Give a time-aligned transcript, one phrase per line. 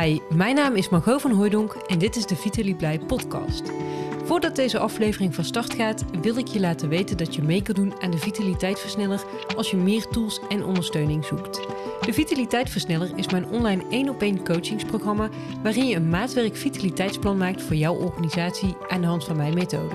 [0.00, 3.62] Hi, mijn naam is Margot van Hooijdonk en dit is de Vitaly Blij podcast.
[4.24, 7.74] Voordat deze aflevering van start gaat, wil ik je laten weten dat je mee kan
[7.74, 9.24] doen aan de Vitaliteitversneller
[9.56, 11.60] als je meer tools en ondersteuning zoekt.
[12.00, 15.28] De Vitaliteitversneller is mijn online 1 op 1 coachingsprogramma
[15.62, 19.94] waarin je een maatwerk vitaliteitsplan maakt voor jouw organisatie aan de hand van mijn methode.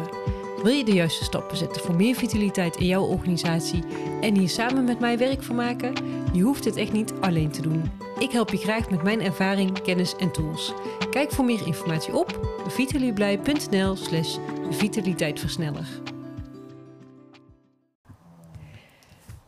[0.63, 3.83] Wil je de juiste stappen zetten voor meer vitaliteit in jouw organisatie
[4.21, 5.93] en hier samen met mij werk van maken?
[6.33, 8.06] Je hoeft het echt niet alleen te doen.
[8.19, 10.73] Ik help je graag met mijn ervaring, kennis en tools.
[11.09, 14.37] Kijk voor meer informatie op vitalieblij.nl slash
[14.69, 15.87] vitaliteitversneller.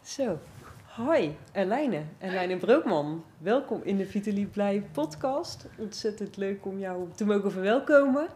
[0.03, 0.39] Zo,
[0.85, 3.23] hoi Erlijne, Erlijne Brookman.
[3.37, 5.65] Welkom in de Vitalie Blij podcast.
[5.77, 8.27] Ontzettend leuk om jou te mogen verwelkomen.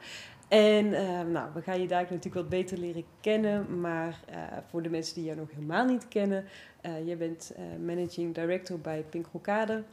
[0.48, 3.80] En uh, nou, we gaan je daar natuurlijk wat beter leren kennen.
[3.80, 4.36] Maar uh,
[4.70, 6.46] voor de mensen die jou nog helemaal niet kennen,
[6.82, 7.52] uh, jij bent
[7.86, 9.84] managing director bij Pink Rokade.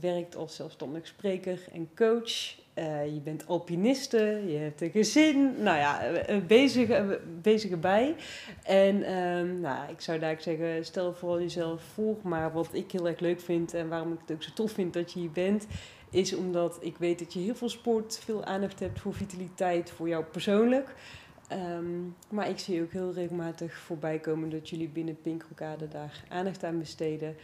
[0.00, 2.56] Werkt als zelfstandig spreker en coach.
[3.14, 5.54] je bent alpiniste, je hebt een gezin.
[5.62, 6.00] Nou ja,
[6.46, 8.14] bezig, bezig erbij.
[8.62, 12.16] En ehm, nou, ik zou daar zeggen, stel vooral jezelf voor.
[12.22, 14.92] Maar wat ik heel erg leuk vind en waarom ik het ook zo tof vind
[14.92, 15.66] dat je hier bent
[16.12, 20.08] is omdat ik weet dat je heel veel sport, veel aandacht hebt voor vitaliteit, voor
[20.08, 20.94] jou persoonlijk.
[21.52, 26.24] Um, maar ik zie ook heel regelmatig voorbij komen dat jullie binnen Pink Rokade daar
[26.28, 27.36] aandacht aan besteden.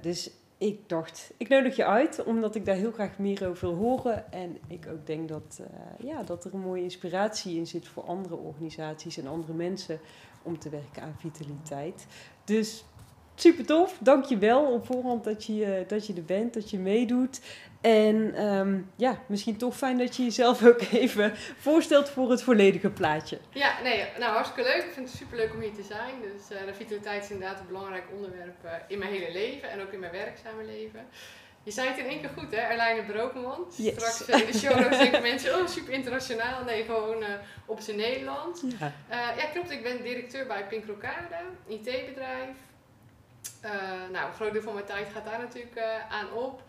[0.00, 0.30] Dus
[0.62, 4.32] ik dacht, ik nodig je uit, omdat ik daar heel graag meer over wil horen.
[4.32, 5.66] En ik ook denk dat, uh,
[6.08, 10.00] ja, dat er een mooie inspiratie in zit voor andere organisaties en andere mensen
[10.42, 12.06] om te werken aan vitaliteit.
[12.44, 12.84] Dus
[13.34, 13.98] super tof.
[14.00, 17.40] Dank je wel op voorhand dat je, dat je er bent, dat je meedoet.
[17.82, 22.90] En um, ja, misschien toch fijn dat je jezelf ook even voorstelt voor het volledige
[22.90, 23.38] plaatje.
[23.50, 24.84] Ja, nee, nou hartstikke leuk.
[24.84, 26.14] Ik vind het super leuk om hier te zijn.
[26.20, 29.80] Dus uh, de vitaliteit is inderdaad een belangrijk onderwerp uh, in mijn hele leven en
[29.80, 31.06] ook in mijn werkzame leven.
[31.62, 32.56] Je zei het in één keer goed, hè?
[32.56, 33.66] Erlijne Brokenman.
[33.76, 33.94] Yes.
[33.94, 36.64] Straks uh, in de show denken mensen, oh super internationaal.
[36.64, 37.24] Nee, gewoon
[37.66, 38.62] op zijn Nederlands.
[38.78, 38.92] Ja.
[39.10, 39.70] ja, klopt.
[39.70, 42.56] Ik ben directeur bij Pink Rokade, IT-bedrijf.
[44.12, 46.62] nou, een groot deel van mijn tijd gaat daar natuurlijk aan op.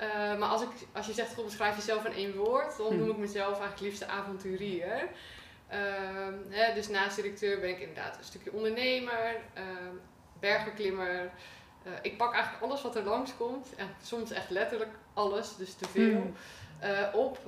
[0.00, 3.16] Uh, maar als, ik, als je zegt, beschrijf jezelf in één woord, dan noem ik
[3.16, 5.08] mezelf eigenlijk liefste avonturier.
[5.72, 5.76] Uh,
[6.48, 9.62] hè, dus naast directeur ben ik inderdaad een stukje ondernemer, uh,
[10.40, 11.30] bergbeklimmer.
[11.82, 15.88] Eh, ik pak eigenlijk alles wat er langskomt, en soms echt letterlijk alles, dus te
[15.88, 16.34] veel, hmm.
[16.78, 17.38] eh, op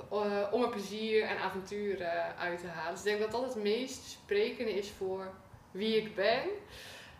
[0.51, 2.05] om er plezier en avontuur
[2.37, 2.91] uit te halen.
[2.91, 5.27] Dus ik denk dat dat het meest sprekende is voor
[5.71, 6.43] wie ik ben.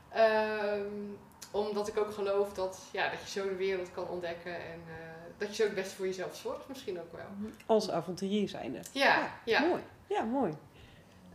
[0.10, 0.92] Ehm,
[1.52, 4.82] omdat ik ook geloof dat, ja, dat je zo de wereld kan ontdekken en
[5.38, 7.26] dat je ook best voor jezelf zorgt, misschien ook wel.
[7.66, 8.80] Als avonturier zijnde.
[8.92, 9.60] Ja, ja.
[9.60, 9.82] Mooi.
[10.08, 10.54] Ja, mooi.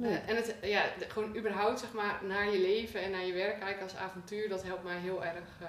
[0.00, 3.60] Uh, en het, ja, gewoon überhaupt zeg maar naar je leven en naar je werk
[3.60, 5.69] kijken als avontuur, dat helpt mij heel erg, uh,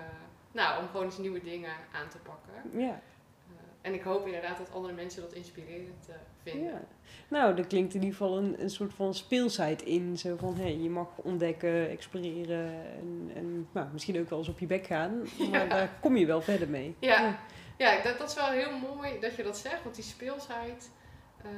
[0.51, 2.79] nou, om gewoon eens nieuwe dingen aan te pakken.
[2.79, 2.87] Ja.
[2.87, 6.09] Uh, en ik hoop inderdaad dat andere mensen dat inspirerend
[6.43, 6.71] vinden.
[6.71, 6.81] Ja.
[7.27, 10.17] Nou, er klinkt in ieder geval een, een soort van speelsheid in.
[10.17, 14.49] Zo van, hé, hey, je mag ontdekken, exploreren en, en nou, misschien ook wel eens
[14.49, 15.11] op je bek gaan.
[15.51, 15.65] Maar ja.
[15.65, 16.95] daar kom je wel verder mee.
[16.99, 17.21] Ja.
[17.21, 17.39] ja.
[17.79, 20.89] Ja, dat, dat is wel heel mooi dat je dat zegt, want die speelsheid.
[21.45, 21.51] Uh,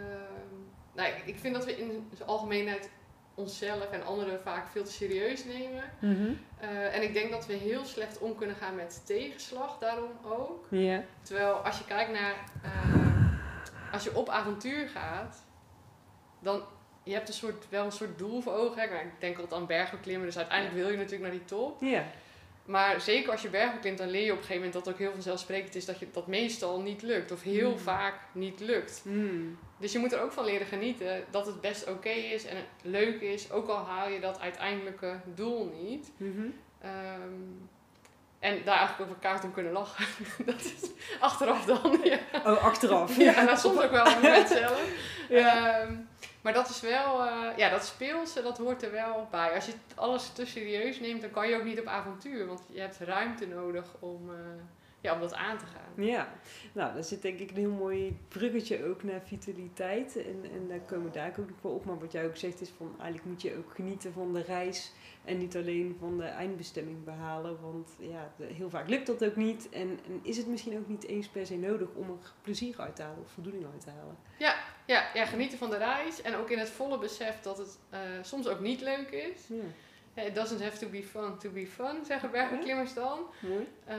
[0.93, 2.89] nou, ik, ik vind dat we in de algemeenheid
[3.35, 5.83] onszelf en anderen vaak veel te serieus nemen.
[5.99, 6.39] Mm -hmm.
[6.61, 10.67] uh, en ik denk dat we heel slecht om kunnen gaan met tegenslag, daarom ook.
[10.69, 11.03] Yeah.
[11.21, 15.43] Terwijl als je kijkt naar, uh, als je op avontuur gaat,
[16.39, 16.63] dan
[17.03, 18.83] je hebt een soort, wel een soort doel voor ogen.
[18.83, 21.81] Ik denk altijd aan bergbeklimmen, dus uiteindelijk wil je natuurlijk naar die top.
[21.81, 22.03] Yeah.
[22.65, 24.99] Maar zeker als je bergen klimt, dan leer je op een gegeven moment dat ook
[24.99, 27.31] heel vanzelfsprekend is dat je dat meestal niet lukt.
[27.31, 27.79] Of heel mm.
[27.79, 29.01] vaak niet lukt.
[29.05, 29.57] Mm.
[29.77, 32.57] Dus je moet er ook van leren genieten dat het best oké okay is en
[32.81, 33.51] leuk is.
[33.51, 36.11] Ook al haal je dat uiteindelijke doel niet.
[36.17, 36.53] Mm -hmm.
[36.89, 37.69] um,
[38.39, 40.05] en daar eigenlijk over elkaar om kunnen lachen.
[40.45, 40.89] dat is
[41.19, 41.99] achteraf dan.
[42.03, 42.19] Ja.
[42.45, 43.17] Oh, achteraf.
[43.17, 44.83] ja, en nou, soms ook wel moment zelf.
[45.29, 45.81] Ja.
[45.81, 46.09] Um,
[46.41, 49.53] maar dat is wel, uh, ja, dat speelse, dat hoort er wel bij.
[49.55, 52.47] Als je alles te serieus neemt, dan kan je ook niet op avontuur.
[52.47, 54.35] Want je hebt ruimte nodig om, uh,
[55.01, 56.05] ja, om dat aan te gaan.
[56.05, 56.33] Ja,
[56.73, 60.15] nou, daar zit denk ik een heel mooi bruggetje ook naar vitaliteit.
[60.17, 61.85] En, en daar komen we daar ook nog wel op.
[61.85, 64.91] Maar wat jij ook zegt is van, eigenlijk moet je ook genieten van de reis.
[65.25, 67.61] En niet alleen van de eindbestemming behalen.
[67.61, 69.69] Want ja, heel vaak lukt dat ook niet.
[69.69, 72.95] En, en is het misschien ook niet eens per se nodig om er plezier uit
[72.95, 74.17] te halen of voldoening uit te halen.
[74.37, 74.55] Ja,
[74.91, 76.21] ja, ja, genieten van de reis.
[76.21, 79.47] En ook in het volle besef dat het uh, soms ook niet leuk is.
[79.47, 80.23] Ja.
[80.23, 83.19] It doesn't have to be fun to be fun, zeggen bergbeklimmers dan.
[83.41, 83.95] Uh,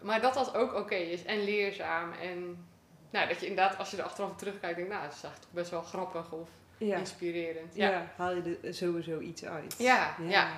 [0.00, 2.12] maar dat dat ook oké okay is en leerzaam.
[2.12, 2.66] En
[3.10, 5.70] nou, dat je inderdaad, als je er achteraf terugkijkt, denkt, nou, het is eigenlijk best
[5.70, 6.48] wel grappig of
[6.78, 6.96] ja.
[6.96, 7.74] inspirerend.
[7.74, 7.90] Ja.
[7.90, 8.12] ja.
[8.16, 9.74] haal je er sowieso iets uit.
[9.78, 10.48] Ja, ja.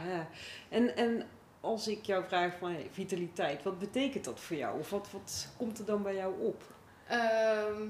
[0.68, 1.26] En, en
[1.60, 4.78] als ik jou vraag van hey, vitaliteit, wat betekent dat voor jou?
[4.78, 6.62] Of wat, wat komt er dan bij jou op?
[7.08, 7.82] Ehm,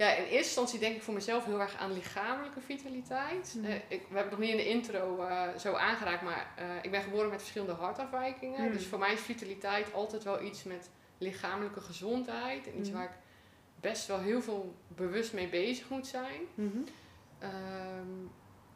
[0.00, 3.54] ja, in eerste instantie denk ik voor mezelf heel erg aan lichamelijke vitaliteit.
[3.56, 3.64] Mhm.
[3.70, 6.64] Eh, ik, we hebben het nog niet in de intro eh, zo aangeraakt, maar eh,
[6.82, 8.62] ik ben geboren met verschillende hartafwijkingen.
[8.64, 8.72] Mhm.
[8.72, 12.66] Dus voor mij is vitaliteit altijd wel iets met lichamelijke gezondheid.
[12.66, 12.98] En iets Mhm.
[12.98, 13.16] waar ik
[13.80, 16.40] best wel heel veel bewust mee bezig moet zijn.
[17.38, 18.08] Ehm,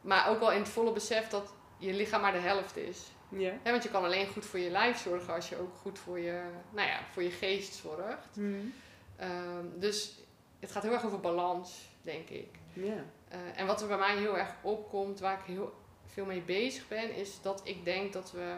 [0.01, 2.99] maar ook wel in het volle besef dat je lichaam maar de helft is.
[3.63, 6.41] Want je kan alleen goed voor je lijf zorgen als je ook goed voor je,
[6.73, 8.37] nou ja, voor je geest zorgt.
[9.17, 10.24] Ehm, dus
[10.65, 12.59] het gaat heel erg over balans, denk ik.
[12.73, 13.03] Ja.
[13.27, 15.73] Eh, en wat er bij mij heel erg opkomt, waar ik heel
[16.05, 18.55] veel mee bezig ben, is dat ik denk dat we,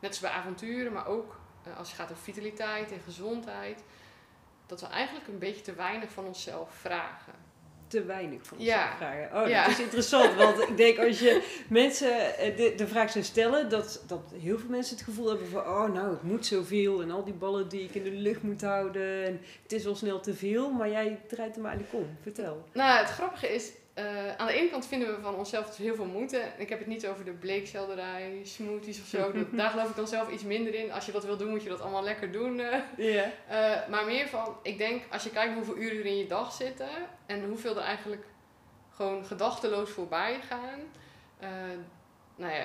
[0.00, 3.82] net als bij avonturen, maar ook eh, als het gaat over vitaliteit en gezondheid,
[4.66, 7.34] dat we eigenlijk een beetje te weinig van onszelf vragen.
[7.90, 8.96] Te weinig van Ja.
[8.96, 9.42] vragen.
[9.42, 9.62] Oh, Ja.
[9.62, 10.34] dat is interessant.
[10.34, 14.58] Want ik denk als je mensen eh, de, de vraag zou stellen, dat, dat heel
[14.58, 17.68] veel mensen het gevoel hebben van, oh nou, het moet zoveel en al die ballen
[17.68, 20.90] die ik in de lucht moet houden en het is wel snel te veel, maar
[20.90, 22.16] jij draait hem eigenlijk om.
[22.22, 22.64] Vertel.
[22.72, 25.82] Nou, het grappige is, eh, aan de ene kant vinden we van onszelf dat we
[25.82, 26.42] heel veel moeten.
[26.56, 29.32] Ik heb het niet over de bleekselderij, smoothies of zo.
[29.32, 30.92] Dat, daar geloof ik dan zelf iets minder in.
[30.92, 32.60] Als je dat wil doen, moet je dat allemaal lekker doen.
[32.60, 32.78] eh.
[33.48, 36.52] Eh, maar meer van, ik denk, als je kijkt hoeveel uren er in je dag
[36.52, 36.88] zitten
[37.26, 38.24] en hoeveel er eigenlijk
[38.94, 40.80] gewoon gedachteloos voorbij gaan.
[41.38, 41.48] eh,
[42.36, 42.64] nou ja,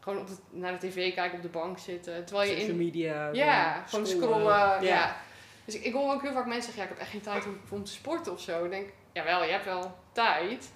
[0.00, 2.24] gewoon op de, naar de tv kijken, op de bank zitten.
[2.24, 2.84] Terwijl je Social in.
[2.84, 3.30] media.
[3.32, 4.44] Ja, gewoon scrollen.
[4.44, 4.80] Ja.
[4.80, 5.16] ja.
[5.64, 7.46] Dus ik, ik hoor ook heel vaak mensen zeggen, ja, ik heb echt geen tijd
[7.46, 8.64] om, om te sporten of zo.
[8.64, 10.72] Ik denk, jawel, je hebt wel tijd.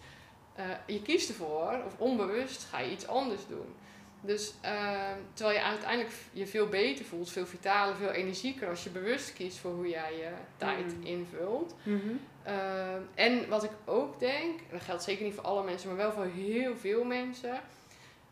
[0.54, 3.74] Eh, je kiest ervoor, of onbewust ga je iets anders doen.
[4.20, 8.90] Dus eh, terwijl je uiteindelijk je veel beter voelt, veel vitaler, veel energieker als je
[8.90, 11.04] bewust kiest voor hoe jij je tijd Mm.
[11.06, 11.74] invult.
[11.82, 11.98] Mhm.
[12.42, 15.96] Eh, en wat ik ook denk, en dat geldt zeker niet voor alle mensen, maar
[15.96, 17.60] wel voor heel veel mensen.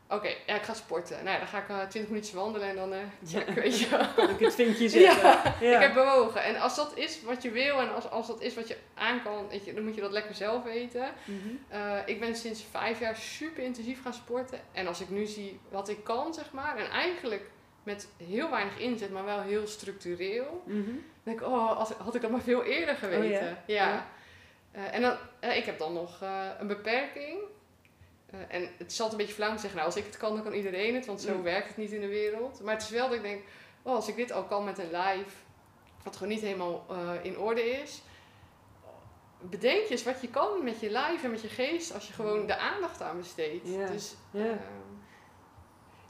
[0.08, 1.16] Oké, ja, ik ga sporten.
[1.16, 3.88] Nou ja, dan ga ik eh, 20 minuutjes wandelen en dan eh check, weet je
[3.88, 4.06] wel.
[4.14, 5.22] Kan ik het vinkje zetten?
[5.22, 5.74] Ja, Ja.
[5.74, 6.42] Ik heb bewogen.
[6.42, 9.22] En als dat is wat je wil en als, als dat is wat je aan
[9.22, 11.08] kan, weet je, dan moet je dat lekker zelf weten.
[11.68, 14.60] Eh, ik ben sinds vijf jaar super intensief gaan sporten.
[14.72, 17.50] En als ik nu zie wat ik kan, zeg maar, en eigenlijk
[17.82, 22.20] met heel weinig inzet, maar wel heel structureel, dan denk ik, oh, als, had ik
[22.20, 23.48] dat maar veel eerder geweten.
[23.50, 24.06] Oh ja?
[24.72, 25.16] en dan,
[25.52, 26.20] ik heb dan nog
[26.58, 27.38] een beperking.
[28.30, 30.16] Eh, en het is altijd een beetje flauw om te zeggen, nou, als ik het
[30.16, 31.42] kan, dan kan iedereen het, want zo Mm.
[31.42, 32.60] werkt het niet in de wereld.
[32.62, 33.42] Maar het is wel dat ik denk,
[33.82, 35.44] oh, als ik dit al kan met een lijf,
[36.02, 38.02] wat gewoon niet helemaal eh, in orde is.
[39.40, 42.12] Bedenk je eens wat je kan met je lijf en met je geest als je
[42.12, 43.68] gewoon de aandacht aan besteedt.
[43.68, 43.86] Ja.
[43.86, 44.44] Dus, Ja.
[44.44, 44.56] ehm,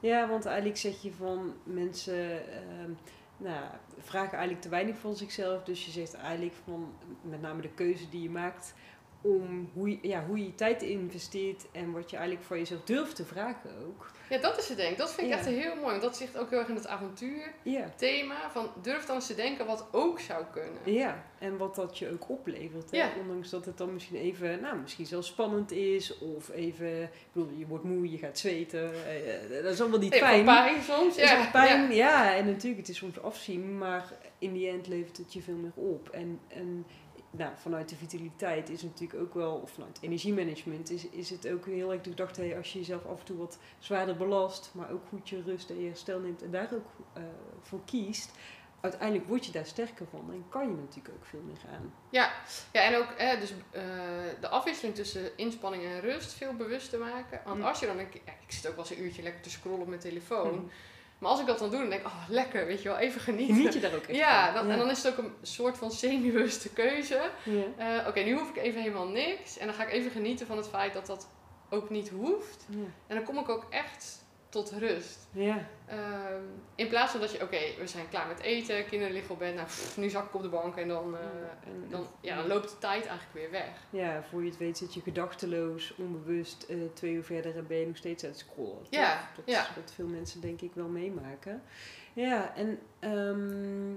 [0.01, 2.91] Ja, want eigenlijk zeg je van mensen ehm,
[3.37, 3.65] nou,
[3.99, 5.63] vragen eigenlijk te weinig van zichzelf.
[5.65, 8.75] Dus je zegt eigenlijk van met name de keuze die je maakt
[9.21, 13.17] om hoe je, ja, hoe je tijd investeert en wat je eigenlijk voor jezelf durft
[13.17, 14.11] te vragen ook.
[14.31, 14.99] ja, dat is het denk ik.
[14.99, 15.39] Dat vind ik Ja.
[15.39, 15.87] echt heel mooi.
[15.91, 17.53] Want dat zit ook heel erg in het avontuur.
[17.63, 17.93] Ja.
[17.97, 20.81] thema van durf dan eens te denken wat ook zou kunnen.
[20.85, 22.91] Ja, en wat dat je ook oplevert.
[22.91, 22.97] Hè?
[22.97, 23.11] Ja.
[23.21, 26.19] Ondanks dat het dan misschien even, nou, misschien zelfs spannend is.
[26.19, 28.93] Of even, ik bedoel, je wordt moe, je gaat zweten.
[29.07, 31.17] eh, dat is allemaal niet van pijn soms.
[31.17, 31.95] Ja, pijn, ja.
[31.95, 32.35] ja.
[32.37, 35.73] En natuurlijk, het is soms afzien, maar in die end levert het je veel meer
[35.75, 36.09] op.
[36.09, 36.87] En, en
[37.37, 41.67] nou, vanuit de vitaliteit is natuurlijk ook wel, of vanuit energiemanagement, is, is het ook
[41.67, 45.03] heel erg gedacht, hey, als je jezelf af en toe wat zwaarder belast, maar ook
[45.09, 47.23] goed je rust en je herstel neemt en daar ook eh,
[47.63, 48.31] voor kiest,
[48.81, 51.95] uiteindelijk word je daar sterker van en kan je natuurlijk ook veel meer aan.
[52.11, 52.33] Ja,
[52.73, 53.83] ja en ook eh, dus, eh,
[54.41, 57.41] de afwisseling tussen inspanning en rust veel bewuster maken.
[57.45, 57.65] Want Mm.
[57.65, 58.03] als je dan ja,
[58.47, 60.55] ik zit ook wel eens een uurtje lekker te scrollen op mijn telefoon.
[60.55, 60.67] Mhm.
[61.19, 63.21] Maar als ik dat dan doe, dan denk ik, oh lekker, weet je wel, even
[63.21, 63.57] genieten.
[63.57, 64.55] Geniet je daar ook echt ja, van?
[64.55, 67.31] dan, en dan is het ook een soort van semi-bewuste keuze.
[67.43, 67.99] Ja.
[68.01, 69.59] Eh, Oké, nu hoef ik even helemaal niks.
[69.59, 71.29] En dan ga ik even genieten van het feit dat dat
[71.71, 72.67] ook niet hoeft.
[72.69, 72.85] Ja.
[73.07, 74.25] En dan kom ik ook echt
[74.57, 75.29] tot rust.
[75.33, 75.69] Ja.
[75.87, 76.43] Ehm,
[76.75, 79.55] in plaats van dat je, oké, we zijn klaar met eten, kinderen liggen op bed,
[79.55, 81.21] nou, pff, nu zak ik op de bank en dan, eh,
[81.65, 83.71] En- dan, ja, dan loopt de tijd eigenlijk weer weg.
[83.91, 87.77] Ja, voor je het weet zit je gedachteloos, onbewust, eh, twee uur verder en ben
[87.79, 88.87] je nog steeds aan het scrollen.
[88.91, 89.63] Ja, Dat ja.
[89.63, 91.63] is wat veel mensen denk ik wel meemaken.
[92.13, 93.95] Ja, en ehm,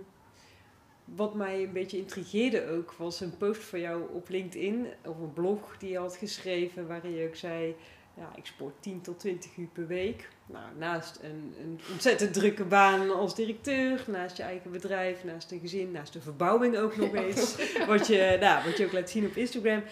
[1.06, 5.34] wat mij een beetje intrigeerde ook, was een post van jou op LinkedIn, of een
[5.34, 7.76] blog die je had geschreven, waarin je ook zei,
[8.20, 10.30] ja, ik sport 10 tot 20 uur per week.
[10.46, 15.60] Nou, naast een, een ontzettend drukke baan als directeur, naast je eigen bedrijf, naast een
[15.60, 17.56] gezin, naast de verbouwing ook nog eens.
[17.88, 19.84] wat, je, nou, wat je ook laat zien op Instagram.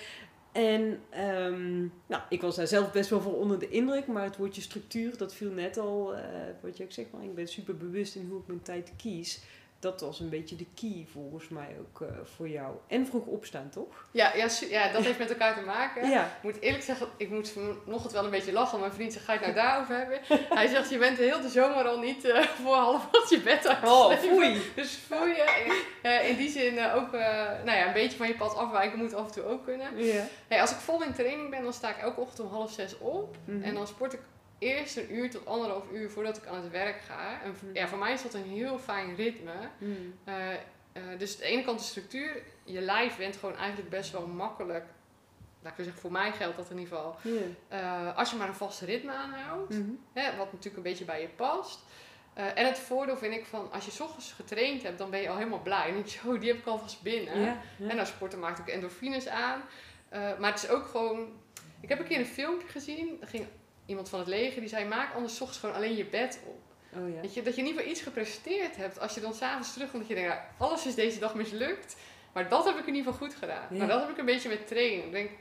[0.51, 4.37] En ehm, nou, ik was daar zelf best wel van onder de indruk, maar het
[4.37, 6.23] woordje structuur, dat viel net al, eh,
[6.61, 9.41] wat je ook zegt, maar ik ben super bewust in hoe ik mijn tijd kies.
[9.79, 12.75] Dat was een beetje de key volgens mij ook eh, voor jou.
[12.87, 14.05] En vroeg opstaan, toch?
[14.11, 16.09] Ja, ja, ja, dat heeft met elkaar te maken.
[16.09, 16.25] Ja.
[16.25, 18.79] Ik moet eerlijk zeggen, ik moet vanochtend wel een beetje lachen.
[18.79, 20.19] Mijn vriend zegt, ga je het nou daarover hebben?
[20.59, 23.67] Hij zegt, je bent de hele zomer al niet eh, voor half acht je bed
[23.67, 23.83] uit.
[23.83, 24.61] Oh, foei.
[24.75, 25.33] Dus foei.
[26.01, 29.25] eh, in die zin ook nou ja, een beetje van je pad afwijken moet af
[29.25, 30.03] en toe ook kunnen.
[30.03, 30.23] Ja.
[30.47, 32.97] Hey, als ik vol in training ben, dan sta ik elke ochtend om half zes
[32.97, 33.35] op.
[33.45, 33.63] Mhm.
[33.63, 34.19] En dan sport ik
[34.59, 37.41] eerst een uur tot anderhalf uur voordat ik aan het werk ga.
[37.41, 39.69] En ja, voor mij is dat een heel fijn ritme.
[39.77, 40.13] Mm.
[40.23, 40.59] Eh, eh,
[41.17, 42.41] dus aan de ene kant de structuur.
[42.63, 44.85] Je lijf went gewoon eigenlijk best wel makkelijk.
[45.61, 47.17] Laat ik zeggen, voor mij geldt dat in ieder geval.
[47.67, 49.73] Eh, als je maar een vast ritme aanhoudt.
[49.73, 49.89] Mhm.
[50.13, 51.79] Hè, wat natuurlijk een beetje bij je past.
[52.33, 55.29] En het voordeel vind ik van, als je 's ochtends getraind hebt, dan ben je
[55.29, 55.87] al helemaal blij.
[55.87, 57.59] En dan denk je, oh, die heb ik alvast binnen.
[57.79, 59.61] En nou, sporten maakt ook endorfines aan.
[60.09, 61.27] Maar het is ook gewoon...
[61.79, 63.17] Ik heb een keer een filmpje gezien.
[63.21, 63.47] Er ging
[63.87, 66.61] iemand van het leger die zei, maak anders ochtends gewoon alleen je bed op.
[66.99, 67.21] Oh ja.
[67.21, 68.99] Weet je, dat je in ieder geval iets gepresteerd hebt.
[68.99, 71.95] Als je dan s'avonds terugkomt, dat je denkt, ja, alles is deze dag mislukt.
[72.33, 73.67] Maar dat heb ik in ieder geval goed gedaan.
[73.71, 73.77] Ja.
[73.77, 75.05] Maar dat heb ik een beetje met trainen.
[75.05, 75.39] Ik denk, nou,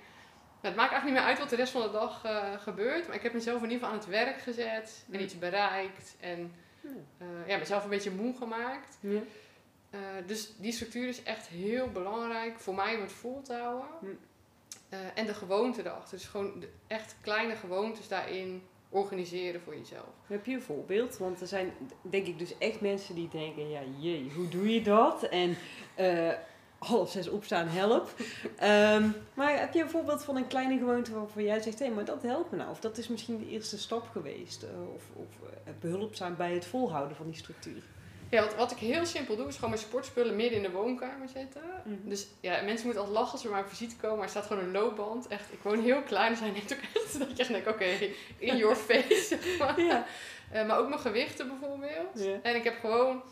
[0.60, 3.06] het maakt eigenlijk niet meer uit wat de rest van de dag eh, gebeurt.
[3.06, 5.04] Maar ik heb mezelf in ieder geval aan het werk gezet.
[5.12, 6.16] En iets bereikt.
[6.20, 6.88] En Ja.
[7.18, 8.96] eh, ja, mezelf een beetje moe gemaakt.
[9.90, 14.18] Eh, dus die structuur is echt heel belangrijk voor mij om het vol te houden.
[14.88, 16.18] Eh, en de gewoonte erachter.
[16.18, 20.06] Dus gewoon de echt kleine gewoontes daarin organiseren voor jezelf.
[20.26, 21.18] Heb je een voorbeeld?
[21.18, 24.82] Want er zijn denk ik dus echt mensen die denken, ja jee, hoe doe je
[24.82, 25.22] dat?
[25.22, 25.56] En
[25.94, 26.32] eh,
[26.78, 28.14] half zes opstaan, help.
[28.56, 32.04] Ehm, maar heb je een voorbeeld van een kleine gewoonte waarvan jij zegt, hé, maar
[32.04, 32.70] dat helpt me nou?
[32.70, 34.62] Of dat is misschien de eerste stap geweest?
[34.62, 37.82] eh, of of eh, behulpzaam bij het volhouden van die structuur?
[38.30, 41.28] Ja, wat, wat ik heel simpel doe, is gewoon mijn sportspullen midden in de woonkamer
[41.28, 41.62] zetten.
[41.84, 42.08] Mhm.
[42.08, 44.46] Dus ja, mensen moeten altijd lachen als ze mij op visite komen, maar er staat
[44.46, 45.26] gewoon een loopband.
[45.26, 47.84] Echt, ik woon heel klein, dus hij neemt ook echt dat je echt denkt, oké,
[48.38, 49.38] in your face.
[49.58, 49.80] maar.
[49.80, 50.06] Ja.
[50.50, 52.40] Eh, maar ook mijn gewichten bijvoorbeeld.
[52.42, 53.22] En ik heb gewoon,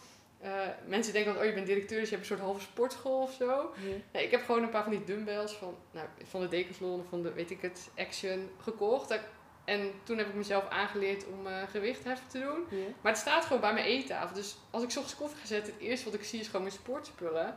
[0.41, 0.51] eh,
[0.87, 3.33] mensen denken dat, oh je bent directeur, dus je hebt een soort halve sportschool of
[3.33, 3.73] zo.
[4.13, 7.09] Nee, ik heb gewoon een paar van die dumbbells van, nou, van de Decathlon of
[7.09, 9.11] van de, weet ik het, Action gekocht.
[9.65, 12.81] En toen heb ik mezelf aangeleerd om gewichtheffen te doen.
[13.01, 14.35] Maar het staat gewoon bij mijn eettafel.
[14.35, 16.63] Dus als ik 's ochtends koffie ga zetten, het eerste wat ik zie is gewoon
[16.63, 17.57] mijn sportspullen.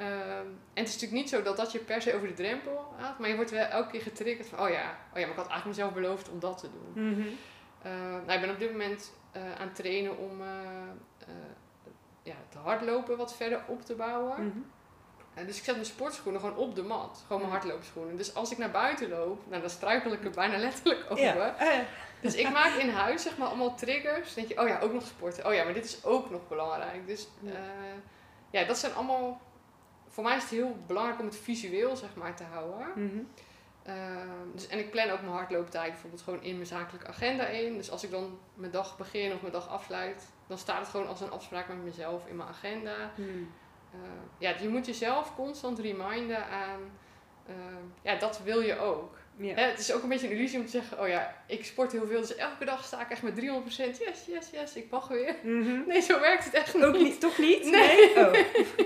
[0.00, 2.94] Ehm, en het is natuurlijk niet zo dat dat je per se over de drempel
[2.96, 3.18] haalt.
[3.18, 5.48] Maar je wordt wel elke keer getriggerd van, oh ja, oh ja maar ik had
[5.48, 7.10] eigenlijk mezelf beloofd om dat te doen.
[7.10, 7.28] Mhm.
[7.82, 7.92] Eh,
[8.26, 10.48] nou, ik ben op dit moment eh, aan het trainen om eh,
[12.22, 14.46] ja, het hardlopen wat verder op te bouwen.
[14.46, 14.58] Mhm.
[15.46, 17.22] Dus ik zet mijn sportschoenen gewoon op de mat.
[17.26, 18.16] Gewoon mijn hardloopschoenen.
[18.16, 21.24] Dus als ik naar buiten loop, nou, dan struikel ik er bijna letterlijk over.
[21.24, 21.54] Ja.
[22.20, 24.34] Dus ik maak in huis zeg maar allemaal triggers.
[24.34, 25.46] Dan denk je, oh ja, ook nog sporten.
[25.46, 27.06] Oh ja, maar dit is ook nog belangrijk.
[27.06, 27.50] Dus Ja.
[27.50, 27.58] eh,
[28.50, 29.40] ja, dat zijn allemaal...
[30.08, 32.86] Voor mij is het heel belangrijk om het visueel zeg maar te houden.
[32.94, 33.22] mhm.
[33.82, 37.76] Ehm, dus, en ik plan ook mijn hardlooptijd bijvoorbeeld gewoon in mijn zakelijke agenda in.
[37.76, 41.08] Dus als ik dan mijn dag begin of mijn dag afsluit, dan staat het gewoon
[41.08, 43.10] als een afspraak met mezelf in mijn agenda.
[43.16, 43.28] Mhm.
[43.92, 43.98] Eh,
[44.38, 46.80] ja, je moet jezelf constant reminden aan,
[47.46, 47.54] eh,
[48.02, 49.18] ja, dat wil je ook.
[49.36, 49.54] Ja.
[49.54, 51.92] Hè, het is ook een beetje een illusie om te zeggen, oh ja, ik sport
[51.92, 55.08] heel veel, dus elke dag sta ik echt met 300%, yes, yes, yes, ik mag
[55.08, 55.34] weer.
[55.42, 55.82] Mhm.
[55.86, 56.84] Nee, zo werkt het echt niet.
[56.84, 57.64] Ook niet, toch niet?
[57.64, 58.16] Nee.
[58.16, 58.32] Oh,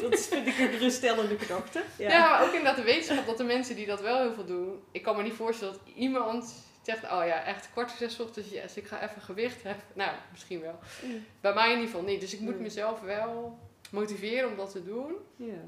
[0.11, 1.83] dat vind ik een geruststellende gedachte.
[1.99, 2.11] Ja.
[2.11, 2.31] Ja.
[2.31, 5.03] maar ook inderdaad de wetenschap dat de mensen die dat wel heel veel doen, ik
[5.03, 8.77] kan me niet voorstellen dat iemand zegt, oh ja, echt kwart voor zes ochtends, yes,
[8.77, 9.85] ik ga even gewicht heffen.
[9.95, 10.79] Nou, misschien wel.
[11.03, 11.25] Mm.
[11.41, 12.21] Bij mij in ieder geval niet.
[12.21, 12.63] Dus ik moet Nee.
[12.63, 13.59] mezelf wel
[13.95, 15.13] motiveren om dat te doen.
[15.37, 15.63] Ja.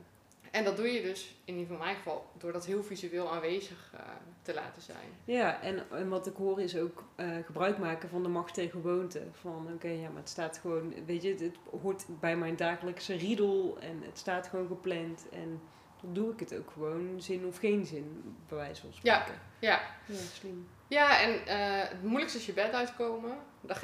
[0.50, 3.32] En dat doe je dus, in ieder geval in mijn geval, door dat heel visueel
[3.32, 4.00] aanwezig eh,
[4.42, 5.08] te laten zijn.
[5.24, 8.80] Ja, en, en wat ik hoor is ook eh, gebruik maken van de macht tegen
[8.80, 9.22] gewoonte.
[9.32, 13.14] Van oké, ja, maar het staat gewoon, weet je, het, het hoort bij mijn dagelijkse
[13.16, 15.28] riedel en het staat gewoon gepland.
[15.28, 15.60] En
[16.12, 19.20] doe ik het ook gewoon, zin of geen zin, bij wijze van Ja.
[19.20, 19.40] spreken.
[19.58, 20.68] Ja, Ja, slim.
[20.88, 23.36] ja en eh, het moeilijkste is je bed uitkomen.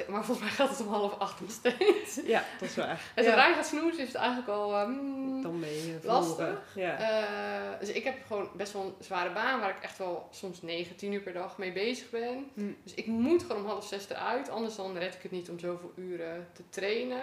[0.07, 2.19] Maar volgens mij gaat het om half acht nog steeds.
[2.25, 3.01] Ja, dat is waar.
[3.15, 3.29] En ja.
[3.29, 4.75] zodra je gaat snoezen is het eigenlijk al...
[4.75, 6.71] eh, mm, Dan ben je Lastig.
[6.75, 6.97] Ja.
[6.97, 10.61] Eh, dus ik heb gewoon best wel een zware baan waar ik echt wel soms
[10.61, 12.49] 9, 10 uur per dag mee bezig ben.
[12.53, 12.71] Hm.
[12.83, 15.59] Dus ik moet gewoon om half zes eruit, anders dan red ik het niet om
[15.59, 17.21] zoveel uren te trainen.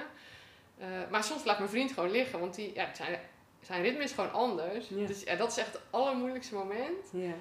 [0.78, 3.19] Eh, maar soms laat mijn vriend gewoon liggen, want die, ja, zijn,
[3.61, 4.88] zijn ritme is gewoon anders.
[4.88, 5.07] Ja.
[5.07, 7.09] Dus ja, dat is echt het allermoeilijkste moment.
[7.12, 7.33] ja.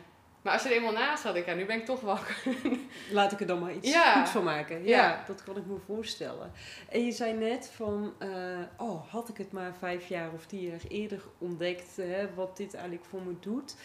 [0.42, 2.44] Maar als je er eenmaal naast denk ik, ja, nu ben ik toch wakker.
[3.12, 4.14] Laat ik er dan maar iets Ja.
[4.18, 4.84] goeds van maken.
[4.84, 5.24] Ja, Ja.
[5.28, 6.52] dat kan ik me voorstellen.
[6.90, 8.30] En je zei net van, eh,
[8.78, 12.74] oh, had ik het maar vijf jaar of tien jaar eerder ontdekt, hè, wat dit
[12.74, 13.76] eigenlijk voor me doet.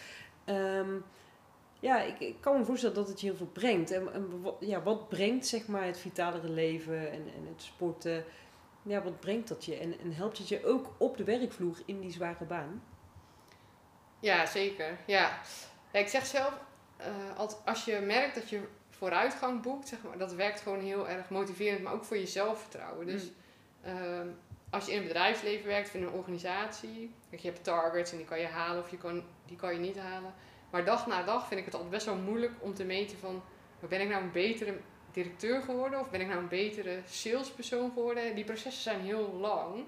[0.45, 0.89] Ehm,
[1.79, 3.91] ja, ik, ik kan me voorstellen dat het je heel veel brengt.
[3.91, 8.23] En, en wat, ja, wat brengt zeg maar het vitalere leven en, en het sporten?
[8.87, 9.75] Ja, wat brengt dat je?
[9.75, 12.83] En, en helpt het je ook op de werkvloer in die zware baan?
[14.19, 14.97] Ja, zeker.
[15.05, 15.39] Ja.
[15.91, 16.53] ja ik zeg zelf,
[16.97, 21.09] eh, als, als je merkt dat je vooruitgang boekt, zeg maar, dat werkt gewoon heel
[21.09, 23.05] erg motiverend, maar ook voor je zelfvertrouwen.
[23.05, 23.91] Dus Mm.
[23.91, 24.27] ehm,
[24.69, 28.25] als je in het bedrijfsleven werkt of in een organisatie, je hebt targets en die
[28.25, 30.33] kan je halen of je kan, die kan je niet halen.
[30.69, 33.43] Maar dag na dag vind ik het altijd best wel moeilijk om te meten van,
[33.89, 34.77] ben ik nou een betere
[35.15, 38.35] directeur geworden of ben ik nou een betere salespersoon geworden?
[38.35, 39.83] Die processen zijn heel lang.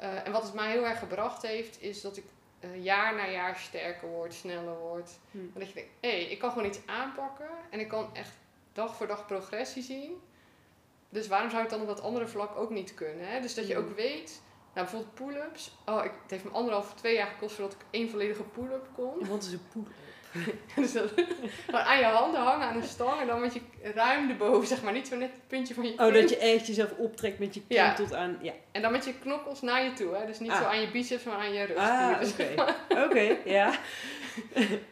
[0.00, 2.24] Uh, en wat het mij heel erg gebracht heeft, is dat ik
[2.60, 5.10] uh, jaar na jaar sterker word, sneller word.
[5.30, 5.38] Hm.
[5.54, 8.32] Dat je denkt, hé, hey, ik kan gewoon iets aanpakken en ik kan echt
[8.72, 10.12] dag voor dag progressie zien.
[11.08, 13.28] Dus waarom zou het dan op dat andere vlak ook niet kunnen?
[13.28, 13.40] Hè?
[13.40, 13.80] Dus dat je hm.
[13.80, 14.42] ook weet,
[14.74, 15.76] nou bijvoorbeeld pull-ups.
[15.86, 19.26] Oh, ik, het heeft me anderhalf, twee jaar gekost voordat ik één volledige pull-up kon.
[19.28, 19.92] wat is een pull-up?
[20.76, 21.12] dus dat,
[21.70, 23.60] aan je handen hangen aan een stang en dan met je
[23.94, 24.92] ruim erboven, zeg maar.
[24.92, 27.62] Niet zo net het puntje van je Oh, dat je echt jezelf optrekt met je
[27.68, 28.38] kin tot aan...
[28.40, 28.52] Ja.
[28.72, 30.26] En dan met je knokkels naar je toe, hè.
[30.26, 30.60] Dus niet ah.
[30.60, 31.76] zo aan je biceps, maar aan je rug.
[31.76, 32.54] Ah, dus oké.
[33.04, 33.74] oké, ja.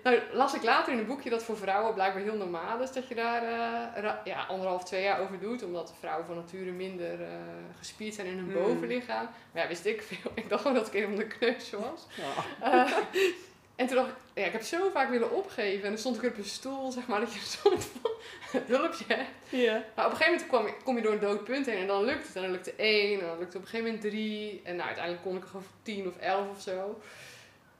[0.02, 3.08] nou, las ik later in een boekje dat voor vrouwen blijkbaar heel normaal is dat
[3.08, 5.62] je daar uh, ja, anderhalf, twee jaar over doet.
[5.62, 7.26] Omdat vrouwen van nature minder uh,
[7.78, 8.52] gespierd zijn in hun mm.
[8.52, 9.28] bovenlichaam.
[9.52, 10.32] Maar ja, wist ik veel.
[10.34, 12.06] Ik dacht gewoon dat ik even de kneus was.
[12.62, 12.92] Uh,
[13.82, 15.82] en toen dacht ik, ja, ik heb zo vaak willen opgeven.
[15.82, 18.10] En dan stond ik op een stoel, zeg maar, dat je een soort van
[18.66, 19.28] hulpje hebt.
[19.94, 22.04] Maar op een gegeven moment kom, kom je door een dood punt heen en dan
[22.04, 22.36] lukt het.
[22.36, 24.60] En dan lukte één, en dan lukte op een gegeven moment drie.
[24.64, 27.00] En nou, uiteindelijk kon ik er gewoon tien of elf of zo.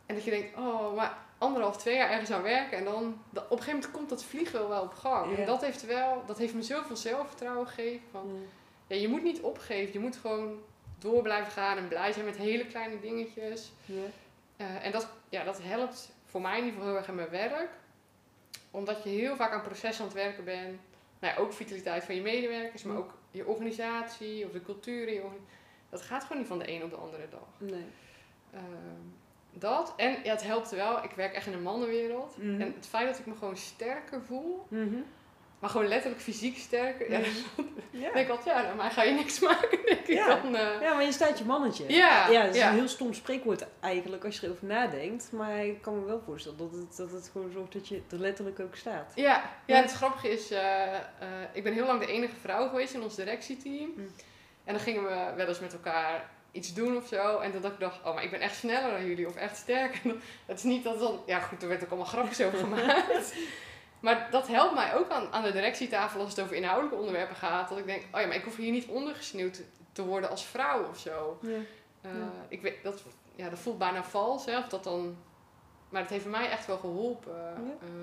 [0.07, 2.79] En dat je denkt, oh, maar anderhalf, twee jaar ergens aan werken.
[2.79, 5.37] En dan, op een gegeven moment komt dat vliegen wel op gang.
[5.37, 8.03] En dat heeft, wel, dat heeft me zoveel zelfvertrouwen gegeven.
[8.11, 8.47] Van,
[8.87, 10.61] ja, je moet niet opgeven, je moet gewoon
[10.99, 13.71] door blijven gaan en blij zijn met hele kleine dingetjes.
[14.63, 17.31] Uh, en dat, ja, dat helpt voor mij in ieder geval heel erg in mijn
[17.31, 17.71] werk.
[18.71, 20.81] Omdat je heel vaak aan processen aan het werken bent.
[21.19, 25.15] Nou ja, ook vitaliteit van je medewerkers, maar ook je organisatie of de cultuur in
[25.15, 25.23] je.
[25.91, 27.49] Dat gaat gewoon niet van de een op de andere dag.
[27.59, 27.85] Nee.
[28.55, 28.61] Uh,
[29.53, 29.95] dat.
[29.97, 31.05] En ja, het helpt wel.
[31.05, 32.37] Ik werk echt in een mannenwereld.
[32.37, 32.61] Mhm.
[32.61, 34.67] En het feit dat ik me gewoon sterker voel.
[34.69, 35.05] Mm
[35.63, 37.11] Maar gewoon letterlijk fysiek sterker.
[37.93, 40.27] Ja, dan denk ik altijd, ja, nou, maar ga je niks maken, denk ik Ja.
[40.41, 40.57] dan.
[40.57, 40.81] eh.
[40.81, 41.85] Ja, maar je staat je mannetje.
[41.89, 42.69] Ja, ja het is ja.
[42.69, 45.33] een heel stom spreekwoord eigenlijk als je erover nadenkt.
[45.33, 48.19] Maar ik kan me wel voorstellen dat het, dat het gewoon zorgt dat je er
[48.19, 49.13] letterlijk ook staat.
[49.15, 51.01] Ja, ja, het grappige is, eh, eh,
[51.53, 53.93] ik ben heel lang de enige vrouw geweest in ons directieteam.
[53.97, 54.11] Mm.
[54.65, 57.39] En dan gingen we wel eens met elkaar iets doen of zo.
[57.39, 60.01] En dat ik dacht, oh, maar ik ben echt sneller dan jullie of echt sterker.
[60.47, 63.35] Het is niet dat dan, ja goed, er werd ook allemaal grapjes over gemaakt.
[64.03, 67.69] Maar dat helpt mij ook aan, aan de directietafel als het over inhoudelijke onderwerpen gaat.
[67.69, 69.61] Dat ik denk, oh ja, maar ik hoef hier niet ondergesneeuwd
[69.93, 71.39] te worden als vrouw of zo.
[71.43, 71.49] Ja.
[72.01, 72.33] Eh, Ja.
[72.49, 73.03] ik weet, dat,
[73.37, 75.17] ja, dat voelt bijna vals, hè, of dat dan...
[75.93, 77.55] Maar het heeft mij echt wel geholpen Ja.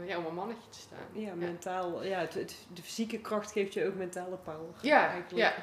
[0.01, 1.21] eh, ja, om een mannetje te staan.
[1.21, 2.03] Ja, mentaal.
[2.03, 4.69] Ja, het, het- de fysieke kracht geeft je ook mentale power.
[4.81, 5.35] Ja, eigenlijk.
[5.37, 5.53] ja.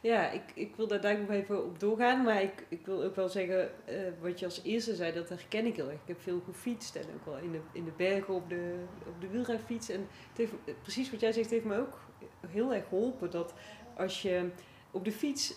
[0.00, 2.22] Ja, ik, ik wil daar daar nog even op doorgaan.
[2.22, 5.66] Maar ik, ik wil ook wel zeggen, eh, wat je als eerste zei, dat herken
[5.66, 5.94] ik heel erg.
[6.00, 9.20] Ik heb veel gefietst en ook wel in de, in de bergen op de, op
[9.20, 9.88] de wielrenfiets.
[9.88, 11.98] En het heeft, precies wat jij zegt, heeft me ook
[12.46, 13.30] heel erg geholpen.
[13.30, 13.54] Dat
[13.96, 14.48] als je
[14.90, 15.54] op de fiets,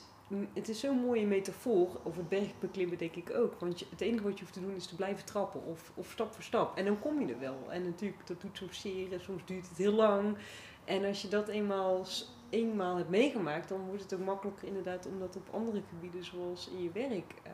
[0.53, 3.59] het is zo'n mooie metafoor, of het bergbeklimmen denk ik ook.
[3.59, 6.11] Want je, het enige wat je hoeft te doen is te blijven trappen of, of
[6.11, 6.77] stap voor stap.
[6.77, 7.57] En dan kom je er wel.
[7.69, 10.37] En natuurlijk, dat doet soms zeer en soms duurt het heel lang.
[10.85, 12.05] En als je dat eenmaal,
[12.49, 16.69] eenmaal hebt meegemaakt, dan wordt het ook makkelijker inderdaad om dat op andere gebieden, zoals
[16.69, 17.51] in je werk, eh,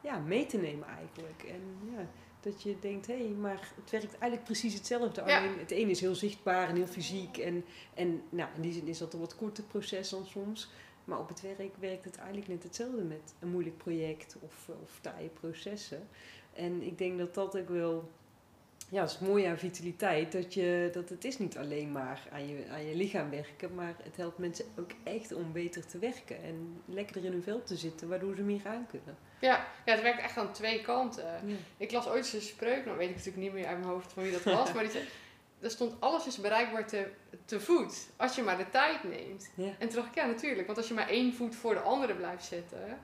[0.00, 1.42] ja, mee te nemen eigenlijk.
[1.42, 2.06] En ja,
[2.40, 5.22] dat je denkt, hé, hey, maar het werkt eigenlijk precies hetzelfde.
[5.26, 5.38] Ja.
[5.38, 7.38] Alleen het ene is heel zichtbaar en heel fysiek.
[7.38, 10.70] En, en nou, in die zin is dat een wat korter proces dan soms.
[11.04, 14.98] Maar op het werk werkt het eigenlijk net hetzelfde met een moeilijk project of, of
[15.00, 16.08] taaie processen.
[16.52, 18.08] En ik denk dat dat ook wel
[18.90, 20.32] ja, het is mooi aan vitaliteit.
[20.32, 23.74] Dat, je, dat het is niet alleen maar aan je, aan je lichaam werken.
[23.74, 26.42] Maar het helpt mensen ook echt om beter te werken.
[26.42, 28.08] En lekkerder in hun vel te zitten.
[28.08, 29.16] Waardoor ze meer aan kunnen.
[29.40, 31.24] Ja, ja, het werkt echt aan twee kanten.
[31.24, 31.54] Ja.
[31.76, 34.12] Ik las ooit eens een spreuk, nou weet ik natuurlijk niet meer uit mijn hoofd
[34.12, 35.04] van wie dat was, maar die zei,
[35.62, 37.10] er stond alles is bereikbaar te,
[37.44, 39.50] te voet, als je maar de tijd neemt.
[39.54, 39.70] Ja.
[39.78, 42.14] En toen dacht ik, ja natuurlijk, want als je maar één voet voor de andere
[42.14, 42.98] blijft zetten,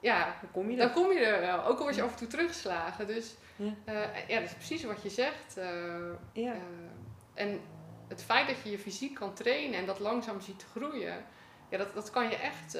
[0.00, 0.92] ja, Dan kom je dan er.
[0.94, 1.64] kom je er wel.
[1.64, 3.06] Ook al word je af en toe teruggeslagen.
[3.06, 3.74] Dus Ja.
[3.84, 5.56] eh, ja, dat is precies wat je zegt.
[5.56, 6.52] eh, Ja.
[6.52, 6.58] eh,
[7.34, 7.60] en
[8.08, 11.24] het feit dat je je fysiek kan trainen en dat langzaam ziet groeien,
[11.70, 12.78] ja, dat, dat kan je echt,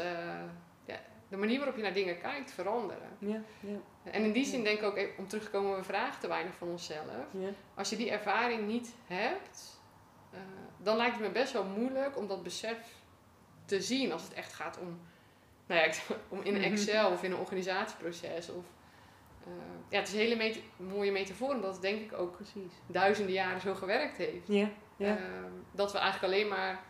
[1.29, 3.09] de manier waarop je naar dingen kijkt, veranderen.
[3.19, 3.77] Ja, ja,
[4.11, 6.29] En in die zin denk ik ook, even om terug te komen, we vragen te
[6.29, 7.07] weinig van onszelf.
[7.31, 7.49] ja.
[7.75, 9.81] Als je die ervaring niet hebt,
[10.31, 10.39] eh,
[10.79, 12.79] dan lijkt het me best wel moeilijk om dat besef
[13.65, 15.01] te zien als het echt gaat om,
[15.67, 15.93] nou ja,
[16.29, 16.62] om in Mhm.
[16.62, 18.51] Excel of in een organisatieproces.
[18.51, 18.65] Of,
[19.45, 19.53] eh,
[19.89, 22.73] ja, het is een hele mooie metafoor, omdat het denk ik ook Precies.
[22.87, 24.47] duizenden jaren zo gewerkt heeft.
[24.49, 26.81] Ja, ja, Ehm, dat we eigenlijk alleen maar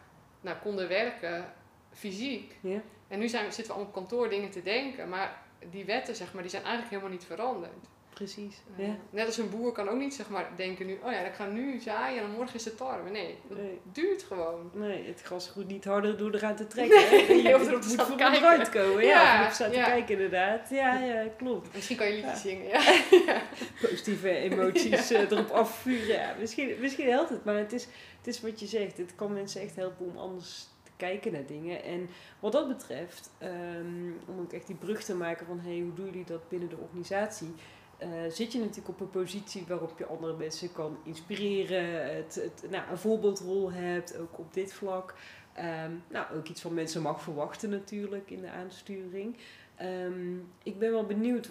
[0.40, 1.52] nou, konden werken
[1.92, 2.56] fysiek.
[2.60, 2.80] ja.
[3.08, 6.32] En nu zijn, zitten we allemaal op kantoor dingen te denken, maar die wetten zeg
[6.32, 7.72] maar, die zijn eigenlijk helemaal niet veranderd.
[8.14, 8.56] precies.
[8.78, 8.94] Uh, ja.
[9.10, 11.46] Net als een boer kan ook niet zeg maar denken nu, oh ja, ik ga
[11.46, 13.10] nu zaaien en morgen is het tarwe.
[13.10, 13.80] Nee, dat Nee.
[13.92, 14.70] duurt gewoon.
[14.74, 17.10] Nee, het gras groeit niet harder door eraan te trekken.
[17.10, 19.04] Nee, je of moet erop te staan voor vooruit komen.
[19.04, 19.84] Ja, Ja, staan te ja.
[19.84, 20.70] kijken inderdaad.
[20.70, 21.74] Ja, ja, klopt.
[21.74, 22.48] Misschien kan je liedjes Ja.
[22.48, 23.42] zingen, ja.
[23.82, 26.06] Positieve emoties eh, erop afvuren.
[26.06, 27.82] Ja, misschien, misschien helpt het, maar het is,
[28.18, 28.96] het is wat je zegt.
[28.98, 31.82] Het kan mensen echt helpen om anders te kijken naar dingen.
[31.82, 32.08] En
[32.40, 36.04] wat dat betreft, ehm, om ook echt die brug te maken van hey, hoe doen
[36.04, 37.54] jullie dat binnen de organisatie?
[37.98, 42.70] eh, zit je natuurlijk op een positie waarop je andere mensen kan inspireren, het, het,
[42.70, 45.14] nou, een voorbeeldrol hebt, ook op dit vlak.
[45.52, 49.36] Ehm, nou, ook iets van mensen mag verwachten natuurlijk in de aansturing.
[49.76, 51.50] Ehm, ik ben wel benieuwd,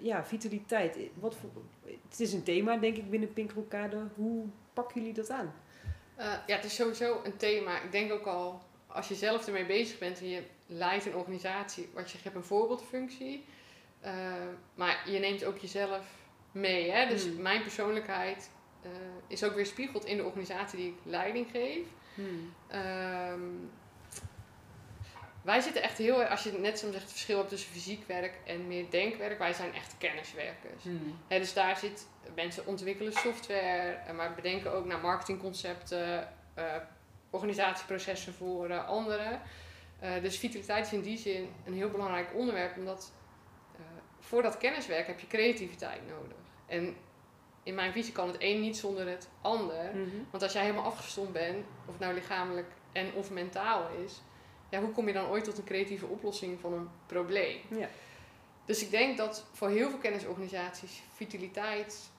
[0.00, 0.98] ja, vitaliteit.
[1.14, 1.50] Wat voor,
[2.08, 3.50] het is een thema, denk ik, binnen Pink.
[4.14, 5.54] Hoe pakken jullie dat aan?
[6.14, 7.82] Eh, ja, het is sowieso een thema.
[7.82, 8.62] Ik denk ook al,
[8.94, 12.44] als je zelf ermee bezig bent en je leidt een organisatie, wat je hebt een
[12.44, 13.44] voorbeeldfunctie.
[14.00, 14.12] eh,
[14.74, 16.00] maar je neemt ook jezelf
[16.52, 16.90] mee.
[16.90, 17.08] Hè?
[17.08, 17.42] Dus Hmm.
[17.42, 18.50] mijn persoonlijkheid
[18.82, 18.90] eh,
[19.26, 21.86] is ook weer spiegeld in de organisatie die ik leiding geef.
[22.68, 23.40] Ehm,
[25.42, 28.06] wij zitten echt heel erg, als je net zo zegt, het verschil hebt tussen fysiek
[28.06, 30.84] werk en meer denkwerk, wij zijn echt kenniswerkers.
[31.28, 36.28] Hè, dus daar zit, mensen ontwikkelen software, eh, maar bedenken ook naar marketingconcepten,
[37.34, 39.40] organisatieprocessen voor eh, anderen.
[39.98, 43.12] Eh, dus vitaliteit is in die zin een heel belangrijk onderwerp, omdat
[43.76, 43.80] eh,
[44.20, 46.36] voor dat kenniswerk heb je creativiteit nodig.
[46.66, 46.96] En
[47.62, 49.90] in mijn visie kan het een niet zonder het ander.
[49.94, 50.16] Mhm.
[50.30, 54.22] Want als jij helemaal afgestomd bent, of het nou lichamelijk en of mentaal is,
[54.68, 57.60] ja, hoe kom je dan ooit tot een creatieve oplossing van een probleem?
[57.68, 57.88] Ja.
[58.64, 62.10] Dus ik denk dat voor heel veel kennisorganisaties vitaliteit,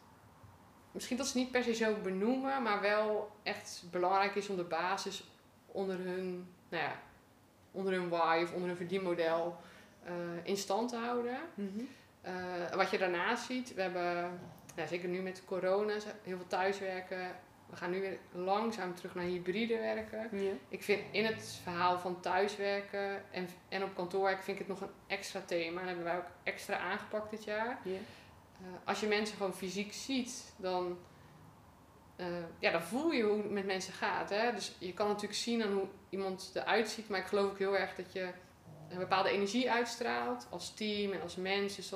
[0.95, 4.63] misschien dat ze niet per se zo benoemen, maar wel echt belangrijk is om de
[4.63, 5.23] basis
[5.65, 6.99] onder hun, nou ja,
[7.71, 9.57] onder hun why of onder hun verdienmodel
[10.03, 11.37] eh, in stand te houden.
[11.53, 11.83] Mhm.
[12.21, 14.39] Eh, wat je daarnaast ziet, we hebben,
[14.75, 17.35] ja, zeker nu met corona, heel veel thuiswerken.
[17.69, 20.41] We gaan nu weer langzaam terug naar hybride werken.
[20.43, 20.51] Ja.
[20.67, 24.79] Ik vind in het verhaal van thuiswerken en, en op kantoor werken vind ik het
[24.79, 25.81] nog een extra thema.
[25.81, 27.79] En hebben wij ook extra aangepakt dit jaar.
[27.83, 27.97] Ja.
[28.61, 30.97] Eh, als je mensen gewoon fysiek ziet, dan,
[32.15, 32.27] eh,
[32.59, 34.29] ja, dan voel je hoe het met mensen gaat.
[34.29, 34.51] Hè?
[34.51, 37.09] Dus je kan natuurlijk zien aan hoe iemand eruit ziet.
[37.09, 38.33] Maar ik geloof ook heel erg dat je
[38.89, 41.75] een bepaalde energie uitstraalt als team en als mens.
[41.75, 41.89] Dus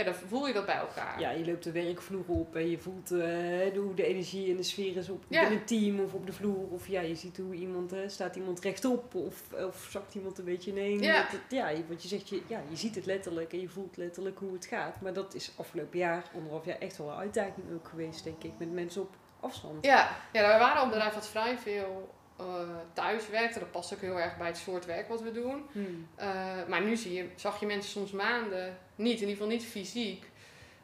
[0.00, 1.20] ja, dan voel je dat bij elkaar.
[1.20, 4.56] Ja, je loopt de werkvloer op en je voelt eh, de- hoe de energie en
[4.56, 5.40] de sfeer is op Ja.
[5.40, 6.68] binnen het team of op de vloer.
[6.70, 10.70] Of ja, je ziet hoe iemand, staat iemand rechtop of, of zakt iemand een beetje
[10.70, 11.00] ineen.
[11.02, 11.22] Ja.
[11.22, 13.68] Dat het- ja, je- wat je zegt, je, ja, je ziet het letterlijk en je
[13.68, 15.00] voelt letterlijk hoe het gaat.
[15.00, 18.52] Maar dat is afgelopen jaar, anderhalf jaar, echt wel een uitdaging ook geweest, denk ik,
[18.58, 19.84] met mensen op afstand.
[19.84, 23.58] Ja, ja we waren een bedrijf wat vrij veel eh, thuis werkte.
[23.58, 25.66] Dat past ook heel erg bij het soort werk wat we doen.
[25.72, 26.08] Hmm.
[26.14, 26.28] Eh,
[26.68, 30.30] maar nu zie je, zag je mensen soms maanden niet, in ieder geval niet fysiek.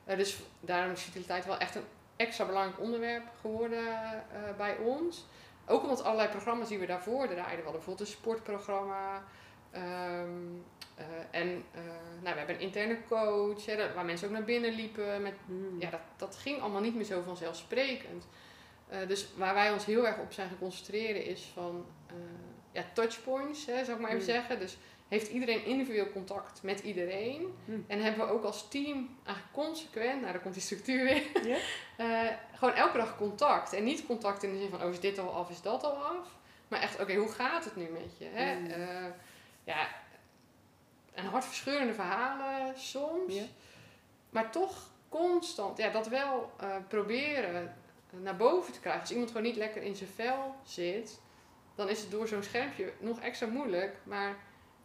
[0.05, 1.85] Eh, dus daarom is vitaliteit wel echt een
[2.17, 3.85] extra belangrijk onderwerp geworden
[4.57, 5.27] bij ons.
[5.67, 9.23] Ook omdat allerlei programma's die we daarvoor draaiden, we hadden bijvoorbeeld een sportprogramma.
[9.71, 10.31] ehm,
[10.95, 11.49] eh, en
[12.23, 15.23] nou, we hebben een interne coach, hè, waar mensen ook naar binnen liepen.
[15.23, 15.81] Met, Hmm.
[15.81, 18.27] ja, dat, dat ging allemaal niet meer zo vanzelfsprekend.
[18.89, 22.15] Eh, dus waar wij ons heel erg op zijn gaan concentreren is van eh,
[22.73, 24.33] ja, touchpoints, hè, zou ik maar even Mm.
[24.35, 24.59] zeggen.
[24.59, 24.77] Dus
[25.09, 27.55] heeft iedereen individueel contact met iedereen.
[27.65, 27.85] Mm.
[27.89, 31.23] En hebben we ook als team eigenlijk consequent, nou daar komt die structuur weer,
[31.97, 32.21] eh,
[32.55, 33.73] gewoon elke dag contact.
[33.73, 35.93] En niet contact in de zin van, oh is dit al af, is dat al
[35.97, 36.29] af.
[36.69, 38.25] Maar echt, oké, hoe gaat het nu met je?
[38.33, 38.55] Hè?
[38.55, 39.13] Mm.
[39.65, 39.89] Ja,
[41.15, 43.35] en hartverscheurende verhalen soms.
[44.31, 46.53] Maar toch constant, ja, dat wel
[46.89, 47.77] proberen
[48.11, 49.01] naar boven te krijgen.
[49.01, 51.21] Als iemand gewoon niet lekker in zijn vel zit,
[51.75, 53.97] dan is het door zo'n schermpje nog extra moeilijk.
[54.05, 54.37] Maar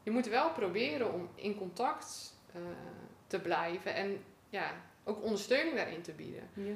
[0.03, 2.61] je moet wel proberen om in contact eh,
[3.27, 4.71] te blijven en ja,
[5.03, 6.49] ook ondersteuning daarin te bieden.
[6.53, 6.73] Ja.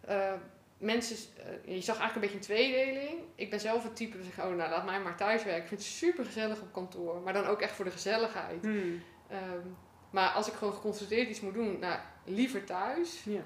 [0.00, 0.40] Eh,
[0.78, 3.20] mensen, eh, je zag eigenlijk een beetje een tweedeling.
[3.34, 5.62] Ik ben zelf het type dat zegt, oh nou laat mij maar thuiswerken.
[5.62, 8.62] Ik vind het super gezellig op kantoor, maar dan ook echt voor de gezelligheid.
[8.62, 9.02] Hmm.
[9.28, 9.66] Ehm,
[10.10, 13.24] maar als ik gewoon geconcentreerd iets moet doen, nou, liever thuis.
[13.24, 13.40] Ja.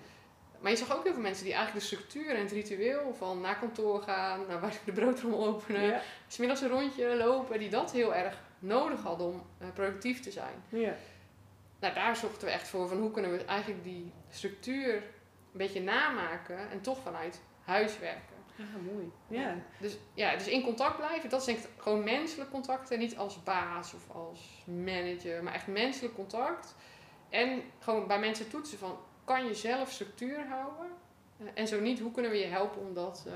[0.62, 3.40] Maar je zag ook heel veel mensen die eigenlijk de structuur en het ritueel van
[3.40, 6.00] naar kantoor gaan, naar waar de broodrommel openen, Ja.
[6.26, 10.62] smiddags een rondje lopen, die dat heel erg nodig hadden om eh, productief te zijn.
[10.68, 10.94] Ja.
[11.80, 15.02] Nou, daar zochten we echt voor van hoe kunnen we eigenlijk die structuur een
[15.58, 18.36] beetje namaken en toch vanuit huis werken.
[18.58, 19.10] Ah, mooi.
[19.28, 19.54] Ja.
[19.80, 23.16] Dus, ja, dus in contact blijven, dat is denk ik gewoon menselijk contact en niet
[23.16, 26.74] als baas of als manager, maar echt menselijk contact.
[27.28, 28.98] En gewoon bij mensen toetsen van,
[29.32, 30.86] kan je zelf structuur houden?
[31.38, 33.32] Eh, en zo niet, hoe kunnen we je helpen om dat eh,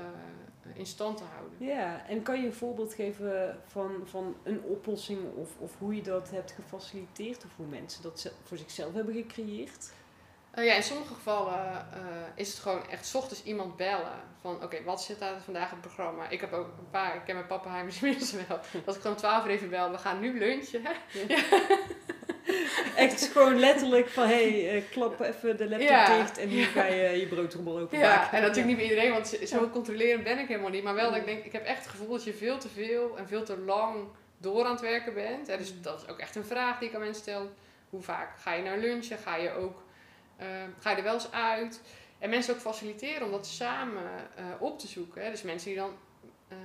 [0.73, 1.67] in stand te houden?
[1.67, 6.01] Ja, en kan je een voorbeeld geven van, van een oplossing of, of hoe je
[6.01, 9.91] dat hebt gefaciliteerd of hoe mensen dat ze- voor zichzelf hebben gecreëerd?
[10.55, 12.01] Uh, ja, in sommige gevallen uh,
[12.35, 14.19] is het gewoon echt ochtends iemand bellen.
[14.41, 16.29] Van oké, wat zit daar vandaag op het programma?
[16.29, 18.59] Ik heb ook een paar, ik ken mijn pappenheimers inmiddels wel.
[18.85, 20.81] Dat ik gewoon 12 uur even bel, we gaan nu lunchen.
[20.81, 20.97] Ja.
[22.95, 26.17] Echt gewoon letterlijk van hé, hey, uh, klap even de laptop ja.
[26.17, 28.09] dicht en nu ga je je broodrommel openmaken.
[28.09, 30.83] Ja, en natuurlijk niet bij iedereen, want zo controlerend ben ik helemaal niet.
[30.83, 33.17] Maar wel dat ik denk, ik heb echt het gevoel dat je veel te veel
[33.17, 34.07] en veel te lang
[34.37, 35.47] door aan het werken bent.
[35.47, 35.57] Hè?
[35.57, 35.81] Dus mm.
[35.81, 37.49] dat is ook echt een vraag die ik aan mensen stel.
[37.89, 39.17] Hoe vaak ga je naar lunchen?
[39.17, 39.83] Ga je ook
[40.41, 40.45] uh,
[40.79, 41.81] ga je er wel eens uit?
[42.19, 44.03] En mensen ook faciliteren om dat samen
[44.39, 45.23] uh, op te zoeken.
[45.23, 45.31] Hè?
[45.31, 45.91] Dus mensen die dan
[46.49, 46.57] uh,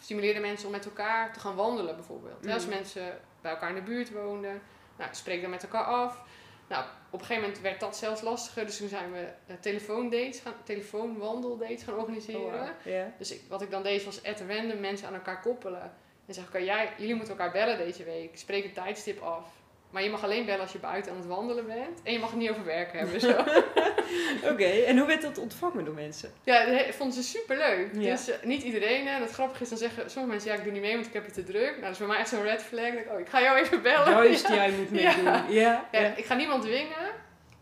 [0.00, 2.44] stimuleren mensen om met elkaar te gaan wandelen bijvoorbeeld.
[2.44, 2.50] Mm.
[2.50, 4.62] Als mensen bij elkaar in de buurt woonden,
[4.98, 6.22] nou, spreek dan met elkaar af.
[6.68, 10.40] Nou, op een gegeven moment werd dat zelfs lastiger, dus toen zijn we uh, telefoondates
[10.40, 12.44] gaan, telefoonwandeldates gaan organiseren.
[12.44, 12.68] Oh, wow.
[12.84, 13.06] yeah.
[13.18, 15.92] Dus ik, wat ik dan deed was at random mensen aan elkaar koppelen.
[16.26, 18.38] En zeg ik, jij, jullie moeten elkaar bellen deze week.
[18.38, 19.46] Spreek een tijdstip af.
[19.92, 22.00] Maar je mag alleen bellen als je buiten aan het wandelen bent.
[22.02, 23.14] En je mag het niet over werk hebben.
[24.52, 26.32] Oké, en hoe werd dat ontvangen door mensen?
[26.44, 27.94] Ja, dat vonden ze super leuk.
[27.94, 29.08] Dus uh, niet iedereen.
[29.08, 31.12] En het grappige is, dan zeggen sommige mensen, ja, ik doe niet mee, want ik
[31.12, 31.70] heb het te druk.
[31.70, 32.92] Nou, dat is voor mij echt zo'n red flag.
[32.92, 34.10] Ik, oh, ik ga jou even bellen.
[34.10, 34.54] Juist, ja.
[34.54, 35.24] jij moet meedoen.
[35.24, 35.44] Ja.
[35.48, 35.88] Ja.
[35.92, 36.16] ja.
[36.16, 37.10] Ik ga niemand dwingen.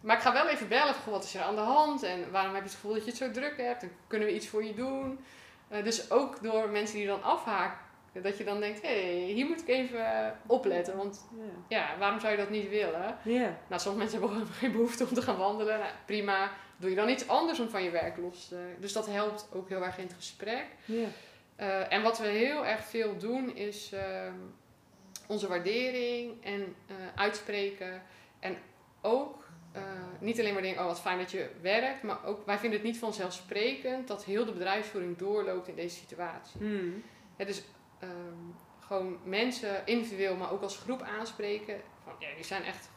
[0.00, 0.94] Maar ik ga wel even bellen.
[0.94, 2.02] Goh, wat is er aan de hand?
[2.02, 3.82] En waarom heb je het gevoel dat je het zo druk hebt?
[3.82, 5.24] En kunnen we iets voor je doen?
[5.72, 9.46] Uh, dus ook door mensen die dan afhaken dat je dan denkt, hé, hey, hier
[9.46, 10.96] moet ik even opletten.
[10.96, 11.28] Want
[11.68, 11.98] ja.
[11.98, 13.16] waarom zou je dat niet willen?
[13.68, 15.78] Nou, sommige mensen hebben geen behoefte om te gaan wandelen.
[15.78, 16.50] Nou, prima.
[16.76, 18.74] Doe je dan iets anders om van je werk los te...
[18.78, 20.66] Dus dat helpt ook heel erg in het gesprek.
[20.86, 24.00] Uh, en wat we heel erg veel doen is uh,
[25.26, 28.02] onze waardering en uh, uitspreken.
[28.38, 28.56] En
[29.00, 29.82] ook uh,
[30.20, 32.88] niet alleen maar denken, oh wat fijn dat je werkt, maar ook wij vinden het
[32.88, 36.60] niet vanzelfsprekend dat heel de bedrijfsvoering doorloopt in deze situatie.
[36.60, 37.02] Hmm.
[37.36, 37.62] Ja, dus
[38.02, 41.80] um, gewoon mensen individueel, maar ook als groep aanspreken.
[42.04, 42.90] Van, ja, zijn echt,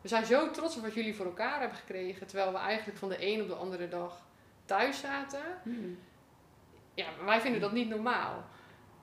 [0.00, 2.26] we zijn zo trots op wat jullie voor elkaar hebben gekregen.
[2.26, 4.22] Terwijl we eigenlijk van de een op de andere dag
[4.64, 5.42] thuis zaten.
[5.62, 5.98] Hmm.
[6.94, 8.44] Ja, wij vinden dat niet normaal.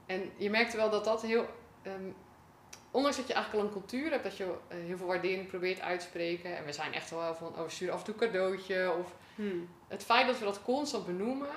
[0.06, 1.46] En je merkte wel dat dat heel.
[1.84, 2.16] Um,
[2.92, 5.82] ondanks dat je eigenlijk al een cultuur hebt, dat je uh, heel veel waardering probeert
[5.82, 6.58] uit te spreken.
[6.58, 8.94] En we zijn echt wel van, oh, stuur af en toe een cadeautje.
[9.00, 9.70] Of hmm.
[9.88, 11.48] het feit dat we dat constant benoemen,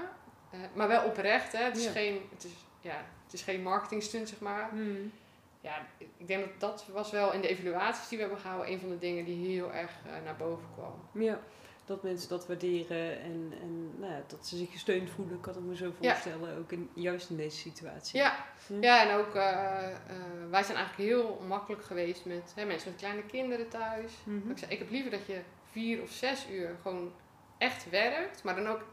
[0.55, 1.53] uh, maar wel oprecht.
[1.53, 1.63] Hè?
[1.63, 4.69] Het is geen, het is, ja, is geen marketingstunt, zeg maar.
[4.71, 5.13] Hmm.
[5.61, 8.81] Ja, ik denk dat dat was wel in de evaluaties die we hebben gehouden een
[8.81, 11.23] van de dingen die heel erg uh, naar boven kwam.
[11.23, 11.41] Ja,
[11.85, 15.61] dat mensen dat waarderen en, en nou ja, dat ze zich gesteund voelen, kan ik
[15.61, 16.59] me zo voorstellen, ja.
[16.59, 18.19] ook in, juist in deze situatie.
[18.19, 18.77] Ja, ja.
[18.81, 23.01] ja en ook uh, uh, wij zijn eigenlijk heel makkelijk geweest met hè, mensen met
[23.01, 24.13] kleine kinderen thuis.
[24.25, 24.51] Mm -hmm.
[24.51, 27.13] Ik zei, ik heb liever dat je vier of zes uur gewoon
[27.59, 28.85] echt werkt, maar dan ook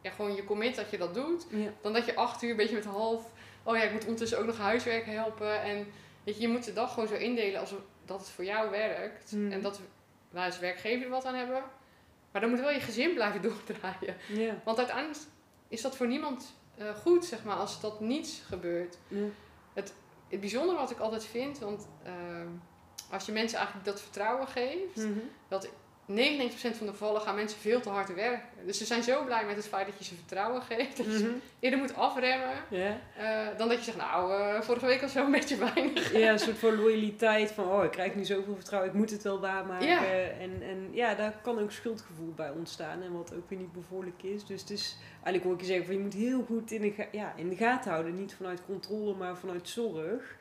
[0.00, 1.72] ja, gewoon je commit dat je dat doet, ja.
[1.80, 3.30] dan dat je acht uur een beetje met half
[3.64, 5.62] oh ja, ik moet ondertussen ook nog huiswerk helpen.
[5.62, 5.86] En
[6.24, 9.32] weet je, je moet de dag gewoon zo indelen alsof dat het voor jou werkt.
[9.32, 9.52] Mm.
[9.52, 9.80] En dat
[10.30, 11.62] wij als werkgever er wat aan hebben.
[12.32, 14.16] Maar dan moet wel je gezin blijven doordraaien.
[14.28, 14.54] Yeah.
[14.64, 15.18] Want uiteindelijk
[15.68, 18.98] is dat voor niemand uh, goed, zeg maar, als dat niets gebeurt.
[19.72, 19.94] Het,
[20.28, 22.12] het bijzondere wat ik altijd vind, want uh,
[23.10, 25.30] als je mensen eigenlijk dat vertrouwen geeft, mm -hmm.
[25.48, 25.68] dat
[26.08, 28.48] 99% van de gevallen gaan mensen veel te hard werken.
[28.66, 30.96] Dus ze zijn zo blij met het feit dat je ze vertrouwen geeft.
[30.96, 31.40] Dat je mm -hmm.
[31.60, 32.54] eerder moet afremmen.
[32.70, 32.94] Yeah.
[33.18, 36.12] Uh, dan dat je zegt, nou, uh, vorige week was zo een beetje weinig.
[36.12, 39.22] Ja, een soort van loyaliteit van, oh, ik krijg nu zoveel vertrouwen, ik moet het
[39.22, 39.86] wel waarmaken.
[39.86, 40.04] Ja.
[40.40, 43.02] En, en ja, daar kan ook schuldgevoel bij ontstaan.
[43.02, 44.44] En wat ook weer niet bevoorlijk is.
[44.44, 47.06] Dus het is, eigenlijk wil ik je zeggen, van, je moet heel goed in de,
[47.12, 48.16] ja, in de gaten houden.
[48.16, 50.36] Niet vanuit controle, maar vanuit zorg.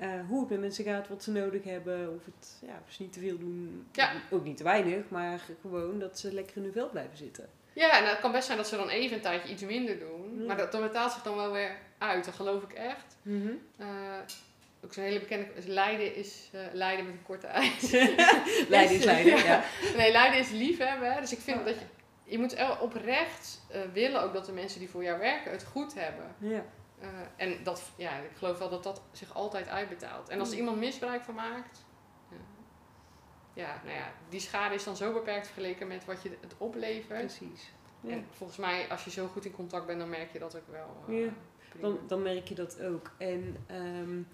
[0.00, 3.02] Uh, hoe het met mensen gaat, wat ze nodig hebben, of het ja, of ze
[3.02, 4.12] niet te veel doen, ja.
[4.30, 7.48] ook niet te weinig, maar gewoon dat ze lekker in hun vel blijven zitten.
[7.72, 10.38] Ja, en het kan best zijn dat ze dan even een tijdje iets minder doen,
[10.38, 10.46] ja.
[10.46, 13.16] maar dat, dat betaalt zich dan wel weer uit, dat geloof ik echt.
[13.22, 13.86] Mm -hmm.
[13.86, 13.88] uh,
[14.84, 17.90] ook zo'n hele bekende, Leiden is uh, Leiden met een korte ijs.
[18.68, 19.44] Leiden is Leiden, ja.
[19.44, 19.64] ja.
[19.96, 21.64] Nee, Leiden is liefhebben, dus ik vind oh.
[21.64, 21.84] dat je,
[22.24, 23.60] je moet oprecht
[23.92, 26.34] willen ook dat de mensen die voor jou werken het goed hebben.
[26.38, 26.64] Ja.
[27.02, 30.28] Uh, en dat, ja, ik geloof wel dat dat zich altijd uitbetaalt.
[30.28, 31.84] En als er iemand misbruik van maakt,
[32.32, 32.38] uh,
[33.52, 37.20] ja, nou ja, die schade is dan zo beperkt vergeleken met wat je het oplevert.
[37.20, 37.72] Precies.
[38.00, 38.10] Ja.
[38.10, 40.68] En volgens mij, als je zo goed in contact bent, dan merk je dat ook
[40.68, 41.04] wel.
[41.08, 41.32] Uh, ja,
[41.80, 43.10] dan, dan merk je dat ook.
[43.18, 44.28] En um,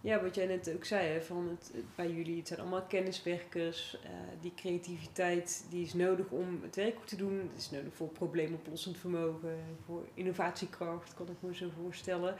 [0.00, 3.98] ja, wat jij net ook zei, hè, van het, bij jullie, het zijn allemaal kenniswerkers.
[4.04, 7.38] Uh, die creativiteit die is nodig om het werk goed te doen.
[7.52, 12.34] Het is nodig voor probleemoplossend vermogen, voor innovatiekracht, kan ik me zo voorstellen.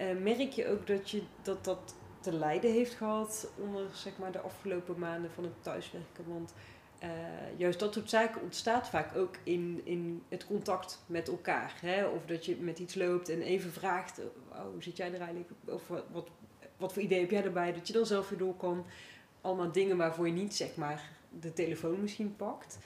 [0.00, 4.32] Uh, merk je ook dat, je, dat dat te lijden heeft gehad onder zeg maar,
[4.32, 6.24] de afgelopen maanden van het thuiswerken?
[6.28, 6.54] Want
[7.02, 7.08] uh,
[7.56, 11.74] juist dat soort zaken ontstaat vaak ook in, in het contact met elkaar.
[11.80, 12.06] Hè?
[12.06, 15.50] Of dat je met iets loopt en even vraagt, oh, hoe zit jij er eigenlijk?
[15.64, 16.28] Of wat
[16.80, 17.72] wat voor idee heb jij erbij?
[17.72, 18.86] Dat je dan zelf weer door kan.
[19.40, 22.78] Allemaal dingen waarvoor je niet zeg maar de telefoon misschien pakt.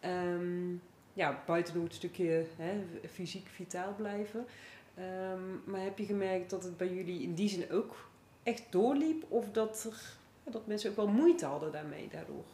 [0.00, 0.72] Ehm,
[1.12, 4.46] ja, buiten door het stukje hè, fysiek vitaal blijven.
[4.94, 8.08] Ehm, maar heb je gemerkt dat het bij jullie in die zin ook
[8.42, 9.24] echt doorliep?
[9.28, 12.44] Of dat, er, dat mensen ook wel moeite hadden daarmee daardoor?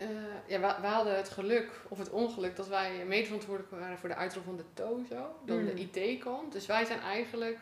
[0.00, 0.08] Uh,
[0.46, 4.14] ja, we, we, hadden het geluk of het ongeluk dat wij medeverantwoordelijk waren voor de
[4.14, 5.64] uitrol van de TOZO, dan mm.
[5.64, 6.52] de IT-kant.
[6.52, 7.58] Dus wij zijn eigenlijk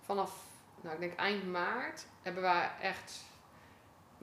[0.00, 0.44] vanaf,
[0.80, 3.28] nou ik denk eind maart, hebben wij echt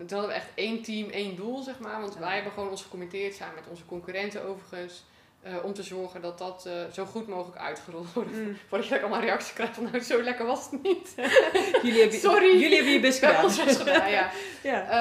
[0.05, 2.01] toen hadden we echt één team, één doel, zeg maar.
[2.01, 5.05] Want wij hebben gewoon ons gecommitteerd, samen met onze concurrenten overigens,
[5.45, 8.31] uh, om te zorgen dat dat uh, zo goed mogelijk uitgerold wordt.
[8.31, 8.57] Mm.
[8.69, 11.13] Voordat je allemaal reacties krijgt van, nou, zo lekker was het niet.
[11.83, 12.59] jullie hebben, Sorry.
[12.59, 14.09] Jullie hebben je best gedaan.
[14.09, 14.31] ja.
[14.63, 14.91] ja.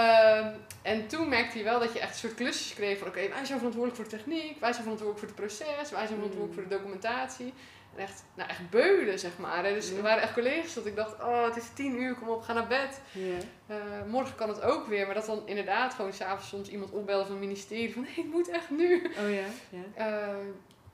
[0.40, 0.46] Uh,
[0.82, 3.30] en toen merkte hij wel dat je echt een soort klusjes kreeg van, oké, okay,
[3.30, 6.48] wij zijn verantwoordelijk voor de techniek, wij zijn verantwoordelijk voor het proces, wij zijn verantwoordelijk
[6.48, 6.54] mm.
[6.54, 7.52] voor de documentatie
[7.98, 9.62] echt, nou, echt beulen, zeg maar.
[9.62, 12.42] Dus er waren echt collega's dat ik dacht, oh, het is tien uur, kom op,
[12.42, 13.00] ga naar bed.
[13.12, 13.36] Ja.
[13.76, 13.76] Uh,
[14.10, 15.06] morgen kan het ook weer.
[15.06, 18.32] Maar dat dan inderdaad gewoon s'avonds soms iemand opbellen van het ministerie van, nee, ik
[18.32, 19.10] moet echt nu.
[19.18, 20.28] Oh ja, ja.
[20.30, 20.36] Uh,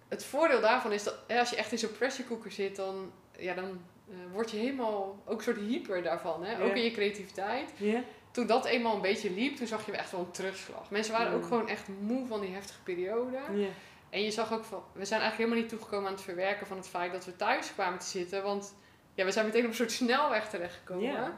[0.08, 3.54] het voordeel daarvan is dat als je echt in zo'n pressure cooker zit, dan, ja,
[3.54, 6.44] dan uh, word je helemaal ook een soort hyper daarvan.
[6.44, 6.64] Hè?
[6.64, 7.70] Ook in je creativiteit.
[7.76, 8.02] Ja.
[8.30, 10.90] Toen dat eenmaal een beetje liep, toen zag je echt wel een terugslag.
[10.90, 13.38] Mensen waren ook gewoon echt moe van die heftige periode.
[13.54, 13.68] Ja.
[14.12, 16.76] En je zag ook van, we zijn eigenlijk helemaal niet toegekomen aan het verwerken van
[16.76, 18.42] het feit dat we thuis kwamen te zitten.
[18.42, 18.74] Want
[19.14, 21.04] ja, we zijn meteen op een soort snelweg terechtgekomen.
[21.04, 21.28] Yeah.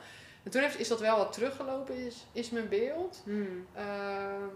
[0.43, 3.23] En toen heeft, is dat wel wat teruggelopen, is, is mijn beeld.
[3.25, 3.67] Hmm.
[3.75, 4.49] Ehm,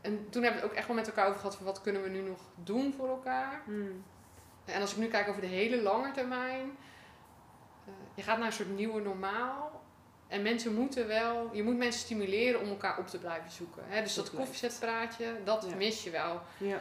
[0.00, 2.02] en toen hebben we het ook echt wel met elkaar over gehad van wat kunnen
[2.02, 3.62] we nu nog doen voor elkaar.
[3.64, 4.04] Hmm.
[4.64, 6.76] En als ik nu kijk over de hele lange termijn,
[7.88, 9.84] uh, je gaat naar een soort nieuwe normaal.
[10.28, 13.82] En mensen moeten wel, je moet mensen stimuleren om elkaar op te blijven zoeken.
[13.86, 14.02] Hè?
[14.02, 16.40] Dus dat, dat koffiezetpraatje, dat mis je wel.
[16.58, 16.80] Ja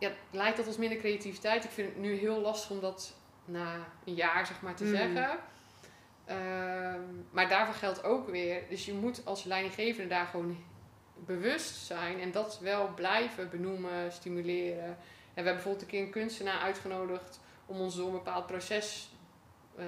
[0.00, 1.64] ja, lijkt dat als minder creativiteit.
[1.64, 4.90] Ik vind het nu heel lastig om dat na een jaar zeg maar te mm.
[4.90, 5.38] zeggen.
[6.24, 8.62] Ehm, maar daarvoor geldt ook weer.
[8.68, 10.64] Dus je moet als leidinggevende daar gewoon
[11.14, 14.84] bewust zijn en dat wel blijven benoemen, stimuleren.
[14.84, 14.96] En
[15.44, 19.10] we hebben bijvoorbeeld een keer een kunstenaar uitgenodigd om ons door een bepaald proces,
[19.78, 19.84] uh,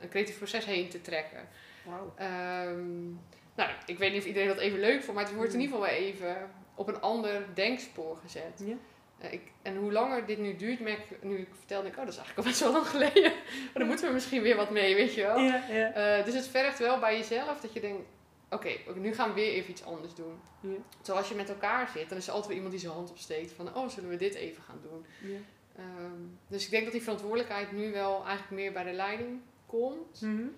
[0.00, 1.48] een creatief proces heen te trekken.
[1.84, 2.12] Wow.
[2.16, 3.06] Ehm,
[3.54, 5.64] nou, ik weet niet of iedereen dat even leuk vond, maar het wordt in mm.
[5.64, 8.62] ieder geval wel even op een ander denkspoor gezet.
[8.64, 8.74] Ja.
[9.24, 12.04] Uh, ik, en hoe langer dit nu duurt, merk ik, nu ik vertelde ik, oh
[12.04, 13.32] dat is eigenlijk al best wel lang geleden.
[13.64, 15.38] maar dan moeten we misschien weer wat mee, weet je wel.
[15.38, 16.18] Ja, ja.
[16.18, 18.02] Uh, dus het vergt wel bij jezelf dat je denkt,
[18.50, 20.40] oké, okay, nu gaan we weer even iets anders doen.
[20.60, 20.76] Ja.
[20.96, 23.10] Terwijl als je met elkaar zit, dan is er altijd weer iemand die zijn hand
[23.10, 25.06] opsteekt van, oh zullen we dit even gaan doen.
[25.20, 25.38] Ja.
[25.78, 30.20] Um, dus ik denk dat die verantwoordelijkheid nu wel eigenlijk meer bij de leiding komt.
[30.20, 30.56] Mm -hmm.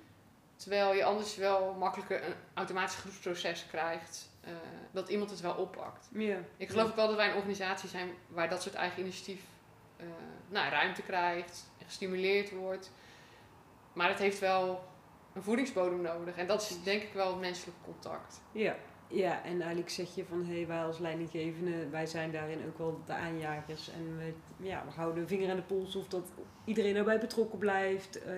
[0.56, 4.28] Terwijl je anders wel makkelijker een automatisch groepsproces krijgt.
[4.48, 4.54] Uh,
[4.92, 6.08] dat iemand het wel oppakt.
[6.12, 6.38] Ja.
[6.56, 9.40] Ik geloof ook wel dat wij een organisatie zijn waar dat soort eigen initiatief
[10.00, 10.06] uh,
[10.48, 12.92] nou, ruimte krijgt en gestimuleerd wordt.
[13.92, 14.84] Maar het heeft wel
[15.34, 16.36] een voedingsbodem nodig.
[16.36, 18.40] En dat is denk ik wel het menselijk contact.
[18.52, 18.76] Ja,
[19.08, 22.78] ja en eigenlijk zeg je van hé, hey, wij als leidinggevende, wij zijn daarin ook
[22.78, 23.90] wel de aanjagers.
[23.90, 24.32] En we,
[24.66, 26.32] ja, we houden een vinger aan de pols of dat
[26.64, 28.26] iedereen erbij betrokken blijft.
[28.26, 28.32] Uh,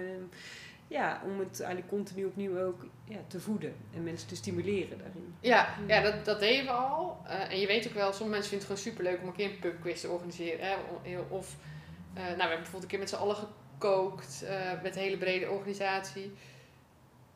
[0.90, 5.35] ja, om het eigenlijk continu opnieuw ook ja, te voeden en mensen te stimuleren daarin.
[5.40, 7.16] Ja, ja dat, dat deden we al.
[7.26, 9.50] Uh, en je weet ook wel, sommige mensen vinden het gewoon superleuk om een keer
[9.50, 10.66] een pubquiz te organiseren.
[10.66, 10.74] Hè?
[11.29, 11.57] Of,
[12.14, 15.16] uh, nou, we hebben bijvoorbeeld een keer met z'n allen gekookt uh, met een hele
[15.16, 16.33] brede organisatie.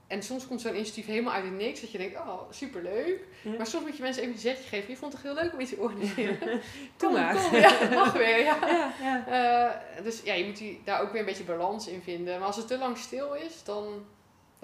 [0.07, 1.81] En soms komt zo'n initiatief helemaal uit het niks.
[1.81, 3.27] Dat je denkt, oh, superleuk.
[3.57, 4.91] Maar soms moet je mensen even een zetje geven.
[4.91, 6.39] Je vond het heel leuk om iets te organiseren.
[6.99, 7.35] kom, maar.
[7.35, 8.39] Kom, ja, mag weer.
[8.39, 8.59] Ja.
[8.67, 9.77] ja, ja.
[9.99, 12.39] Uh, dus ja, je moet die, daar ook weer een beetje balans in vinden.
[12.39, 14.07] Maar als het te lang stil is, dan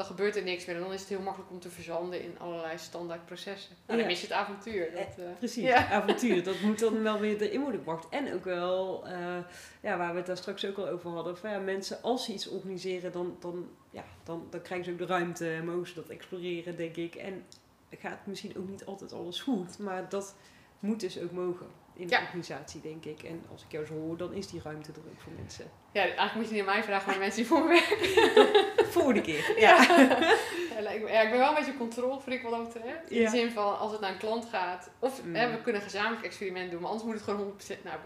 [0.01, 0.77] dan gebeurt er niks meer.
[0.77, 3.77] En dan is het heel makkelijk om te verzanden in allerlei standaard processen.
[3.87, 4.91] Nou, dan mis je het avontuur.
[4.93, 5.89] Dat, uh, Precies, ja.
[5.91, 6.45] avontuur.
[6.45, 8.09] Dat moet dan wel weer erin worden gebracht.
[8.09, 9.37] En ook wel, uh,
[9.83, 11.39] ja, waar we het daar straks ook al over hadden.
[11.39, 14.99] Van, ja, mensen, als ze iets organiseren, dan, dan, ja, dan, dan krijgen ze ook
[14.99, 17.15] de ruimte en mogen ze dat exploreren, denk ik.
[17.15, 17.45] En
[17.91, 20.35] gaat misschien ook niet altijd alles goed, maar dat
[20.79, 21.67] moet dus ook mogen
[22.01, 23.23] in de organisatie, denk ik.
[23.23, 25.71] En als ik jou zo hoor, dan is die ruimte er ook voor mensen.
[25.93, 28.87] Ja, eigenlijk moet je niet aan mij vragen, maar mensen die voor me werken.
[28.93, 29.61] Volgende keer.
[29.61, 29.83] Ja.
[30.81, 30.91] ja.
[30.91, 33.11] ik, ben wel een beetje controlefreak wat dat betreft.
[33.11, 35.35] In de zin van, als het naar een klant gaat, of mm.
[35.35, 37.99] hè, we kunnen een gezamenlijk experiment doen, maar anders moet het gewoon 100%, nou,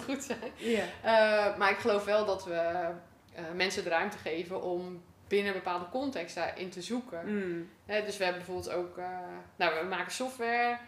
[0.00, 0.52] 98% goed zijn.
[0.56, 0.84] Ja.
[1.04, 2.88] Uh, maar ik geloof wel dat we
[3.34, 7.22] uh, mensen de ruimte geven om binnen een bepaalde context daarin te zoeken.
[7.26, 7.70] Mm.
[7.86, 9.08] Hè, dus we hebben bijvoorbeeld ook, uh,
[9.56, 10.78] nou, we maken software.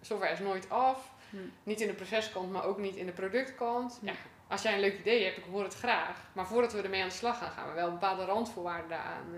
[0.00, 1.11] software is nooit af.
[1.32, 1.52] Mm.
[1.62, 3.98] Niet in de proceskant, maar ook niet in de productkant.
[4.02, 4.12] Ja,
[4.48, 6.16] als jij een leuk idee hebt, ik hoor het graag.
[6.32, 9.34] Maar voordat we ermee aan de slag gaan, gaan we wel bepaalde randvoorwaarden daaraan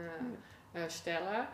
[0.73, 1.49] uh, stellen.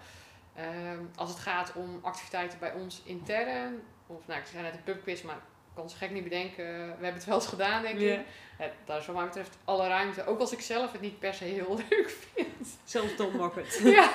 [0.54, 4.82] Ehm, als het gaat om activiteiten bij ons intern, of nou, ik zei net een
[4.82, 5.42] pubquiz, maar ik
[5.74, 6.64] kan ze gek niet bedenken.
[6.64, 8.20] We hebben het wel eens gedaan, denk ik.
[8.58, 10.26] Ja, daar is wat mij betreft alle ruimte.
[10.26, 12.78] Ook als ik zelf het niet per se heel leuk vind.
[12.84, 13.80] Zelfs mag het.
[13.84, 14.10] ja.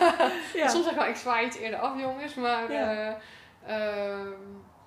[0.53, 0.67] ja.
[0.67, 2.33] Soms zeg ik wel, ik zwaai iets eerder af, jongens.
[2.33, 2.69] Maar
[3.67, 4.27] Ehm,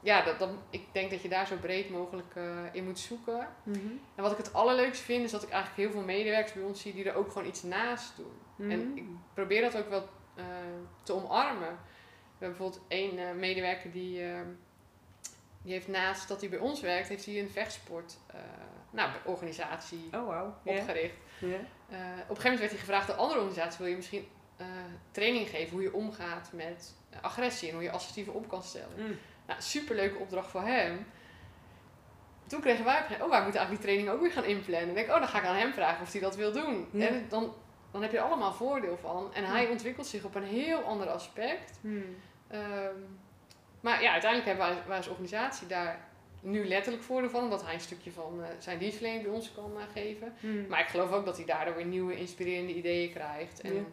[0.00, 3.48] ja, dat, dat, ik denk dat je daar zo breed mogelijk eh, in moet zoeken.
[3.62, 3.78] Mhm.
[4.14, 6.80] En wat ik het allerleukste vind, is dat ik eigenlijk heel veel medewerkers bij ons
[6.80, 8.70] zie die er ook gewoon iets naast doen.
[8.70, 8.96] En Mhm.
[8.96, 10.44] ik probeer dat ook wel eh,
[11.02, 11.68] te omarmen.
[12.38, 14.22] We hebben bijvoorbeeld één eh, medewerker die,
[15.62, 18.18] die heeft naast dat hij bij ons werkt, heeft hij een vechtsport
[18.90, 21.14] nou, organisatie Oh, opgericht.
[21.40, 21.56] Op een
[22.28, 24.28] gegeven moment werd hij gevraagd door andere organisaties, wil je misschien
[25.10, 28.94] training geven hoe je omgaat met agressie en hoe je assertiever op kan stellen.
[28.96, 29.18] Mm.
[29.48, 31.06] Nou, superleuke opdracht voor hem.
[32.46, 34.82] Toen kregen wij, oh, wij moeten eigenlijk die training ook weer gaan inplannen.
[34.82, 36.88] En ik denk, oh, dan ga ik aan hem vragen of hij dat wil doen.
[36.92, 37.06] Ja.
[37.06, 37.54] En dan,
[37.90, 39.34] dan heb je er allemaal voordeel van.
[39.34, 41.78] En hij ontwikkelt zich op een heel ander aspect.
[41.80, 42.16] Mm.
[42.48, 42.94] Ehm,
[43.80, 46.08] maar ja, uiteindelijk hebben wij, wij als organisatie daar
[46.40, 47.42] nu letterlijk voordeel van.
[47.42, 50.32] Omdat hij een stukje van eh, zijn dienstverlening bij ons kan eh, geven.
[50.40, 50.66] Mm.
[50.66, 53.60] Maar ik geloof ook dat hij daardoor weer nieuwe inspirerende ideeën krijgt.
[53.60, 53.86] En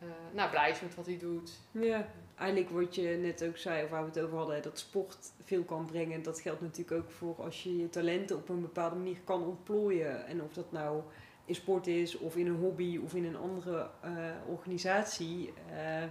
[0.00, 1.50] eh, nou, blij is met wat hij doet.
[1.70, 2.06] Ja,
[2.40, 5.62] eigenlijk wat je net ook zei, of waar we het over hadden, dat sport veel
[5.62, 6.22] kan brengen.
[6.22, 10.26] Dat geldt natuurlijk ook voor als je je talenten op een bepaalde manier kan ontplooien.
[10.26, 11.02] En of dat nou
[11.44, 14.12] in sport is, of in een hobby, of in een andere eh,
[14.48, 15.52] organisatie.
[15.70, 16.02] eh,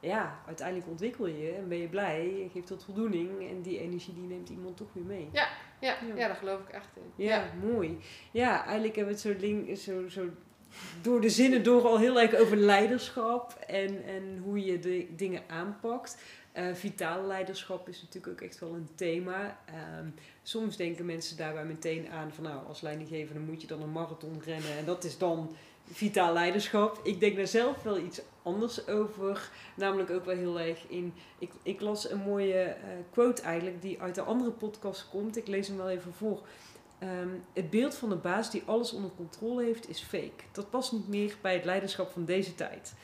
[0.00, 3.48] ja, uiteindelijk ontwikkel je en ben je blij, geeft dat voldoening.
[3.50, 5.28] En die energie die neemt iemand toch weer mee.
[5.32, 5.48] Ja,
[5.80, 5.96] Ja.
[6.16, 6.26] ja.
[6.28, 7.24] daar geloof ik echt in.
[7.24, 7.98] Ja, mooi.
[8.30, 10.28] Ja, eigenlijk hebben we het zo, link, zo, zo
[11.02, 15.42] door de zinnen door al heel erg over leiderschap en, en hoe je de dingen
[15.46, 16.16] aanpakt.
[16.52, 19.58] Eh vitaal leiderschap is natuurlijk ook echt wel een thema.
[19.64, 20.06] Ehm,
[20.42, 24.42] soms denken mensen daarbij meteen aan van nou, als leidinggevende moet je dan een marathon
[24.44, 25.56] rennen en dat is dan
[25.92, 27.00] vitaal leiderschap.
[27.02, 29.50] Ik denk daar zelf wel iets anders over.
[29.74, 31.14] Namelijk ook wel heel erg in.
[31.38, 32.74] Ik, ik las een mooie eh,
[33.10, 35.36] quote eigenlijk die uit een andere podcast komt.
[35.36, 36.40] Ik lees hem wel even voor.
[36.98, 40.32] Ehm, het beeld van de baas die alles onder controle heeft is fake.
[40.52, 42.94] Dat past niet meer bij het leiderschap van deze tijd.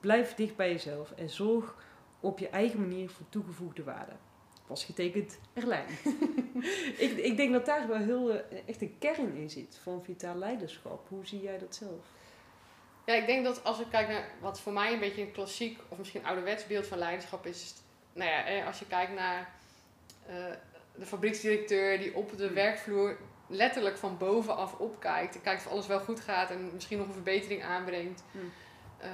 [0.00, 1.74] Blijf dicht bij jezelf en zorg
[2.20, 4.12] op je eigen manier voor toegevoegde waarde.
[4.66, 5.86] Pas getekend Erlijn.
[7.04, 10.36] ik, ik denk dat daar wel heel eh, echt een kern in zit van vitaal
[10.36, 11.06] leiderschap.
[11.08, 12.04] Hoe zie jij dat zelf?
[13.06, 15.78] Ja, ik denk dat als ik kijk naar wat voor mij een beetje een klassiek
[15.88, 17.62] of misschien ouderwets beeld van leiderschap is.
[17.62, 17.74] is-
[18.12, 19.52] Nou ja, eh, als je kijkt naar
[20.26, 20.34] eh,
[20.94, 23.16] de fabrieksdirecteur die op de werkvloer
[23.48, 25.34] letterlijk van bovenaf opkijkt.
[25.34, 28.22] En kijkt of alles wel goed gaat en misschien nog een verbetering aanbrengt.
[28.32, 28.52] Hmm.
[28.98, 29.10] Eh,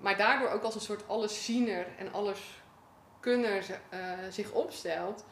[0.00, 4.00] maar daardoor ook als een soort allesziener en alleskunner eh,
[4.30, 5.24] zich opstelt.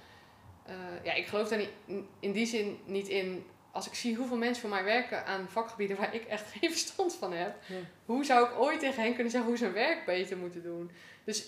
[0.67, 3.47] Eh, ja, ik geloof daar niet, in die zin niet in.
[3.71, 7.15] Als ik zie hoeveel mensen voor mij werken aan vakgebieden waar ik echt geen verstand
[7.15, 7.77] van heb Ja.
[8.05, 10.91] hoe zou ik ooit tegen hen kunnen zeggen hoe ze hun werk beter moeten doen?
[11.25, 11.47] Dus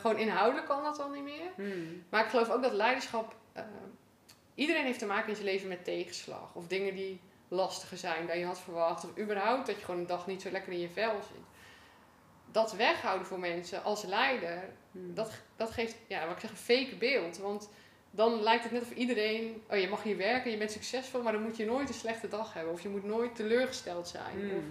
[0.00, 1.50] gewoon inhoudelijk kan dat al niet meer.
[1.54, 2.04] Hmm.
[2.08, 3.34] Maar ik geloof ook dat leiderschap.
[4.56, 6.54] Iedereen heeft te maken in zijn leven met tegenslag.
[6.54, 9.04] Of dingen die lastiger zijn dan je had verwacht.
[9.04, 11.44] Of überhaupt dat je gewoon een dag niet zo lekker in je vel zit.
[12.52, 15.14] Dat weghouden voor mensen als leider, Hmm.
[15.14, 17.38] dat, dat geeft, ja, wat ik zeg, een fake beeld.
[17.38, 17.68] Want
[18.10, 21.32] dan lijkt het net of iedereen, oh je mag hier werken, je bent succesvol, maar
[21.32, 22.72] dan moet je nooit een slechte dag hebben.
[22.72, 24.50] Of je moet nooit teleurgesteld zijn.
[24.56, 24.62] Of,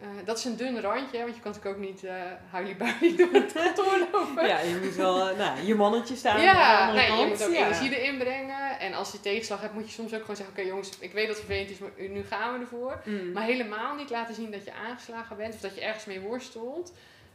[0.00, 2.12] Eh, dat is een dun randje, want je kan natuurlijk ook niet uh,
[2.50, 2.76] huilie
[3.16, 4.46] door het kantoor lopen.
[4.46, 7.20] Ja, je moet wel eh, nou, je mannetje staan aan de Ja, nee, kant.
[7.20, 7.64] je moet ook ja.
[7.64, 8.78] energie erin brengen.
[8.78, 11.26] En als je tegenslag hebt, moet je soms ook gewoon zeggen: Oké, jongens, ik weet
[11.26, 13.00] dat het vervelend is, maar nu gaan we ervoor.
[13.04, 13.32] Hmm.
[13.32, 16.92] Maar helemaal niet laten zien dat je aangeslagen bent of dat je ergens mee worstelt.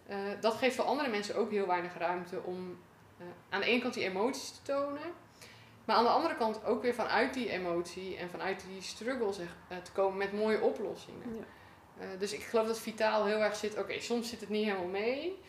[0.08, 2.78] Eh, dat geeft voor andere mensen ook heel weinig ruimte om
[3.18, 5.14] eh, aan de ene kant die emoties te tonen.
[5.86, 9.56] Maar aan de andere kant ook weer vanuit die emotie en vanuit die struggle zeg,
[9.68, 11.36] eh, te komen met mooie oplossingen.
[11.38, 11.44] Ja.
[12.00, 13.78] Eh, dus ik geloof dat vitaal heel erg zit.
[13.78, 15.40] Oké, soms zit het niet helemaal mee.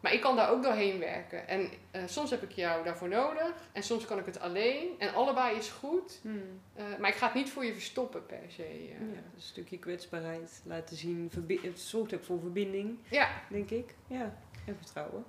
[0.00, 1.48] Maar ik kan daar ook doorheen werken.
[1.48, 3.52] En eh, soms heb ik jou daarvoor nodig.
[3.72, 4.88] En soms kan ik het alleen.
[4.98, 6.18] En allebei is goed.
[6.22, 6.60] Hmm.
[6.74, 8.86] Eh, maar ik ga het niet voor je verstoppen per se.
[8.88, 11.30] Ja, een stukje kwetsbaarheid laten zien.
[11.62, 13.28] Het zorgt ook voor verbinding, ja.
[13.48, 13.94] denk ik.
[14.06, 14.36] Ja,
[14.66, 15.24] en vertrouwen.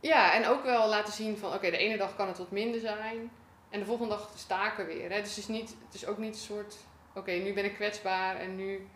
[0.00, 2.80] Ja, en ook wel laten zien van oké, de ene dag kan het wat minder
[2.80, 3.30] zijn.
[3.70, 5.10] En de volgende dag staken weer.
[5.10, 5.20] Hè?
[5.20, 6.76] Dus het is, niet, het is ook niet een soort,
[7.14, 8.88] oké, nu ben ik kwetsbaar en nu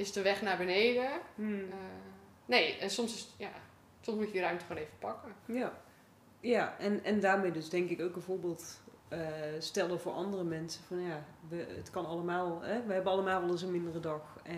[0.00, 1.10] is de weg naar beneden.
[1.34, 1.70] Hmm.
[1.70, 1.76] Eh,
[2.46, 3.50] nee, en soms, is, ja,
[4.00, 5.32] soms moet je die ruimte gewoon even pakken.
[5.44, 5.72] Ja,
[6.40, 9.20] ja en, en daarmee dus denk ik ook een voorbeeld eh,
[9.58, 10.84] stellen voor andere mensen.
[10.84, 12.82] Van ja, we, het kan allemaal, hè?
[12.82, 14.22] we hebben allemaal wel eens een mindere dag.
[14.42, 14.54] Eh,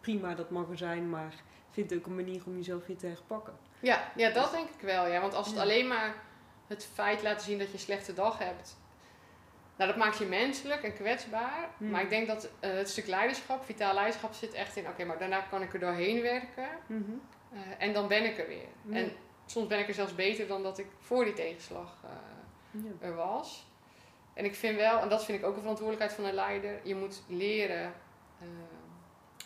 [0.00, 1.34] prima, dat mag er zijn, maar
[1.70, 3.56] vind ook een manier om jezelf weer te herpakken.
[3.80, 5.06] Ja, ja, dat denk ik wel.
[5.06, 5.20] Ja.
[5.20, 5.62] Want als het Ja.
[5.62, 6.14] alleen maar
[6.66, 8.76] het feit laat zien dat je een slechte dag hebt,
[9.78, 11.68] nou, dat maakt je menselijk en kwetsbaar.
[11.76, 11.90] Hmm.
[11.90, 15.18] Maar ik denk dat eh, het stuk leiderschap, vitaal leiderschap, zit echt in, oké, maar
[15.18, 16.68] daarna kan ik er doorheen werken.
[16.86, 17.10] Mhm.
[17.52, 18.68] Eh, en dan ben ik er weer.
[18.82, 18.96] Ja.
[18.96, 19.12] En
[19.46, 22.10] soms ben ik er zelfs beter dan dat ik voor die tegenslag eh,
[22.84, 22.90] Ja.
[23.06, 23.66] er was.
[24.34, 26.94] En ik vind wel, en dat vind ik ook een verantwoordelijkheid van een leider, je
[26.94, 27.92] moet leren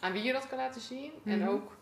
[0.01, 1.12] aan wie je dat kan laten zien.
[1.24, 1.49] En Mhm.
[1.49, 1.76] ook,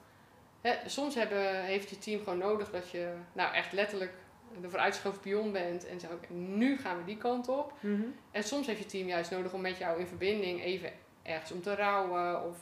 [0.60, 4.12] hè, soms hebben, heeft je team gewoon nodig dat je nou echt letterlijk
[4.60, 7.72] de vooruitgeschoven pion bent en zo, nu gaan we die kant op.
[7.80, 8.02] Mhm.
[8.30, 10.92] En soms heeft je team juist nodig om met jou in verbinding even
[11.22, 12.56] ergens om te rouwen of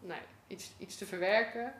[0.00, 1.74] nou, iets, iets te verwerken.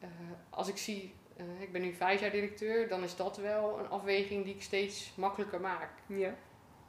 [0.00, 0.08] Eh,
[0.50, 3.88] als ik zie, eh, ik ben nu vijf jaar directeur, dan is dat wel een
[3.88, 5.90] afweging die ik steeds makkelijker maak.
[6.06, 6.34] Ja.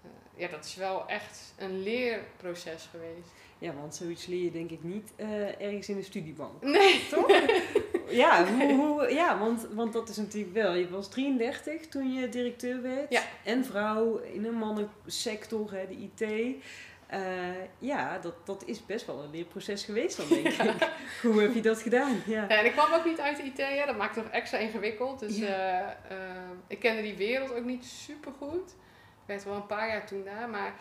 [0.04, 3.30] Eh, ja, dat is wel echt een leerproces geweest.
[3.60, 5.14] ja, want zoiets leer je denk ik niet
[5.60, 6.62] ergens in de studiebank.
[6.62, 7.28] Nee, Toch?
[8.10, 10.74] ja, hoe, hoe, ja want, want dat is natuurlijk wel.
[10.74, 13.12] Je was 33 toen je directeur werd.
[13.12, 13.22] Ja.
[13.44, 16.56] En vrouw in een mannensector, hè, de IT.
[17.08, 17.20] Eh,
[17.78, 20.92] ja, dat, dat is best wel een leerproces geweest dan, denk ik.
[21.22, 22.22] Hoe heb je dat gedaan?
[22.26, 22.46] Ja.
[22.48, 23.86] Ja, en ik kwam ook niet uit de IT, hè.
[23.86, 25.20] dat maakt het nog extra ingewikkeld.
[25.20, 25.88] Dus eh, eh,
[26.68, 28.70] ik kende die wereld ook niet super goed.
[29.22, 30.74] Ik werd wel een paar jaar toen daar, maar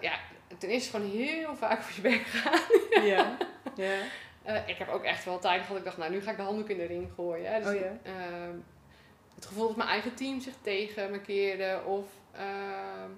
[0.00, 0.18] ja,
[0.58, 3.06] ten eerste gewoon heel vaak voor je bek gegaan.
[3.06, 3.36] Ja.
[3.84, 3.98] ja.
[4.48, 6.36] Eh, ik heb ook echt wel tijden gehad dat ik dacht, nou nu ga ik
[6.36, 7.62] de handdoek in de ring gooien.
[7.62, 8.56] Dus, Oh ehm,
[9.34, 13.10] het gevoel dat mijn eigen team zich tegen me keerde of ehm,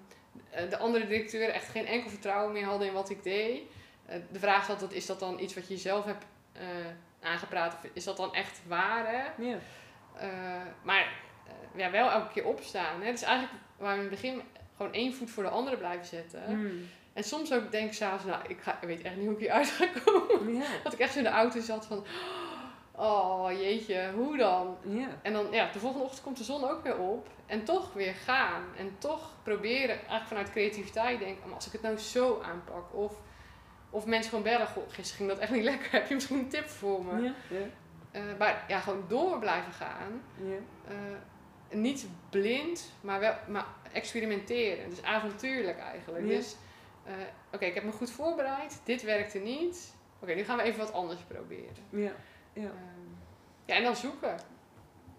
[0.51, 3.63] eh, de andere directeuren echt geen enkel vertrouwen meer hadden in wat ik deed.
[4.07, 6.25] Eh, de vraag is altijd, is dat dan iets wat je zelf hebt
[7.21, 9.07] aangepraat of is dat dan echt waar?
[9.07, 9.45] Hè?
[9.45, 9.59] Ja.
[10.83, 11.13] Maar
[11.75, 13.03] ja, wel elke keer opstaan.
[13.03, 13.11] Hè?
[13.11, 14.43] Dus eigenlijk waar we in het begin
[14.77, 16.45] gewoon één voet voor de andere blijven zetten.
[16.45, 16.89] Hmm.
[17.21, 19.41] En soms ook denk ik s'avonds, nou, ik, ga, ik weet echt niet hoe ik
[19.41, 20.55] hieruit ga komen.
[20.55, 20.65] Ja.
[20.83, 22.05] Dat ik echt zo in de auto zat van,
[22.93, 24.77] oh jeetje, hoe dan?
[24.87, 25.09] Ja.
[25.23, 27.29] En dan, ja, de volgende ochtend komt de zon ook weer op.
[27.47, 28.63] En toch weer gaan.
[28.77, 32.95] En toch proberen, eigenlijk vanuit creativiteit denken, maar als ik het nou zo aanpak.
[32.95, 33.13] Of,
[33.91, 35.93] of mensen gewoon bellen, goh, gisteren ging dat echt niet lekker.
[35.93, 37.23] Heb je misschien een tip voor me?
[37.23, 37.35] Ja.
[37.51, 37.67] Ja.
[38.11, 40.23] Eh, maar ja, gewoon door blijven gaan.
[40.37, 40.57] Ja.
[40.89, 44.91] Eh, niet blind, maar wel maar experimenteren.
[44.91, 46.27] Dus avontuurlijk eigenlijk.
[46.27, 46.37] Ja.
[46.37, 46.57] Dus,
[47.05, 47.13] eh,
[47.53, 48.81] oké, ik heb me goed voorbereid.
[48.85, 49.95] Dit werkte niet.
[50.23, 51.75] Oké, nu gaan we even wat anders proberen.
[51.91, 52.13] Ja.
[52.53, 52.63] Ja.
[52.63, 53.11] Ehm,
[53.65, 54.37] ja, en dan zoeken.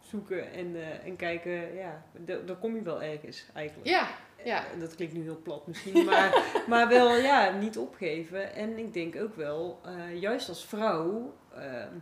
[0.02, 3.88] Zoeken en, eh, en kijken, ja, da- dan kom je wel ergens eigenlijk.
[3.90, 4.08] Ja,
[4.44, 4.66] ja.
[4.66, 8.54] Eh, Dat klinkt nu heel plat misschien, maar, maar wel ja, niet opgeven.
[8.54, 11.94] En ik denk ook wel, eh, juist als vrouw ehm,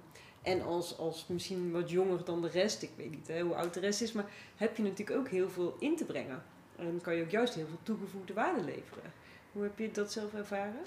[0.42, 3.74] en als, als misschien wat jonger dan de rest, ik weet niet hè, hoe oud
[3.74, 4.26] de rest is, maar
[4.56, 6.44] heb je natuurlijk ook heel veel in te brengen.
[6.78, 9.14] En kan je ook juist heel veel toegevoegde waarde leveren.
[9.52, 10.82] Hoe heb je dat zelf ervaren?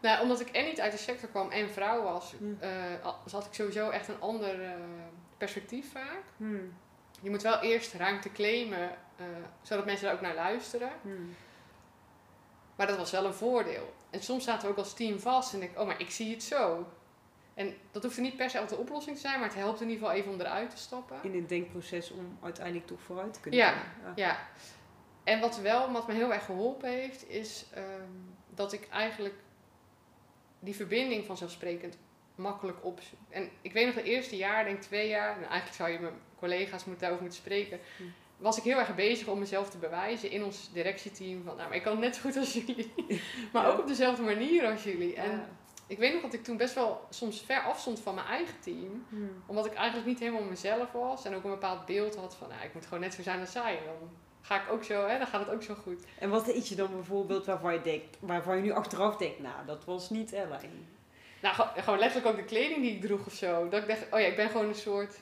[0.00, 2.66] Nou, omdat ik en niet uit de sector kwam en vrouw was, Ja.
[2.68, 4.70] eh, al- dus had ik sowieso echt een ander eh,
[5.38, 6.22] perspectief vaak.
[6.36, 6.72] Hmm.
[7.20, 9.24] Je moet wel eerst ruimte claimen, eh,
[9.62, 10.90] zodat mensen daar ook naar luisteren.
[11.02, 11.34] Hmm.
[12.76, 13.94] Maar dat was wel een voordeel.
[14.10, 16.30] En soms zaten we ook als team vast en denk ik, oh, maar ik zie
[16.32, 16.86] het zo.
[17.54, 19.80] En dat hoeft er niet per se altijd de oplossing te zijn, maar het helpt
[19.80, 21.16] in ieder geval even om eruit te stappen.
[21.22, 23.72] In het denkproces om uiteindelijk toch vooruit te kunnen Ja.
[23.72, 24.12] Ah.
[24.16, 24.38] Ja.
[25.26, 27.84] En wat wel, wat me heel erg geholpen heeft, is ehm,
[28.54, 29.34] dat ik eigenlijk
[30.60, 31.96] die verbinding vanzelfsprekend
[32.34, 33.18] makkelijk opzoek.
[33.28, 36.12] En ik weet nog het eerste jaar, denk twee jaar, en eigenlijk zou je mijn
[36.38, 38.02] collega's moeten, daarover moeten spreken, Hm.
[38.36, 41.42] was ik heel erg bezig om mezelf te bewijzen in ons directieteam.
[41.44, 42.92] Van, nou, maar ik kan net zo goed als jullie.
[43.52, 43.68] maar Ja.
[43.70, 45.14] ook op dezelfde manier als jullie.
[45.14, 45.48] En Ja.
[45.86, 49.06] ik weet nog dat ik toen best wel soms ver afstond van mijn eigen team.
[49.08, 49.42] Hmm.
[49.46, 51.24] Omdat ik eigenlijk niet helemaal mezelf was.
[51.24, 53.52] En ook een bepaald beeld had van, nou, ik moet gewoon net zo zijn als
[53.52, 53.78] zij.
[53.84, 54.10] Dan
[54.46, 56.04] ga ik ook zo, hè, dan gaat het ook zo goed.
[56.18, 59.54] En wat deed je dan bijvoorbeeld waarvan je, denkt, waarvan je nu achteraf denkt, nou,
[59.66, 60.60] dat was niet Ellen.
[61.42, 63.68] Nou, gewoon- letterlijk ook de kleding die ik droeg of zo.
[63.68, 65.16] Dat ik dacht, oh ja, ik ben gewoon een soort...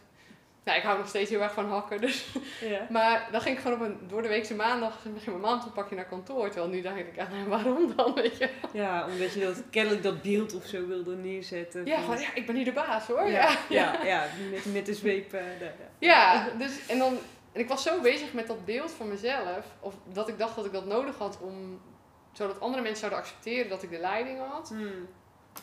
[0.64, 2.26] Nou, ik hou nog steeds heel erg van hakken, dus...
[2.60, 2.86] Ja.
[2.90, 6.04] Maar dan ging ik gewoon op een door de weekse maandag, ging mijn maandopakje naar
[6.06, 6.46] kantoor.
[6.50, 8.48] Terwijl nu dacht ik, nou, waarom dan, weet je?
[8.72, 11.86] ja, omdat je dat, kennelijk dat beeld of zo wilde neerzetten.
[11.86, 13.28] Ja, van- ja, ik ben hier de baas, hoor.
[13.28, 15.32] ja, Ja, ja, ja, met, met de zweep.
[15.32, 15.42] eh.
[15.98, 17.18] Ja, dus, en dan...
[17.54, 20.64] En ik was zo bezig met dat beeld van mezelf, of dat ik dacht dat
[20.64, 21.80] ik dat nodig had om...
[22.32, 24.68] Zodat andere mensen zouden accepteren dat ik de leiding had.
[24.68, 25.08] Hmm.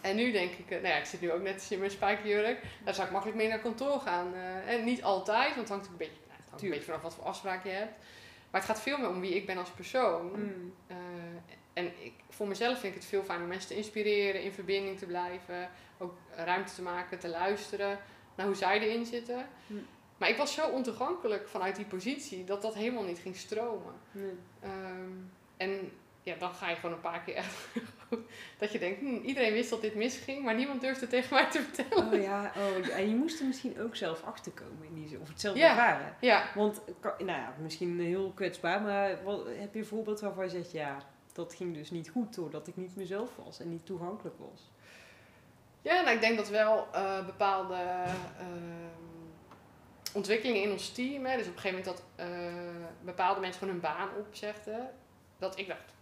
[0.01, 2.63] En nu denk ik, eh, nou ja, ik zit nu ook net in mijn spijkerjurk.
[2.83, 4.33] Daar zou ik makkelijk mee naar kantoor gaan.
[4.33, 6.85] eh, en niet altijd, want het hangt ook een beetje, nou, het hangt een beetje
[6.85, 7.93] vanaf wat voor afspraak je hebt.
[8.51, 10.33] Maar het gaat veel meer om wie ik ben als persoon.
[10.33, 10.73] Hmm.
[10.87, 10.97] Eh,
[11.73, 14.97] en ik, voor mezelf vind ik het veel fijn om mensen te inspireren, in verbinding
[14.97, 15.69] te blijven.
[15.97, 17.99] Ook ruimte te maken, te luisteren
[18.35, 19.47] naar hoe zij erin zitten.
[19.67, 19.85] Hmm.
[20.21, 23.93] Maar ik was zo ontoegankelijk vanuit die positie dat dat helemaal niet ging stromen.
[24.11, 24.33] Nee.
[24.59, 25.11] Ehm,
[25.57, 25.91] en
[26.23, 27.55] ja, dan ga je gewoon een paar keer echt
[28.59, 31.61] dat je denkt, hm, iedereen wist dat dit misging, maar niemand durfde tegen mij te
[31.61, 32.13] vertellen.
[32.13, 35.27] Oh ja, oh, en je moest er misschien ook zelf achterkomen in die zin, of
[35.27, 35.69] het zelf Ja.
[35.69, 36.15] ervaren.
[36.19, 40.49] Ja, Want, nou ja, misschien heel kwetsbaar, maar wat, heb je een voorbeeld waarvan je
[40.49, 40.97] zegt, ja,
[41.33, 44.71] dat ging dus niet goed doordat ik niet mezelf was en niet toegankelijk was.
[45.81, 49.09] ja nou, ik denk dat wel eh, bepaalde ehm,
[50.13, 53.73] ontwikkelingen in ons team, hè, dus op een gegeven moment dat eh, bepaalde mensen gewoon
[53.73, 54.89] hun baan opzegden,
[55.37, 55.93] dat ik dacht,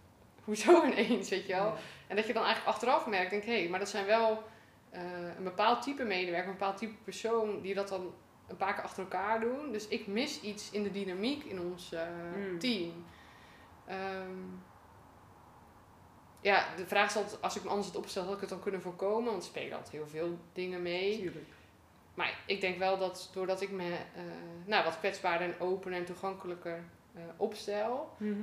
[0.44, 1.64] hoezo ineens, weet je wel?
[1.66, 1.74] Ja.
[2.06, 4.42] En dat je dan eigenlijk achteraf merkt, denk hé, hey, maar dat zijn wel
[4.90, 5.02] eh,
[5.36, 8.14] een bepaald type medewerker, een bepaald type persoon die dat dan
[8.48, 9.72] een paar keer achter elkaar doen.
[9.72, 12.02] Dus ik mis iets in de dynamiek in ons eh,
[12.36, 12.58] Mm.
[12.58, 13.04] team.
[13.86, 14.38] Ehm,
[16.40, 18.60] ja, de vraag is altijd, als ik me anders het opstel, had ik het dan
[18.60, 19.30] kunnen voorkomen?
[19.30, 21.18] Want spelen altijd heel veel dingen mee.
[21.18, 21.48] Tuurlijk.
[22.20, 24.22] Maar ik denk wel dat doordat ik me eh,
[24.64, 28.40] nou, wat kwetsbaarder en opener en toegankelijker eh, opstel, Mhm.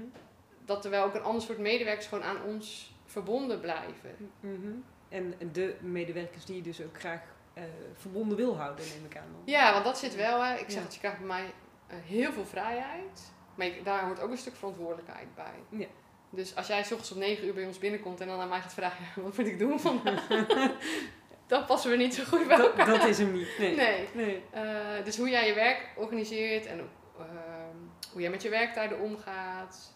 [0.65, 4.31] dat er wel ook een ander soort medewerkers gewoon aan ons verbonden blijven.
[4.39, 4.71] Mhm.
[5.09, 7.21] En de medewerkers die je dus ook graag
[7.53, 7.63] eh,
[7.93, 9.27] verbonden wil houden, neem ik aan.
[9.31, 9.41] Dan.
[9.45, 10.43] Ja, want dat zit wel.
[10.43, 10.53] Hè.
[10.53, 10.81] Ik zeg Ja.
[10.81, 11.53] dat je krijgt bij mij
[11.91, 13.31] heel veel vrijheid.
[13.55, 15.79] Maar ik- daar hoort ook een stuk verantwoordelijkheid bij.
[15.79, 15.87] Ja.
[16.29, 18.61] Dus als jij s ochtends om 9 uur bij ons binnenkomt en dan aan mij
[18.61, 20.27] gaat vragen, wat moet ik doen vandaag?
[21.47, 22.85] dan passen we niet zo goed bij Dat, elkaar.
[22.85, 23.57] dat is hem niet.
[23.57, 23.75] Nee.
[23.75, 24.09] Nee.
[24.13, 24.43] Nee.
[24.51, 24.63] Eh,
[25.03, 26.89] dus hoe jij je werk organiseert en
[27.19, 27.77] ehm,
[28.11, 29.93] hoe jij met je werktijden omgaat,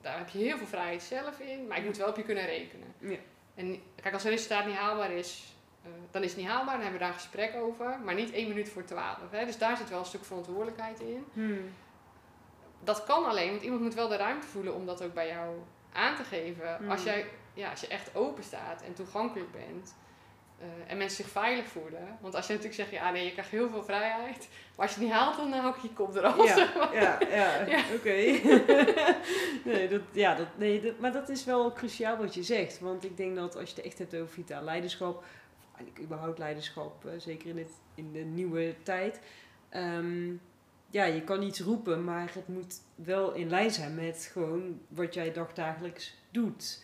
[0.00, 1.66] daar heb je heel veel vrijheid zelf in.
[1.66, 2.94] Maar ik moet wel op je kunnen rekenen.
[2.98, 3.16] Ja.
[3.54, 5.44] En kijk, als een resultaat niet haalbaar is,
[5.82, 6.74] eh, dan is het niet haalbaar.
[6.74, 7.98] Dan hebben we daar een gesprek over.
[8.04, 9.30] Maar niet één minuut voor twaalf.
[9.30, 9.44] Hè?
[9.44, 11.24] Dus daar zit wel een stuk verantwoordelijkheid in.
[11.32, 11.72] Hmm.
[12.80, 15.56] Dat kan alleen, want iemand moet wel de ruimte voelen om dat ook bij jou
[15.92, 16.76] aan te geven.
[16.76, 16.90] Hmm.
[16.90, 19.94] Als, jij, ja, als je echt open staat en toegankelijk bent.
[20.58, 22.18] Eh, en mensen zich veilig voelen.
[22.20, 24.48] Want als je natuurlijk zegt, ja nee, je krijgt heel veel vrijheid.
[24.76, 26.44] Maar als je het niet haalt, dan hou ik je kop eraf.
[26.56, 27.82] Ja, ja, ja, Ja.
[27.94, 28.10] oké.
[29.70, 32.80] nee, dat, ja, dat, nee dat, maar dat is wel cruciaal wat je zegt.
[32.80, 35.24] Want ik denk dat als je het echt hebt over vitaal leiderschap,
[35.76, 39.20] eigenlijk überhaupt leiderschap, eh, zeker in, het, in de nieuwe tijd.
[39.68, 40.32] ehm,
[40.90, 45.14] ja, je kan iets roepen, maar het moet wel in lijn zijn met gewoon wat
[45.14, 46.82] jij dagdagelijks doet.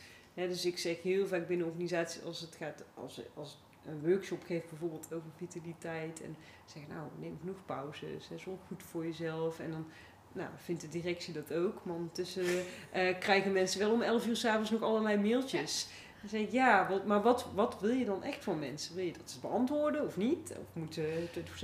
[0.48, 4.68] Dus ik zeg heel vaak binnen organisaties, als het gaat, als, als een workshop geeft
[4.68, 9.70] bijvoorbeeld over vitaliteit en zeg nou, neem genoeg pauzes, hè, zorg goed voor jezelf en
[9.70, 9.86] dan
[10.32, 12.44] nou, vindt de directie dat ook, maar ondertussen
[12.92, 15.88] eh, krijgen mensen wel om 11 uur s'avonds nog allerlei mailtjes.
[16.20, 18.94] Dan zeg ik, ja, wat, maar wat, wat wil je dan echt van mensen?
[18.94, 20.50] Wil je dat ze beantwoorden of niet?
[20.50, 21.04] Of moeten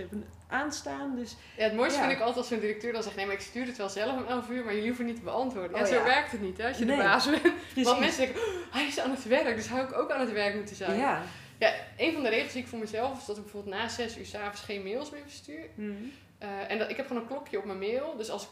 [0.00, 0.04] 24-7
[0.48, 1.16] aanstaan?
[1.16, 2.04] Dus Ja, het mooiste Ja.
[2.06, 4.16] vind ik altijd als zo'n directeur dan zegt, nee, maar ik stuur het wel zelf
[4.16, 5.76] om 11 uur, maar jullie hoeven niet te beantwoorden.
[5.76, 6.04] Ja, Oh, zo ja.
[6.04, 6.96] werkt het niet, hè, als je Nee.
[6.96, 7.42] de baas bent.
[7.84, 10.32] Want mensen denken, oh, hij is aan het werk, dus zou ik ook aan het
[10.32, 10.98] werk moeten zijn.
[10.98, 11.22] Ja.
[11.58, 14.18] Ja, een van de regels die ik voor mezelf is dat ik bijvoorbeeld na 6
[14.18, 15.66] uur s'avonds geen mails meer verstuur.
[15.74, 15.90] Mhm.
[16.38, 18.16] Eh, en dat, ik heb gewoon een klokje op mijn mail.
[18.16, 18.48] Dus als ik,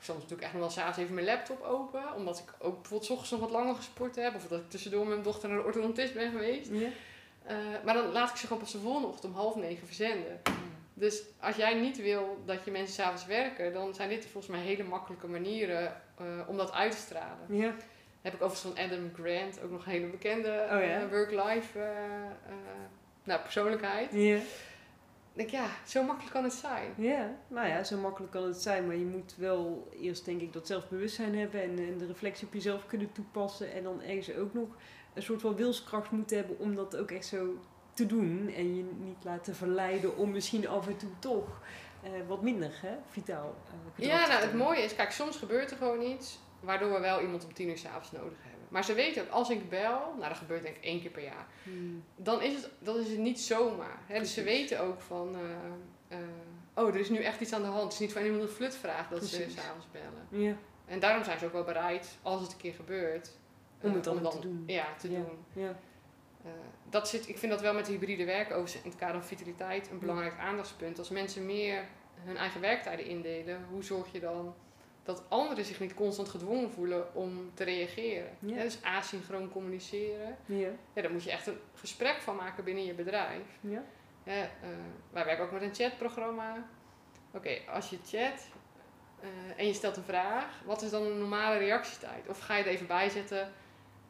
[0.00, 2.14] soms doe ik echt nog wel s'avonds even mijn laptop open.
[2.14, 4.34] Omdat ik ook bijvoorbeeld 's ochtends nog wat langer gesport heb.
[4.34, 6.70] Of dat ik tussendoor met mijn dochter naar de orthodontist ben geweest.
[6.72, 6.88] Ja.
[7.44, 10.40] Eh, maar dan laat ik ze gewoon pas de volgende ochtend om half negen verzenden.
[10.94, 14.60] Dus als jij niet wil dat je mensen s'avonds werken, dan zijn dit volgens mij
[14.60, 15.86] hele makkelijke manieren
[16.18, 17.46] eh, om dat uit te stralen.
[17.48, 17.74] Ja.
[18.20, 21.00] Heb ik overigens van Adam Grant, ook nog een hele bekende Oh ja?
[21.00, 21.78] eh, work-life
[23.24, 24.12] nou, persoonlijkheid.
[24.12, 24.38] Ja.
[25.32, 26.92] Ik denk, ja, zo makkelijk kan het zijn.
[26.96, 30.52] ja, nou ja, zo makkelijk kan het zijn, maar je moet wel eerst denk ik
[30.52, 34.54] dat zelfbewustzijn hebben en, en de reflectie op jezelf kunnen toepassen en dan ergens ook
[34.54, 34.68] nog
[35.14, 37.58] een soort van wilskracht moeten hebben om dat ook echt zo
[37.94, 41.60] te doen en je niet laten verleiden om misschien af en toe toch
[42.02, 43.54] eh, wat minder hè, vitaal
[43.96, 47.20] eh, Ja, nou het mooie is, kijk, soms gebeurt er gewoon iets waardoor we wel
[47.20, 48.49] iemand om tien uur s'avonds nodig hebben.
[48.70, 51.22] Maar ze weten ook, als ik bel, nou dat gebeurt denk ik één keer per
[51.22, 52.04] jaar, Hmm.
[52.16, 53.98] dan is het, dan is het niet zomaar.
[54.06, 54.18] Hè?
[54.18, 55.36] Dus ze weten ook van,
[56.08, 56.24] eh, eh,
[56.74, 57.82] oh, er is nu echt iets aan de hand.
[57.82, 60.44] Het is niet van iemand een flutvraag dat ze s'avonds bellen.
[60.48, 60.56] Ja,
[60.86, 63.30] En daarom zijn ze ook wel bereid, als het een keer gebeurt,
[63.80, 64.62] Om eh, het dan te doen.
[64.66, 65.18] Ja, te Ja.
[65.18, 65.62] doen.
[65.64, 65.78] ja.
[66.44, 66.50] Eh,
[66.90, 69.90] dat zit, ik vind dat wel met hybride werken overigens in het kader van vitaliteit
[69.90, 70.98] een belangrijk aandachtspunt.
[70.98, 71.84] Als mensen meer
[72.20, 74.54] hun eigen werktijden indelen, hoe zorg je dan
[75.02, 78.36] dat anderen zich niet constant gedwongen voelen om te reageren?
[78.38, 78.62] Ja.
[78.62, 80.36] Dus asynchroon communiceren.
[80.46, 80.68] Ja.
[80.92, 83.58] Ja, daar moet je echt een gesprek van maken binnen je bedrijf.
[83.60, 83.82] Ja.
[84.24, 84.34] Eh,
[85.10, 86.66] wij werken ook met een chatprogramma.
[87.32, 88.48] Oké, als je chat
[89.20, 92.28] eh, en je stelt een vraag, wat is dan een normale reactietijd?
[92.28, 93.52] Of ga je er even bij zetten,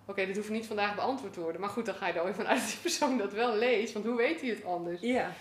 [0.04, 1.60] oké, dit hoeft niet vandaag beantwoord te worden.
[1.60, 3.92] Maar goed, dan ga je er wel even vanuit dat die persoon dat wel leest,
[3.92, 5.00] want hoe weet hij het anders?
[5.00, 5.32] Ja.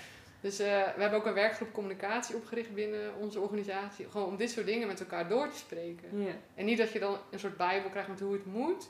[0.41, 4.09] Dus eh, we hebben ook een werkgroep communicatie opgericht binnen onze organisatie.
[4.09, 6.21] Gewoon om dit soort dingen met elkaar door te spreken.
[6.21, 6.33] ja.
[6.55, 8.89] En niet dat je dan een soort bijbel krijgt met hoe het moet.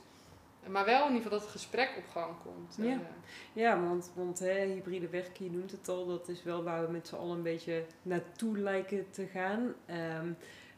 [0.68, 2.76] Maar wel in ieder geval dat het gesprek op gang komt.
[2.78, 2.84] Ja.
[2.84, 6.64] En, eh, Ja, want, want hè, hybride werken, je noemt het al, dat is wel
[6.64, 9.74] waar we met z'n allen een beetje naartoe lijken te gaan.
[9.86, 10.32] Ehm,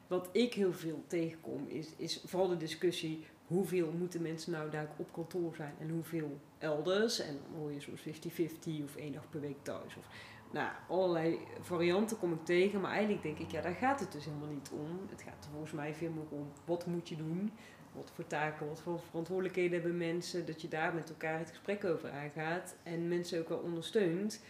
[0.07, 4.89] wat ik heel veel tegenkom, is, is vooral de discussie hoeveel moeten mensen nou daar
[4.97, 7.19] op kantoor zijn en hoeveel elders.
[7.19, 9.95] En dan hoor je soms 50-50 of één dag per week thuis.
[9.97, 10.05] Of,
[10.51, 14.25] nou, allerlei varianten kom ik tegen, maar eigenlijk denk ik, ja, daar gaat het dus
[14.25, 14.99] helemaal niet om.
[15.09, 17.51] Het gaat er volgens mij veel meer om, wat moet je doen?
[17.93, 20.45] Wat voor taken, wat voor verantwoordelijkheden hebben mensen?
[20.45, 22.75] Dat je daar met elkaar het gesprek over aangaat.
[22.83, 24.41] En mensen ook wel ondersteunt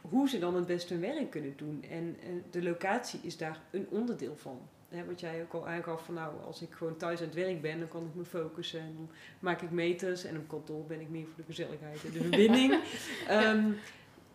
[0.00, 1.84] hoe ze dan het beste hun werk kunnen doen.
[1.90, 4.60] En eh, de locatie is daar een onderdeel van.
[5.06, 7.78] Wat jij ook al aangaf van nou, als ik gewoon thuis aan het werk ben,
[7.78, 8.80] dan kan ik me focussen.
[8.80, 10.24] En dan maak ik meters.
[10.24, 12.74] En op kantoor ben ik meer voor de gezelligheid en de verbinding.
[13.28, 13.72] Ehm,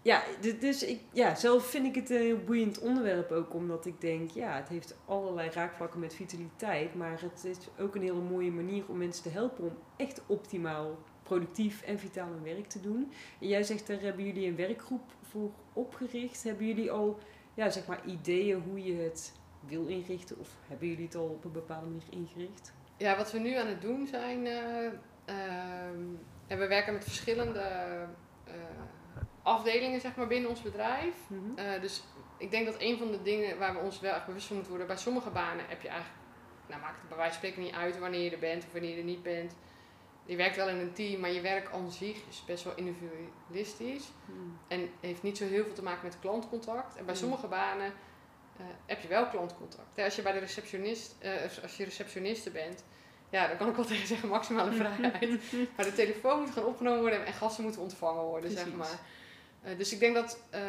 [0.01, 0.23] ja,
[0.59, 4.31] dus ik, ja, zelf vind ik het een heel boeiend onderwerp ook, omdat ik denk,
[4.31, 8.83] ja, het heeft allerlei raakvlakken met vitaliteit, maar het is ook een hele mooie manier
[8.87, 13.11] om mensen te helpen om echt optimaal productief en vitaal hun werk te doen.
[13.41, 16.43] En jij zegt, daar hebben jullie een werkgroep voor opgericht.
[16.43, 17.19] Hebben jullie al,
[17.53, 19.33] ja, zeg maar, ideeën hoe je het
[19.67, 22.73] wil inrichten, of hebben jullie het al op een bepaalde manier ingericht?
[22.97, 24.47] Ja, wat we nu aan het doen zijn.
[24.47, 24.85] eh,
[25.25, 26.03] ehm,
[26.47, 27.59] we werken met verschillende
[28.43, 28.53] eh,
[29.49, 31.15] afdelingen zeg maar, binnen ons bedrijf.
[31.27, 31.57] Mhm.
[31.59, 32.03] Eh, dus
[32.37, 34.73] ik denk dat een van de dingen waar we ons wel echt bewust van moeten
[34.75, 34.93] worden.
[34.93, 36.17] Bij sommige banen heb je eigenlijk.
[36.67, 38.91] Nou, maakt het bij wijze van spreken niet uit wanneer je er bent of wanneer
[38.91, 39.55] je er niet bent.
[40.25, 44.07] Je werkt wel in een team, maar je werk aan zich is best wel individualistisch.
[44.25, 44.57] Hmm.
[44.67, 46.95] En heeft niet zo heel veel te maken met klantcontact.
[46.95, 47.19] En bij Mm.
[47.19, 47.93] sommige banen
[48.57, 49.99] eh, heb je wel klantcontact.
[49.99, 51.31] Als je bij de receptionist, eh,
[51.63, 52.83] als je receptioniste bent,
[53.29, 55.41] ja, dan kan ik wel tegen zeggen maximale vrijheid.
[55.75, 58.99] maar de telefoon moet gewoon opgenomen worden en gasten moeten ontvangen worden, zeg maar.
[59.63, 60.61] Eh, dus ik denk dat, eh,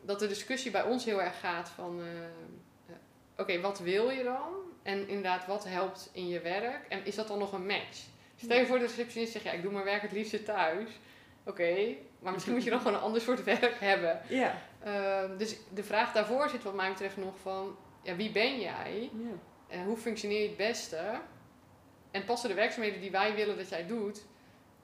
[0.00, 2.94] dat de discussie bij ons heel erg gaat van, eh,
[3.36, 4.52] oké, wat wil je dan?
[4.82, 6.86] En inderdaad, wat helpt in je werk?
[6.88, 8.02] En is dat dan nog een match?
[8.36, 10.90] Stel je voor de receptionist zegt, ja, ik doe mijn werk het liefste thuis.
[11.44, 14.20] Oké, maar misschien moet je dan gewoon een ander soort werk hebben.
[14.28, 14.58] Ja.
[14.82, 19.10] Ehm, dus de vraag daarvoor zit wat mij betreft nog van, ja, wie ben jij?
[19.12, 19.28] ja.
[19.68, 21.20] En hoe functioneer je het beste?
[22.10, 24.24] En passen de werkzaamheden die wij willen dat jij doet,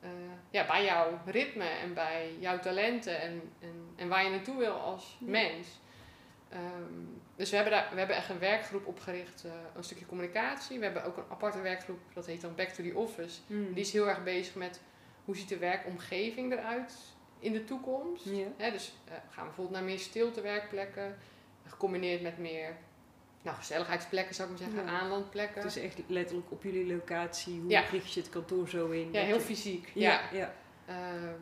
[0.00, 0.10] eh,
[0.50, 4.72] ja, bij jouw ritme en bij jouw talenten en, en, en waar je naartoe wil
[4.72, 5.26] als Ja.
[5.30, 5.68] mens.
[6.48, 7.04] Ehm,
[7.36, 10.78] dus we hebben, daar, we hebben echt een werkgroep opgericht, eh, een stukje communicatie.
[10.78, 13.40] We hebben ook een aparte werkgroep, dat heet dan Back to the Office.
[13.46, 13.72] Hmm.
[13.72, 14.80] Die is heel erg bezig met
[15.24, 16.94] hoe ziet de werkomgeving eruit
[17.38, 18.24] in de toekomst.
[18.24, 18.46] Ja.
[18.56, 21.18] Hè, dus eh, gaan we bijvoorbeeld naar meer stilte werkplekken,
[21.66, 22.76] gecombineerd met meer
[23.42, 25.00] nou, gezelligheidsplekken zou ik maar zeggen, Ja.
[25.00, 25.62] aanlandplekken.
[25.62, 27.60] Het is echt letterlijk op jullie locatie.
[27.60, 27.82] Hoe Ja.
[27.90, 29.08] richt je het kantoor zo in?
[29.12, 29.90] ja, heel je- fysiek.
[29.94, 30.52] Ja, Ja.
[30.86, 31.34] Ehm,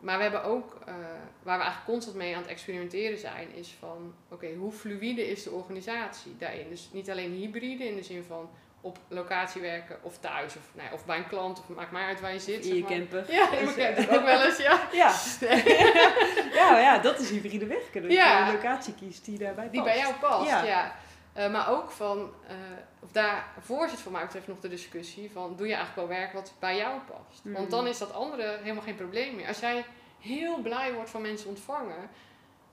[0.00, 0.94] maar we hebben ook, eh,
[1.42, 5.42] waar we eigenlijk constant mee aan het experimenteren zijn, is van, oké, hoe fluïde is
[5.42, 6.68] de organisatie daarin?
[6.68, 8.50] Dus niet alleen hybride in de zin van
[8.82, 12.06] op locatie werken of thuis of, nou ja, of bij een klant of maakt maar
[12.06, 12.56] uit waar je zit.
[12.56, 12.90] In zeg je maar.
[12.90, 13.32] camper.
[13.32, 14.88] Ja, in mijn camper ook wel eens, ja.
[14.92, 15.14] Ja.
[16.60, 18.02] ja, ja, dat is hybride werken.
[18.02, 18.38] Dat Ja.
[18.38, 19.72] je een locatie kiest die daarbij past.
[19.72, 20.62] Die bij jou past, Ja.
[20.64, 20.94] ja.
[21.40, 22.56] Eh, maar ook van, eh,
[23.00, 26.32] of daarvoor zit voor mij betreft nog de discussie van, doe je eigenlijk wel werk
[26.32, 27.44] wat bij jou past?
[27.44, 27.52] Mm.
[27.52, 29.48] Want dan is dat andere helemaal geen probleem meer.
[29.48, 29.84] Als jij
[30.18, 32.08] heel blij wordt van mensen ontvangen,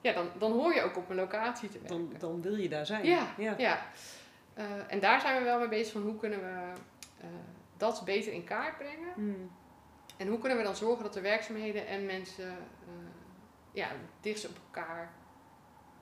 [0.02, 2.10] ja, dan, dan hoor je ook op een locatie te werken.
[2.10, 3.06] Dan, dan wil je daar zijn.
[3.06, 3.54] Ja, ja.
[3.58, 3.86] ja.
[4.54, 6.74] Eh, en daar zijn we wel mee bezig van hoe kunnen we
[7.78, 9.14] dat beter in kaart brengen.
[9.14, 9.52] Hmm.
[10.18, 12.58] En hoe kunnen we dan zorgen dat de werkzaamheden en mensen
[13.72, 13.88] ja,
[14.22, 15.12] dichtst op elkaar,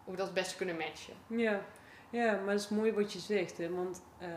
[0.03, 1.13] hoe we dat het beste kunnen matchen.
[1.27, 1.61] Ja.
[2.15, 3.57] Ja, maar het is mooi wat je zegt.
[3.57, 3.69] Hè?
[3.69, 4.27] Want eh,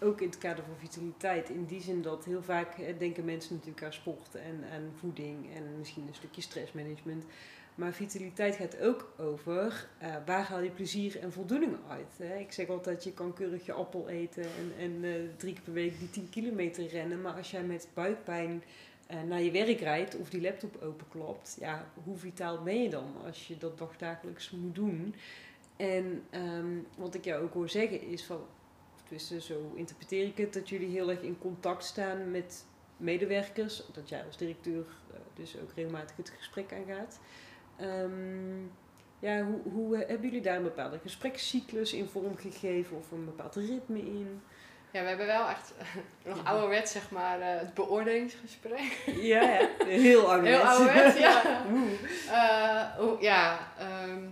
[0.00, 3.54] ook in het kader van vitaliteit, in die zin dat heel vaak eh, denken mensen
[3.54, 7.24] natuurlijk aan sport en aan voeding en misschien een stukje stressmanagement.
[7.74, 12.16] Maar vitaliteit gaat ook over eh, waar haal je plezier en voldoening uit.
[12.16, 12.36] Hè?
[12.36, 15.04] Ik zeg altijd, je kan keurig je appel eten en, en
[15.36, 17.20] drie keer per week die 10 kilometer rennen.
[17.20, 18.62] Maar als jij met buikpijn
[19.26, 23.48] naar je werk rijdt of die laptop openklapt, ja, hoe vitaal ben je dan als
[23.48, 25.14] je dat dagdagelijks moet doen?
[25.82, 28.40] En ehm, wat ik jou ook hoor zeggen is van,
[29.02, 32.64] tenminste zo interpreteer ik het, dat jullie heel erg in contact staan met
[32.96, 33.82] medewerkers.
[33.92, 37.20] Dat jij als directeur eh, dus ook regelmatig het gesprek aangaat.
[37.76, 38.60] Ehm,
[39.18, 43.24] ja, hoe, hoe eh, hebben jullie daar een bepaalde gesprekscyclus in vorm gegeven of een
[43.24, 44.40] bepaald ritme in?
[44.92, 45.74] Ja, we hebben wel echt
[46.24, 49.02] nog ouderwet, zeg maar, eh, het beoordelingsgesprek.
[49.06, 49.68] Ja, ja.
[49.84, 50.58] heel ouderwets.
[50.58, 51.42] Heel ouderwets, ja.
[52.30, 54.24] Eh, hoe- ja, ehm,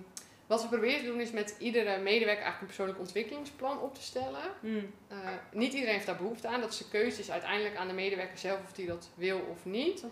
[0.50, 4.02] wat we proberen te doen is met iedere medewerker eigenlijk een persoonlijk ontwikkelingsplan op te
[4.02, 4.42] stellen.
[4.60, 4.92] Hmm.
[5.08, 5.18] Eh,
[5.52, 6.60] niet iedereen heeft daar behoefte aan.
[6.60, 9.64] Dat is de keuze is uiteindelijk aan de medewerker zelf of die dat wil of
[9.64, 10.04] niet.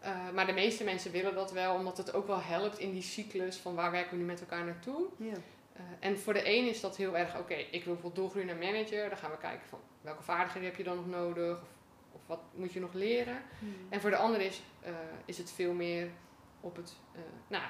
[0.00, 3.02] Eh, maar de meeste mensen willen dat wel, omdat het ook wel helpt in die
[3.02, 5.06] cyclus van waar werken we nu met elkaar naartoe.
[5.72, 8.72] Eh, en voor de een is dat heel erg, oké, ik wil bijvoorbeeld doorgroeien naar
[8.72, 9.08] manager.
[9.08, 11.58] Dan gaan we kijken van welke vaardigheden heb je dan nog nodig?
[11.58, 11.68] Of,
[12.12, 13.42] of wat moet je nog leren?
[13.58, 13.76] Hmm.
[13.88, 14.92] En voor de ander is, eh,
[15.24, 16.08] is het veel meer
[16.60, 16.96] op het
[17.48, 17.64] nou,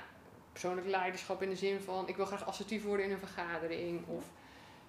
[0.60, 4.06] persoonlijk leiderschap in de zin van ik wil graag assertief worden in een vergadering.
[4.06, 4.24] Of,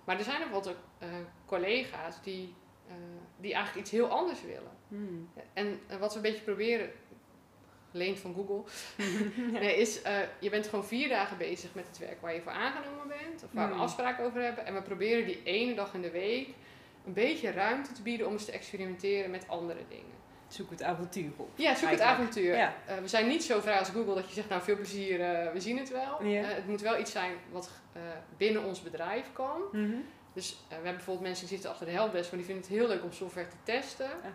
[0.03, 1.07] maar er zijn ook wat eh,
[1.45, 2.53] collega's die,
[2.87, 2.93] eh,
[3.37, 4.71] die eigenlijk iets heel anders willen.
[4.87, 5.29] Hmm.
[5.53, 6.91] En eh, wat we een beetje proberen,
[7.91, 8.63] geleend van Google,
[9.59, 10.01] nee, is
[10.39, 13.43] je bent gewoon vier dagen bezig met het werk waar je voor aangenomen bent.
[13.43, 13.77] Of waar Hmm.
[13.77, 14.65] we afspraken over hebben.
[14.65, 16.47] En we proberen die ene dag in de week
[17.05, 20.16] een beetje ruimte te bieden om eens te experimenteren met andere dingen.
[20.47, 21.49] Zoek het avontuur op.
[21.55, 22.55] Ja, zoek het avontuur.
[22.55, 22.73] Ja.
[22.85, 25.51] Eh, we zijn niet zo vrij als Google dat je zegt, nou veel plezier, eh,
[25.51, 26.23] we zien het wel.
[26.23, 26.41] Ja.
[26.41, 27.69] Eh, het moet wel iets zijn wat
[28.37, 29.61] binnen ons bedrijf kan.
[29.71, 29.95] Mhm.
[30.33, 32.87] Dus we hebben bijvoorbeeld mensen die zitten achter de helpdesk, maar die vinden het heel
[32.87, 34.05] leuk om software te testen.
[34.05, 34.33] Ja.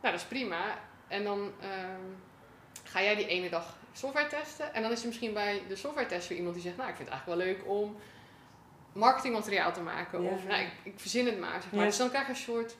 [0.00, 0.78] Nou, dat is prima.
[1.08, 2.00] En dan, ehm,
[2.84, 4.74] ga jij die ene dag software testen.
[4.74, 6.96] En dan is er misschien bij de software test weer iemand die zegt, nou ik
[6.96, 7.96] vind het eigenlijk wel leuk om
[8.92, 10.20] marketingmateriaal te maken.
[10.20, 11.62] Of nou, ik, ik verzin het maar.
[11.62, 11.84] Zeg maar.
[11.84, 12.76] Dus dan krijg je een soort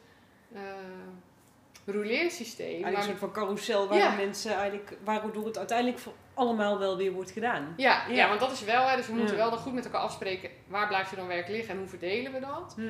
[1.86, 2.68] rouleersysteem.
[2.68, 4.10] Eigenlijk een soort van carousel waar Ja.
[4.10, 7.74] de mensen eigenlijk, waardoor het uiteindelijk voor allemaal wel weer wordt gedaan.
[7.76, 8.14] ja, ja.
[8.14, 8.28] Ja.
[8.28, 10.88] want dat is wel, hè, dus we moeten wel dan goed met elkaar afspreken waar
[10.88, 12.72] blijft er dan werk liggen en hoe verdelen we dat.
[12.76, 12.82] Hm.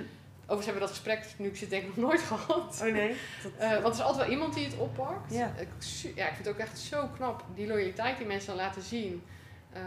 [0.47, 2.81] Overigens hebben we dat gesprek, nu ik zit denk ik nog nooit gehad.
[2.85, 3.15] Oh nee.
[3.43, 5.35] Dat, Eh, want er is altijd wel iemand die het oppakt.
[5.35, 5.55] Ja.
[5.59, 5.69] Ik,
[6.15, 9.23] ja, ik vind het ook echt zo knap, die loyaliteit die mensen dan laten zien.
[9.73, 9.83] Eh,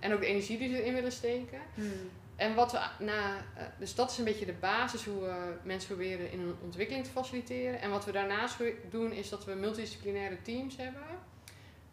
[0.00, 1.58] en ook de energie die ze erin willen steken.
[1.74, 2.10] Hmm.
[2.38, 5.94] En wat we na, eh, dus dat is een beetje de basis hoe we mensen
[5.94, 7.80] proberen in hun ontwikkeling te faciliteren.
[7.80, 8.56] En wat we daarnaast
[8.90, 11.02] doen is dat we multidisciplinaire teams hebben.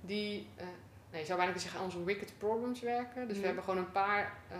[0.01, 0.65] Die, eh
[1.11, 3.27] nee, je zou bijna kunnen zeggen, aan onze wicked problems werken.
[3.27, 4.57] Dus we hebben gewoon een paar eh,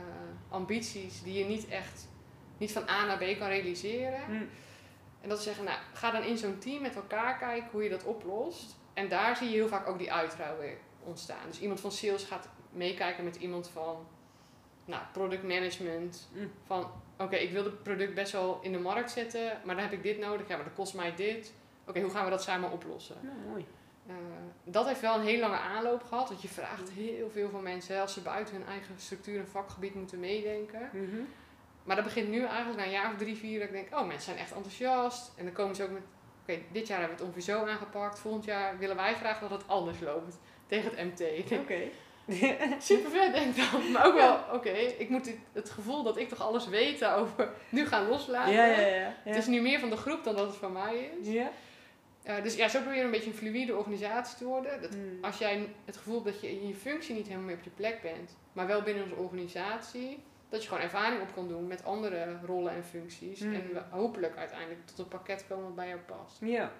[0.49, 2.07] ambities die je niet echt,
[2.57, 4.49] niet van A naar B kan realiseren.
[5.21, 7.89] En dat is zeggen, nou, ga dan in zo'n team met elkaar kijken hoe je
[7.89, 8.75] dat oplost.
[8.93, 11.47] En daar zie je heel vaak ook die uitrouw weer ontstaan.
[11.47, 14.07] Dus iemand van sales gaat meekijken met iemand van
[14.85, 16.29] nou, product management.
[16.33, 16.51] Mm.
[16.65, 19.93] Van, oké, ik wil het product best wel in de markt zetten, maar dan heb
[19.93, 20.47] ik dit nodig.
[20.47, 21.53] Ja, maar dat kost mij dit.
[21.87, 23.15] Oké, hoe gaan we dat samen oplossen?
[23.21, 23.65] Nou, mooi.
[24.07, 24.15] Eh,
[24.63, 26.29] dat heeft wel een heel lange aanloop gehad.
[26.29, 29.95] Want je vraagt heel veel van mensen als ze buiten hun eigen structuur en vakgebied
[29.95, 30.89] moeten meedenken.
[30.93, 31.21] Mhm.
[31.83, 34.07] Maar dat begint nu eigenlijk na een jaar of drie, vier, dat ik denk, oh,
[34.07, 35.31] mensen zijn echt enthousiast.
[35.37, 36.03] En dan komen ze ook met,
[36.41, 38.19] oké, dit jaar hebben we het ongeveer zo aangepakt.
[38.19, 40.37] Volgend jaar willen wij graag dat het anders loopt.
[40.67, 41.51] Tegen het MT.
[41.61, 41.81] Oké.
[42.79, 43.91] Super vet, denk ik dan.
[43.91, 47.49] Maar ook wel, oké, ik moet dit- het gevoel dat ik toch alles weet over
[47.69, 48.53] nu gaan loslaten.
[48.53, 49.13] Ja, ja, ja.
[49.23, 51.27] Het is nu meer van de groep dan dat het van mij is.
[51.27, 51.49] Ja.
[52.23, 54.81] Eh, dus ja, zo probeer je een beetje een fluïde organisatie te worden.
[54.81, 55.17] Dat Hmm.
[55.21, 57.69] als jij het gevoel hebt dat je in je functie niet helemaal meer op je
[57.69, 61.83] plek bent, maar wel binnen onze organisatie, dat je gewoon ervaring op kan doen met
[61.85, 63.39] andere rollen en functies.
[63.39, 63.53] Mm.
[63.53, 66.37] En we hopelijk uiteindelijk tot een pakket komen wat bij jou past.
[66.39, 66.71] Ja,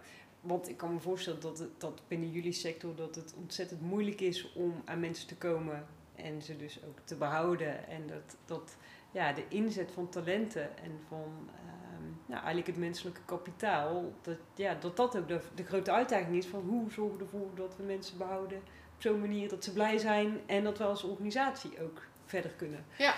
[0.45, 4.21] want ik kan me voorstellen dat, het, dat binnen jullie sector dat het ontzettend moeilijk
[4.21, 7.87] is om aan mensen te komen en ze dus ook te behouden.
[7.87, 8.77] En dat, dat
[9.11, 14.75] ja, de inzet van talenten en van ehm, nou, eigenlijk het menselijke kapitaal, dat ja,
[14.79, 17.83] dat, dat ook de, de grote uitdaging is van hoe zorgen we ervoor dat we
[17.83, 18.57] mensen behouden
[18.95, 22.85] op zo'n manier dat ze blij zijn en dat we als organisatie ook verder kunnen.
[22.97, 23.13] Ja.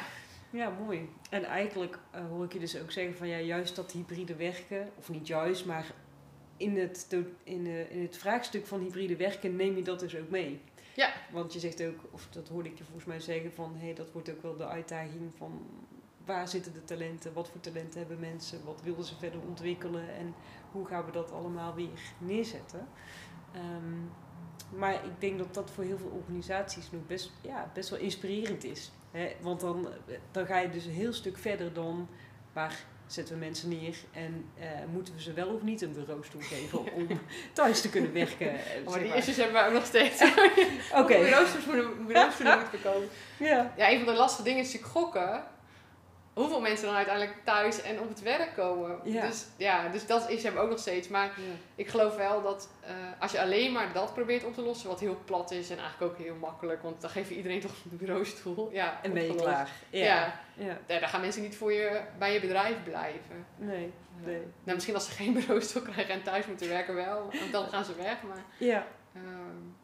[0.50, 1.10] Ja, mooi.
[1.30, 4.90] En eigenlijk eh, hoor ik je dus ook zeggen van ja, juist dat hybride werken,
[4.98, 5.86] of niet juist, maar
[6.58, 10.30] in het, in, de, in het vraagstuk van hybride werken neem je dat dus ook
[10.30, 10.62] mee.
[10.96, 11.14] Ja.
[11.32, 14.12] Want je zegt ook, of dat hoorde ik je volgens mij zeggen, van hé, dat
[14.12, 15.62] wordt ook wel de uitdaging van
[16.26, 20.34] waar zitten de talenten, wat voor talenten hebben mensen, wat willen ze verder ontwikkelen en
[20.72, 22.88] hoe gaan we dat allemaal weer neerzetten.
[23.54, 24.00] Ehm,
[24.80, 28.64] maar ik denk dat dat voor heel veel organisaties nog best, ja, best wel inspirerend
[28.64, 28.92] is.
[29.12, 29.36] Hè?
[29.42, 29.88] Want dan,
[30.32, 32.08] dan ga je dus een heel stuk verder dan
[32.54, 36.42] waar zetten we mensen neer en eh, moeten we ze wel of niet een bureaustoel
[36.42, 37.08] geven om
[37.54, 38.50] thuis te kunnen werken.
[38.50, 39.18] eh, maar zeg die maar.
[39.18, 40.22] issues hebben we ook nog steeds.
[41.02, 41.18] Oké.
[41.18, 43.10] Moeten, bureaustoelen moeten verkopen.
[43.40, 43.74] Ja.
[43.78, 45.44] Ja, een van de lastige dingen is natuurlijk gokken.
[46.38, 49.00] Hoeveel mensen dan uiteindelijk thuis en op het werk komen.
[49.04, 49.28] Ja.
[49.28, 51.08] Dus ja, dus dat is hem ook nog steeds.
[51.08, 51.32] Maar
[51.76, 55.00] ik geloof wel dat eh, als je alleen maar dat probeert op te lossen, wat
[55.00, 57.98] heel plat is en eigenlijk ook heel makkelijk, want dan geef je iedereen toch een
[57.98, 58.70] bureaustoel.
[58.72, 59.70] Ja, En ben je klaar.
[59.90, 60.04] Ja.
[60.06, 60.42] Ja.
[60.54, 60.78] ja.
[60.88, 63.46] Ja, dan gaan mensen niet voor je, bij je bedrijf blijven.
[63.56, 63.94] Nee.
[64.26, 64.42] Nee.
[64.64, 67.86] Nou, misschien als ze geen bureaustoel krijgen en thuis moeten werken wel, want dan gaan
[67.86, 68.24] ze weg.
[68.24, 68.88] Maar Ja.
[69.14, 69.77] Ehm,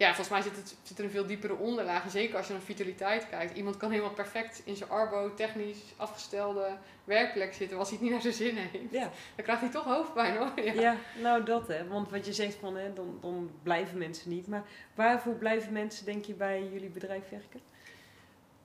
[0.00, 2.04] ja, volgens mij zit, het, zit er een veel diepere onderlaag.
[2.04, 3.56] En zeker als je naar vitaliteit kijkt.
[3.56, 7.78] Iemand kan helemaal perfect in zijn arbo, technisch afgestelde werkplek zitten.
[7.78, 8.92] Als hij het niet naar zijn zin heeft.
[8.92, 9.10] Ja.
[9.34, 10.60] Dan krijgt hij toch hoofdpijn hoor.
[10.64, 10.72] Ja.
[10.72, 11.86] ja, nou dat hè.
[11.88, 14.46] Want wat je zegt van hè, dan, dan blijven mensen niet.
[14.46, 17.60] Maar waarvoor blijven mensen denk je bij jullie bedrijf werken?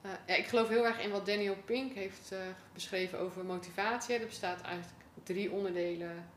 [0.01, 2.39] Eh, ja, ik geloof heel erg in wat Daniel Pink heeft eh,
[2.73, 4.15] beschreven over motivatie.
[4.15, 6.33] Er bestaat eigenlijk drie onderdelen.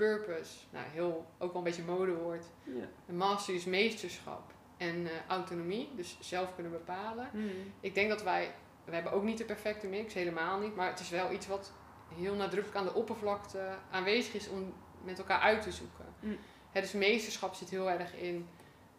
[0.00, 2.44] Purpose, nou heel, ook wel een beetje modewoord.
[2.64, 2.88] Ja.
[3.06, 4.52] Een master is meesterschap.
[4.76, 7.28] En eh, autonomie, dus zelf kunnen bepalen.
[7.32, 7.72] Hmm.
[7.80, 10.74] Ik denk dat wij, we hebben ook niet de perfecte mix, helemaal niet.
[10.76, 11.72] Maar het is wel iets wat
[12.14, 14.74] heel nadrukkelijk aan de oppervlakte aanwezig is om
[15.04, 16.14] met elkaar uit te zoeken.
[16.20, 16.38] Mm.
[16.70, 18.48] Hè, dus meesterschap zit heel erg in,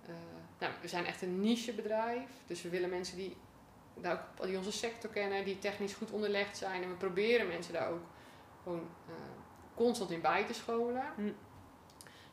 [0.06, 0.14] eh,
[0.60, 2.30] nou, we zijn echt een nichebedrijf.
[2.46, 3.38] Dus we willen mensen die,
[3.96, 6.84] daar ook, die onze sector kennen, die technisch goed onderlegd zijn.
[6.84, 8.04] En we proberen mensen daar ook
[8.64, 9.14] gewoon eh,
[9.84, 11.04] constant in bij te scholen.
[11.18, 11.36] Mm.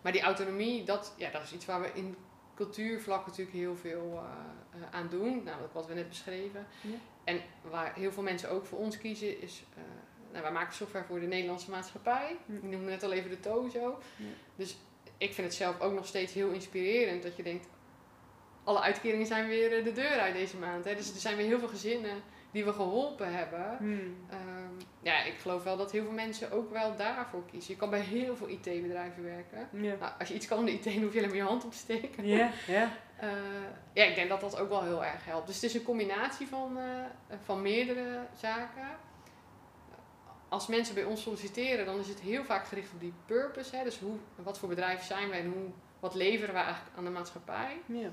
[0.02, 2.16] Maar die autonomie, dat, ja, dat is iets waar we in
[2.54, 5.42] cultuurvlak natuurlijk heel veel eh, eh, aan doen.
[5.44, 6.66] Nou, wat we net beschreven.
[6.80, 6.96] Ja.
[7.24, 7.40] En
[7.70, 9.64] waar heel veel mensen ook voor ons kiezen is...
[9.74, 9.82] eh,
[10.30, 12.36] nou, wij maken software voor de Nederlandse maatschappij.
[12.46, 12.54] Ja.
[12.54, 13.98] Ik noemde net al even de Tozo.
[14.16, 14.24] Ja.
[14.56, 14.76] Dus
[15.18, 17.22] ik vind het zelf ook nog steeds heel inspirerend.
[17.22, 17.66] Dat je denkt,
[18.64, 20.84] alle uitkeringen zijn weer de deur uit deze maand.
[20.84, 20.94] Hè?
[20.94, 23.78] Dus er zijn weer heel veel gezinnen die we geholpen hebben.
[24.30, 24.57] Ehm,
[25.02, 27.72] ja, ik geloof wel dat heel veel mensen ook wel daarvoor kiezen.
[27.72, 29.68] Je kan bij heel veel IT-bedrijven werken.
[29.72, 29.94] Ja.
[30.00, 31.70] Nou, als je iets kan in de IT, hoef je alleen maar je hand op
[31.70, 32.26] te steken.
[32.26, 32.90] Ja, ja.
[33.18, 33.28] Eh,
[33.92, 35.46] ja, ik denk dat dat ook wel heel erg helpt.
[35.46, 38.88] Dus het is een combinatie van, eh, van meerdere zaken.
[40.48, 43.76] Als mensen bij ons solliciteren, dan is het heel vaak gericht op die purpose.
[43.76, 43.84] Hè?
[43.84, 45.68] Dus hoe, wat voor bedrijf zijn wij en hoe,
[46.00, 47.80] wat leveren wij eigenlijk aan de maatschappij.
[47.86, 48.08] ja.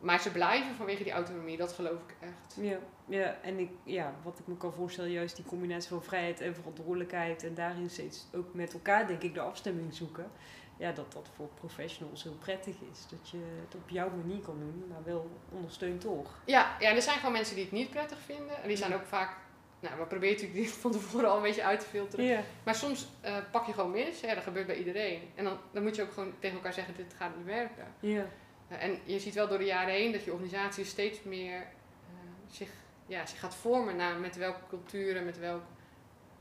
[0.00, 2.56] Maar ze blijven vanwege die autonomie, dat geloof ik echt.
[2.60, 6.40] Ja, ja, en ik, ja, wat ik me kan voorstellen, juist die combinatie van vrijheid
[6.40, 10.30] en verantwoordelijkheid en daarin steeds ook met elkaar, denk ik, de afstemming zoeken.
[10.76, 13.06] Ja, dat dat voor professionals heel prettig is.
[13.10, 16.40] Dat je het op jouw manier kan doen, maar wel ondersteund toch.
[16.44, 18.62] Ja, ja, er zijn gewoon mensen die het niet prettig vinden.
[18.62, 19.36] En die zijn ook vaak,
[19.80, 22.24] nou, we proberen natuurlijk dit van tevoren al een beetje uit te filteren.
[22.24, 25.20] Ja, Maar soms eh, pak je gewoon mis, ja, dat gebeurt bij iedereen.
[25.34, 27.86] En dan, dan moet je ook gewoon tegen elkaar zeggen, dit gaat niet werken.
[28.00, 28.26] ja,
[28.68, 32.70] en je ziet wel door de jaren heen dat je organisatie steeds meer eh, zich,
[33.06, 35.62] ja, zich gaat vormen naar met welke culturen, met welk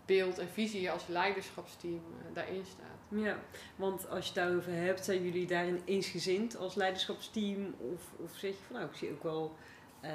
[0.05, 3.21] beeld en visie je als leiderschapsteam eh, daarin staat.
[3.23, 3.37] ja.
[3.75, 7.75] Want als je het daarover hebt, zijn jullie daarin eensgezind als leiderschapsteam?
[7.93, 9.55] Of, of zeg je van, nou, ik zie ook wel,
[10.01, 10.11] eh,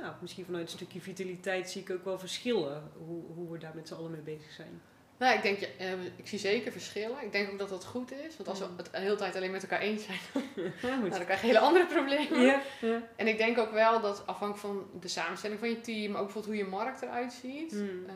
[0.00, 2.90] nou, misschien vanuit een stukje vitaliteit zie ik ook wel verschillen.
[3.06, 4.82] Hoe, hoe we daar met z'n allen mee bezig zijn.
[5.18, 7.22] Nou, ik denk, ja, eh, ik zie zeker verschillen.
[7.22, 8.36] Ik denk ook dat dat goed is.
[8.36, 8.76] Want als we Mm.
[8.76, 10.18] het de hele tijd alleen met elkaar eens zijn,
[10.82, 12.40] Ja, nou, dan krijg je hele andere problemen.
[12.40, 13.02] ja, ja.
[13.16, 16.26] En ik denk ook wel dat afhankelijk van de samenstelling van je team, maar ook
[16.26, 18.04] bijvoorbeeld hoe je markt eruit ziet, Hmm.
[18.08, 18.14] eh,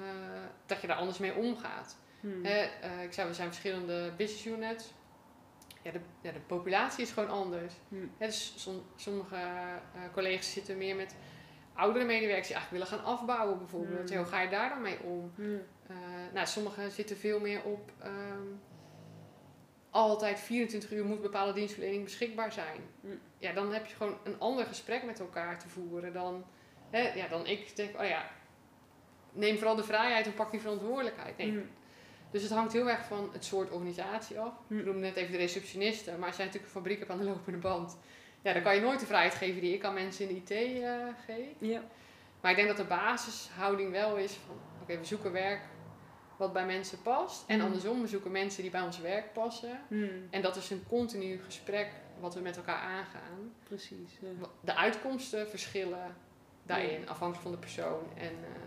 [0.67, 1.97] dat je daar anders mee omgaat.
[2.43, 4.85] Hè, eh, ik zei, we zijn verschillende business units.
[5.83, 7.73] Ja, de, ja, de populatie is gewoon anders.
[8.19, 11.15] Dus som- sommige eh, collega's zitten meer met
[11.75, 14.09] oudere medewerkers die eigenlijk willen gaan afbouwen bijvoorbeeld.
[14.09, 14.19] Hmm.
[14.19, 15.33] Hoe ga je daar dan mee om?
[15.37, 15.59] Ja.
[15.87, 15.97] Eh,
[16.35, 18.47] nou, sommigen zitten veel meer op ehm,
[19.91, 22.81] altijd 24 uur moet bepaalde dienstverlening beschikbaar zijn.
[23.01, 23.21] Mm.
[23.39, 26.45] Ja, dan heb je gewoon een ander gesprek met elkaar te voeren dan,
[26.91, 28.31] hè, ja, dan ik denk, oh ja,
[29.33, 31.37] neem vooral de vrijheid en pak die verantwoordelijkheid.
[31.37, 31.49] Nee.
[31.49, 31.71] Hmm.
[32.31, 34.53] Dus het hangt heel erg van het soort organisatie af.
[34.69, 37.25] Ik noemde net even de receptionisten, maar als jij natuurlijk een fabriek hebt aan de
[37.25, 37.99] lopende band,
[38.43, 40.83] ja, dan kan je nooit de vrijheid geven die ik aan mensen in de IT
[40.83, 40.91] eh,
[41.27, 41.47] geef.
[41.59, 41.83] Ja.
[42.41, 45.61] Maar ik denk dat de basishouding wel is van, oké, we zoeken werk
[46.37, 47.45] wat bij mensen past.
[47.47, 47.65] En Mm.
[47.65, 49.81] andersom, we zoeken mensen die bij ons werk passen.
[49.89, 50.11] Hmm.
[50.31, 53.53] En dat is een continu gesprek wat we met elkaar aangaan.
[53.65, 54.19] Precies.
[54.21, 54.29] Ja.
[54.61, 56.17] De uitkomsten verschillen
[56.63, 58.61] daarin, afhankelijk van de persoon en eh,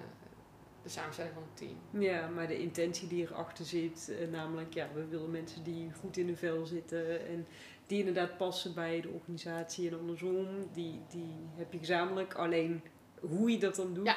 [0.84, 2.02] de samenstelling van het team.
[2.04, 6.18] Ja, maar de intentie die erachter zit, eh, namelijk, ja, we willen mensen die goed
[6.18, 7.48] in de vel zitten en
[7.94, 12.34] die inderdaad passen bij de organisatie en andersom, die, die heb je gezamenlijk.
[12.34, 12.82] Alleen
[13.20, 14.16] hoe je dat dan doet, Ja.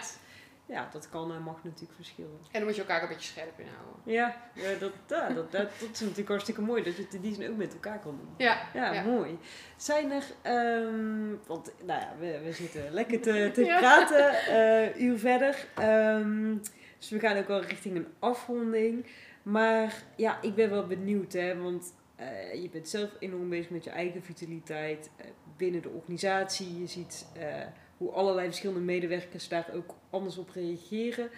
[0.66, 2.30] ja, dat kan en mag natuurlijk verschillen.
[2.42, 4.12] En dan moet je elkaar een beetje scherp in houden.
[4.12, 7.20] Ja, ja, dat, ja, dat, dat, dat is natuurlijk hartstikke mooi dat je het in
[7.20, 8.34] die zin ook met elkaar kan doen.
[8.36, 9.38] Ja, Ja, mooi.
[9.76, 15.18] Zijn er, ehm, want nou ja, we, we zitten lekker te, te praten, eh uur
[15.18, 15.66] verder.
[15.74, 16.56] Ehm,
[16.98, 19.06] dus we gaan ook wel richting een afronding.
[19.42, 23.84] Maar ja, ik ben wel benieuwd, hè, want eh, je bent zelf enorm bezig met
[23.84, 26.80] je eigen vitaliteit eh, binnen de organisatie.
[26.80, 31.30] Je ziet eh, hoe allerlei verschillende medewerkers daar ook anders op reageren.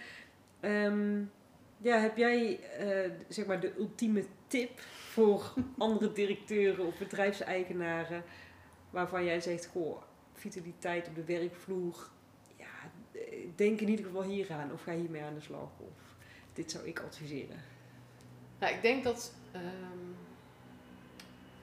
[0.59, 1.21] Ehm,
[1.77, 2.59] ja, heb jij
[3.27, 8.23] zeg maar de ultieme tip voor andere directeuren of bedrijfseigenaren
[8.89, 10.01] waarvan jij zegt, goh,
[10.33, 12.09] vitaliteit op de werkvloer,
[12.57, 12.91] ja,
[13.55, 16.15] denk in ieder geval hier aan of ga hiermee aan de slag of
[16.53, 17.63] dit zou ik adviseren.
[18.59, 20.09] Nou, ik denk dat ehm,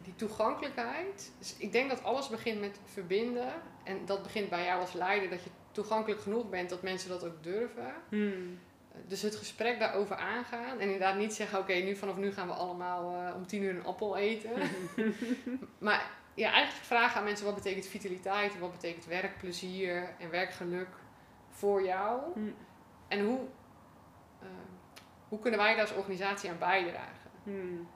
[0.07, 1.33] die toegankelijkheid.
[1.39, 3.53] Dus ik denk dat alles begint met verbinden.
[3.85, 7.25] En dat begint bij jou als leider, dat je toegankelijk genoeg bent dat mensen dat
[7.25, 7.95] ook durven.
[9.07, 10.79] Dus het gesprek daarover aangaan.
[10.79, 13.77] En inderdaad niet zeggen, oké, nu vanaf nu gaan we allemaal eh, om tien uur
[13.77, 14.51] een appel eten.
[15.79, 20.89] maar ja, eigenlijk vragen aan mensen wat betekent vitaliteit, en wat betekent werkplezier en werkgeluk
[21.49, 22.21] voor jou.
[22.35, 22.55] Hmm.
[23.09, 23.41] En hoe,
[24.41, 24.49] eh,
[25.29, 27.31] hoe kunnen wij daar als organisatie aan bijdragen?
[27.43, 27.89] Hmm.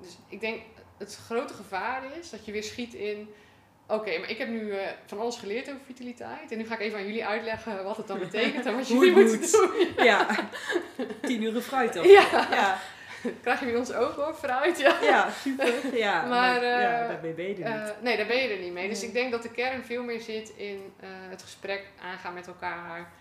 [0.00, 0.62] Dus ik denk,
[0.98, 3.34] het grote gevaar is dat je weer schiet in...
[3.86, 6.50] Oké, maar ik heb nu eh, van alles geleerd over vitaliteit.
[6.52, 9.12] En nu ga ik even aan jullie uitleggen wat het dan betekent en wat jullie
[9.12, 9.52] moeten moet.
[9.52, 9.88] doen.
[10.04, 10.26] Ja,
[11.26, 12.04] tien uur fruit op.
[12.04, 12.46] Ja.
[12.50, 12.78] ja,
[13.42, 14.78] Krijg je bij ons ook hoor, vooruit.
[14.78, 14.98] Ja.
[15.02, 15.96] ja, super.
[15.96, 17.90] Ja, Maar, maar, ja, eh, daarmee ben je er niet.
[17.90, 18.88] Eh, nee, daar ben je er niet mee.
[18.88, 20.92] Dus ik denk dat de kern veel meer zit in
[21.30, 23.12] het gesprek aangaan met elkaar.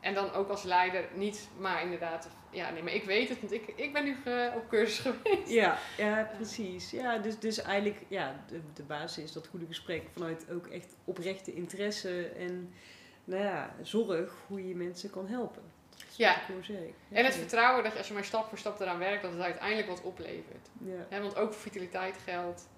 [0.00, 3.52] En dan ook als leider niet, maar inderdaad, ja, nee, maar ik weet het, want
[3.52, 5.48] ik, ik ben nu ge- op cursus geweest.
[5.50, 6.90] Ja, ja, precies.
[6.90, 10.96] Ja, dus, dus eigenlijk, ja, de, de basis is dat goede gesprek vanuit ook echt
[11.04, 12.74] oprechte interesse en,
[13.24, 15.62] nou ja, zorg hoe je mensen kan helpen.
[16.16, 16.36] Ja.
[17.10, 19.40] En het vertrouwen dat je als je maar stap voor stap eraan werkt, dat het
[19.40, 20.68] uiteindelijk wat oplevert.
[21.10, 21.20] Ja.
[21.20, 22.68] Want ook voor vitaliteit geldt.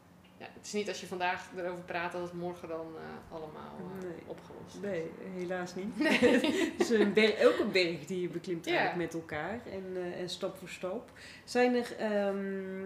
[0.43, 3.79] Ja, het is niet als je vandaag erover praat dat het morgen dan eh, allemaal
[3.97, 4.19] uh, Nee.
[4.27, 4.81] opgelost is.
[4.81, 5.99] Nee, helaas niet.
[5.99, 6.19] Nee.
[6.79, 8.77] Het is een berg, ook een berg die je beklimt Ja.
[8.77, 11.11] eigenlijk met elkaar en, eh, en stap voor stap.
[11.45, 12.85] Zijn er, ehm,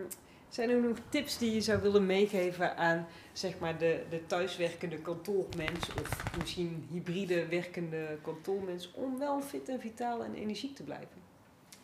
[0.49, 4.99] zijn er nog tips die je zou willen meegeven aan zeg maar, de, de thuiswerkende
[4.99, 11.25] kantoormens of misschien hybride werkende kantoormens om wel fit en vitaal en energiek te blijven?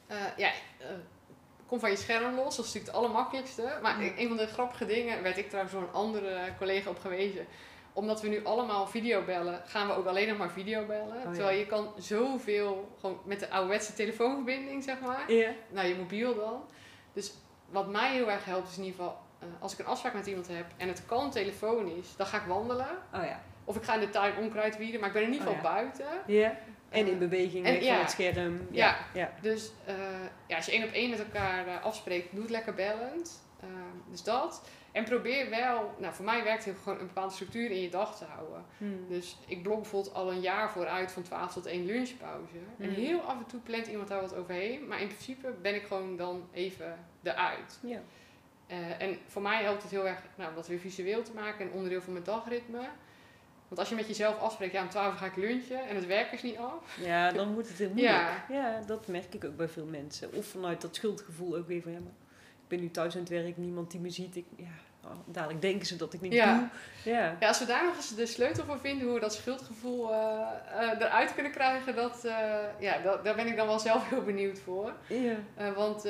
[0.07, 0.87] Eh, ja, eh,
[1.73, 3.79] kom van je scherm los, dat is natuurlijk het allermakkelijkste.
[3.83, 4.11] Maar Ja.
[4.17, 7.47] een van de grappige dingen, werd ik trouwens door een andere collega op gewezen.
[7.93, 11.17] Omdat we nu allemaal videobellen, gaan we ook alleen nog maar videobellen.
[11.17, 11.31] Oh, ja.
[11.33, 15.33] Terwijl je kan zoveel, gewoon met de ouderwetse telefoonverbinding, zeg maar.
[15.33, 15.51] Ja.
[15.69, 16.65] Nou, je mobiel dan.
[17.13, 17.35] Dus
[17.71, 20.27] wat mij heel erg helpt is in ieder geval, eh, als ik een afspraak met
[20.27, 22.89] iemand heb en het kan telefonisch, dan ga ik wandelen.
[23.15, 23.41] Oh ja.
[23.65, 25.73] Of ik ga in de tuin onkruid wieden, maar ik ben in ieder Oh, geval
[25.73, 26.07] buiten.
[26.27, 26.57] Ja.
[26.93, 27.93] En in Eh, beweging, en ja.
[27.93, 28.67] van het scherm.
[28.71, 28.87] Ja.
[28.89, 28.99] Ja.
[29.21, 29.33] ja.
[29.41, 29.95] Dus eh,
[30.47, 33.43] ja, als je één op één met elkaar eh, afspreekt, doe het lekker bellend.
[33.61, 33.69] Eh,
[34.11, 34.63] dus dat.
[34.93, 38.19] En probeer wel, nou voor mij werkt het gewoon een bepaalde structuur in je dag
[38.19, 38.65] te houden.
[38.79, 39.05] Hmm.
[39.09, 42.57] Dus ik blok bijvoorbeeld al een jaar vooruit van 12 tot 1 lunchpauze.
[42.79, 42.95] En Mm.
[42.95, 44.87] heel af en toe plant iemand daar wat overheen.
[44.87, 47.79] Maar in principe ben ik gewoon dan even eruit.
[47.83, 47.99] Ja.
[48.99, 51.73] En voor mij helpt het heel erg nou, om dat weer visueel te maken en
[51.73, 52.81] onderdeel van mijn dagritme.
[53.73, 56.07] Want als je met jezelf afspreekt, ja om 12 uur ga ik lunchen en het
[56.07, 56.97] werk is niet af.
[57.01, 58.15] Ja, dan wordt het heel moeilijk.
[58.49, 58.55] Ja.
[58.55, 58.81] Ja.
[58.87, 60.33] dat merk ik ook bij veel mensen.
[60.33, 62.13] Of vanuit dat schuldgevoel ook weer van, ja, maar
[62.63, 64.37] ik ben nu thuis aan het werk, niemand die me ziet.
[64.37, 64.65] Ik, ja,
[65.05, 66.59] oh, dadelijk denken ze dat ik niet Ja.
[66.59, 66.69] doe.
[67.13, 67.37] Ja.
[67.41, 70.41] Ja, als we daar nog eens de sleutel voor vinden, hoe we dat schuldgevoel eh,
[70.73, 74.23] eh, eruit kunnen krijgen, dat, eh, ja, dat, daar ben ik dan wel zelf heel
[74.23, 74.93] benieuwd voor.
[75.07, 76.03] Ja, want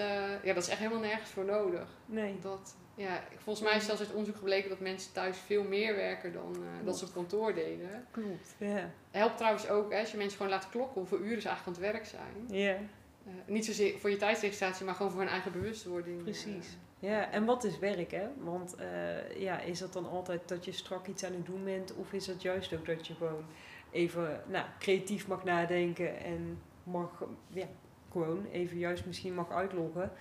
[0.43, 1.87] ja, dat is echt helemaal nergens voor nodig.
[2.07, 2.39] nee.
[2.41, 6.33] Dat, ja, volgens mij is zelfs uit onderzoek gebleken dat mensen thuis veel meer werken
[6.33, 8.07] dan eh, dat ze op kantoor deden.
[8.11, 8.55] Klopt.
[8.59, 8.91] Ja.
[9.11, 11.85] Helpt trouwens ook hè, als je mensen gewoon laat klokken hoeveel uren ze eigenlijk aan
[11.85, 12.59] het werk zijn.
[12.61, 12.77] Ja,
[13.27, 16.23] Eh, niet zozeer voor je tijdsregistratie, maar gewoon voor hun eigen bewustwording.
[16.23, 16.77] Precies.
[17.01, 18.27] Eh, ja, en wat is werk, hè?
[18.39, 18.77] Want
[19.37, 21.95] ja, is dat dan altijd dat je strak iets aan het doen bent?
[21.95, 23.45] Of is het juist ook dat je gewoon
[23.91, 27.67] even nou, creatief mag nadenken en mag, ja,
[28.11, 30.13] gewoon even juist misschien mag uitloggen?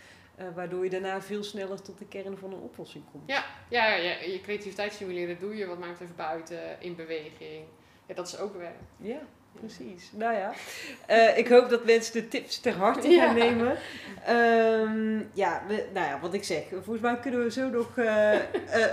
[0.41, 3.23] Eh, waardoor je daarna veel sneller tot de kern van een oplossing komt.
[3.27, 7.65] Ja, ja, ja, je creativiteit stimuleren doe je wat mij betreft buiten, in beweging.
[8.05, 8.79] Ja, dat is ook werk.
[8.97, 9.21] Ja,
[9.60, 10.12] precies.
[10.16, 10.54] Nou ja,
[11.06, 13.32] eh, ik hoop dat mensen de tips ter harte gaan Ja.
[13.34, 13.78] nemen.
[14.26, 16.64] Ehm, ja, we, nou ja, wat ik zeg.
[16.70, 18.34] Volgens mij kunnen we zo nog eh,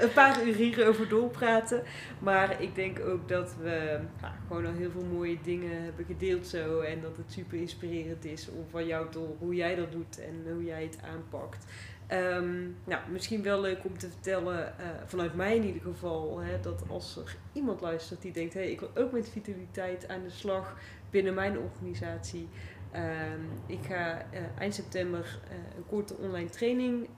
[0.00, 1.82] een paar uur hierover doorpraten.
[2.18, 6.46] Maar ik denk ook dat we nou, gewoon al heel veel mooie dingen hebben gedeeld
[6.46, 6.80] zo.
[6.80, 10.20] En dat het super inspirerend is om van jou te horen hoe jij dat doet
[10.20, 11.64] en hoe jij het aanpakt.
[12.08, 16.60] Ehm, nou, misschien wel leuk om te vertellen, eh, vanuit mij in ieder geval, hè,
[16.60, 20.30] dat als er iemand luistert die denkt, hey, ik wil ook met vitaliteit aan de
[20.30, 20.76] slag
[21.10, 22.48] binnen mijn organisatie.
[22.92, 27.08] Ehm, ik ga eh, eind september eh, een korte online training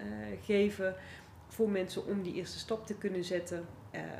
[0.44, 0.94] geven
[1.48, 3.64] voor mensen om die eerste stap te kunnen zetten.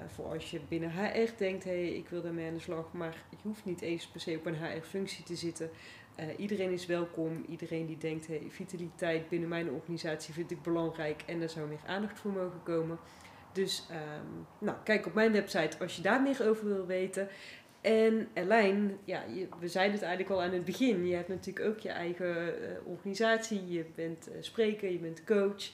[0.06, 3.36] Voor als je binnen HR denkt, hey, ik wil daarmee aan de slag, maar je
[3.42, 5.70] hoeft niet eens per se op een HR-functie te zitten.
[6.20, 7.44] Eh, iedereen is welkom.
[7.48, 11.78] Iedereen die denkt, hey, vitaliteit binnen mijn organisatie vind ik belangrijk en daar zou meer
[11.86, 12.98] aandacht voor mogen komen.
[13.52, 14.26] Dus ehm,
[14.58, 17.28] nou, kijk op mijn website als je daar meer over wil weten.
[17.80, 19.24] En Elijn, ja,
[19.60, 21.06] we zeiden het eigenlijk al aan het begin.
[21.06, 23.68] Je hebt natuurlijk ook je eigen eh, organisatie.
[23.68, 25.70] Je bent eh, spreker, je bent coach.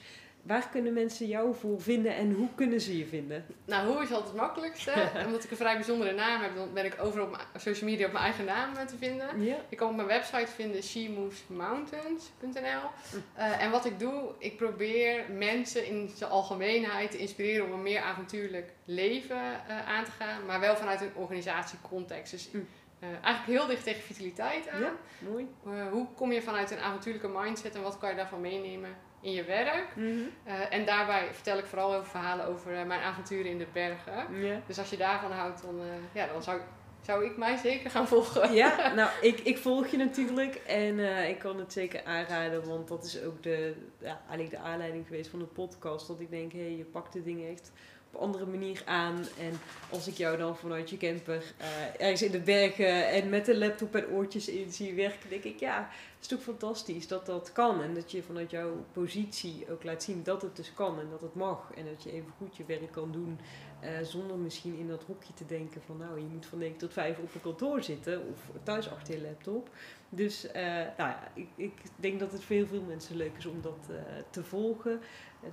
[0.47, 3.45] Waar kunnen mensen jou voor vinden en hoe kunnen ze je vinden?
[3.65, 4.93] Nou, hoe is altijd het makkelijkste?
[5.25, 8.11] Omdat ik een vrij bijzondere naam heb, dan ben ik overal op social media op
[8.11, 9.43] mijn eigen naam eh, te vinden.
[9.43, 9.55] Ja.
[9.69, 12.89] Je kan op mijn website vinden shemovesmountains.nl.
[13.33, 17.83] Eh, en wat ik doe, ik probeer mensen in zijn algemeenheid te inspireren om een
[17.83, 22.31] meer avontuurlijk leven eh, aan te gaan, maar wel vanuit een organisatiecontext.
[22.31, 22.67] Dus Mm.
[22.99, 24.81] eh, eigenlijk heel dicht tegen vitaliteit aan.
[24.81, 24.91] Ja,
[25.29, 25.47] mooi.
[25.91, 28.89] Hoe kom je vanuit een avontuurlijke mindset en wat kan je daarvan meenemen
[29.27, 29.95] in je werk?
[29.95, 30.07] Mhm.
[30.43, 33.67] Eh, en daarbij vertel ik vooral heel veel verhalen over eh, mijn avonturen in de
[33.73, 34.25] bergen.
[34.67, 36.61] Dus als je daarvan houdt, dan, eh, ja, dan zou,
[37.01, 38.53] zou ik mij zeker gaan volgen.
[38.53, 40.99] Ja, nou, ik, ik volg je natuurlijk en
[41.29, 45.29] ik kan het zeker aanraden, want dat is ook de, ja, eigenlijk de aanleiding geweest
[45.29, 46.07] van de podcast.
[46.07, 47.71] Dat ik denk, hé, hey, je pakt de dingen echt
[48.11, 49.15] op andere manier aan.
[49.15, 49.59] En
[49.89, 51.67] als ik jou dan vanuit je camper eh,
[51.97, 55.59] ergens in de bergen en met een laptop en oortjes in zie werken, denk ik,
[55.59, 57.81] ja, het is toch fantastisch dat dat kan.
[57.81, 61.21] En dat je vanuit jouw positie ook laat zien dat het dus kan en dat
[61.21, 61.71] het mag.
[61.75, 63.39] En dat je even goed je werk kan doen
[63.79, 66.93] eh, zonder misschien in dat hokje te denken van nou, je moet van 9 tot
[66.93, 69.69] 5 op een kantoor zitten of thuis achter je laptop.
[70.09, 70.63] Dus eh,
[70.97, 73.89] nou ja, ik, ik denk dat het voor heel veel mensen leuk is om dat
[74.29, 74.99] te volgen.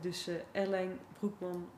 [0.01, 1.69] Dus Erlijn Broekman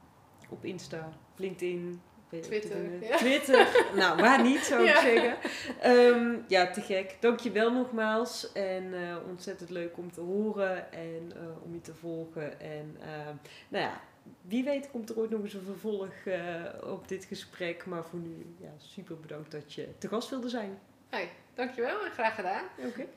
[0.48, 3.16] op Insta, LinkedIn, Twitter, ja.
[3.16, 3.68] Twitter.
[3.97, 5.01] nou, waar niet zou ik Ja.
[5.01, 5.36] zeggen.
[5.81, 7.16] Ehm, ja, te gek.
[7.20, 8.52] Dankjewel nogmaals.
[8.52, 12.60] En eh, ontzettend leuk om te horen en eh, om je te volgen.
[12.60, 13.27] En eh,
[13.68, 14.01] nou ja,
[14.43, 17.86] wie weet komt er ooit nog eens een vervolg uh, op dit gesprek.
[17.86, 20.78] Maar voor nu, ja, super bedankt dat je te gast wilde zijn.
[21.09, 22.64] Hey, dankjewel en graag gedaan.
[22.78, 23.09] Oké, okay.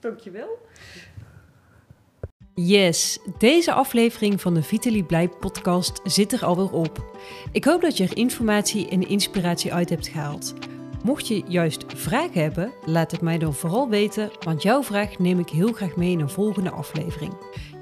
[0.00, 0.58] dankjewel.
[2.56, 7.16] Yes, deze aflevering van de Vitaly Blij podcast zit er alweer op.
[7.52, 10.54] Ik hoop dat je er informatie en inspiratie uit hebt gehaald.
[11.04, 15.38] Mocht je juist vragen hebben, laat het mij dan vooral weten, want jouw vraag neem
[15.38, 17.32] ik heel graag mee in een volgende aflevering.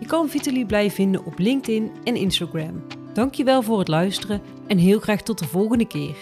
[0.01, 2.83] Je kan Vitaly Blij vinden op LinkedIn en Instagram.
[3.13, 6.17] Dankjewel voor het luisteren en heel graag tot de volgende keer.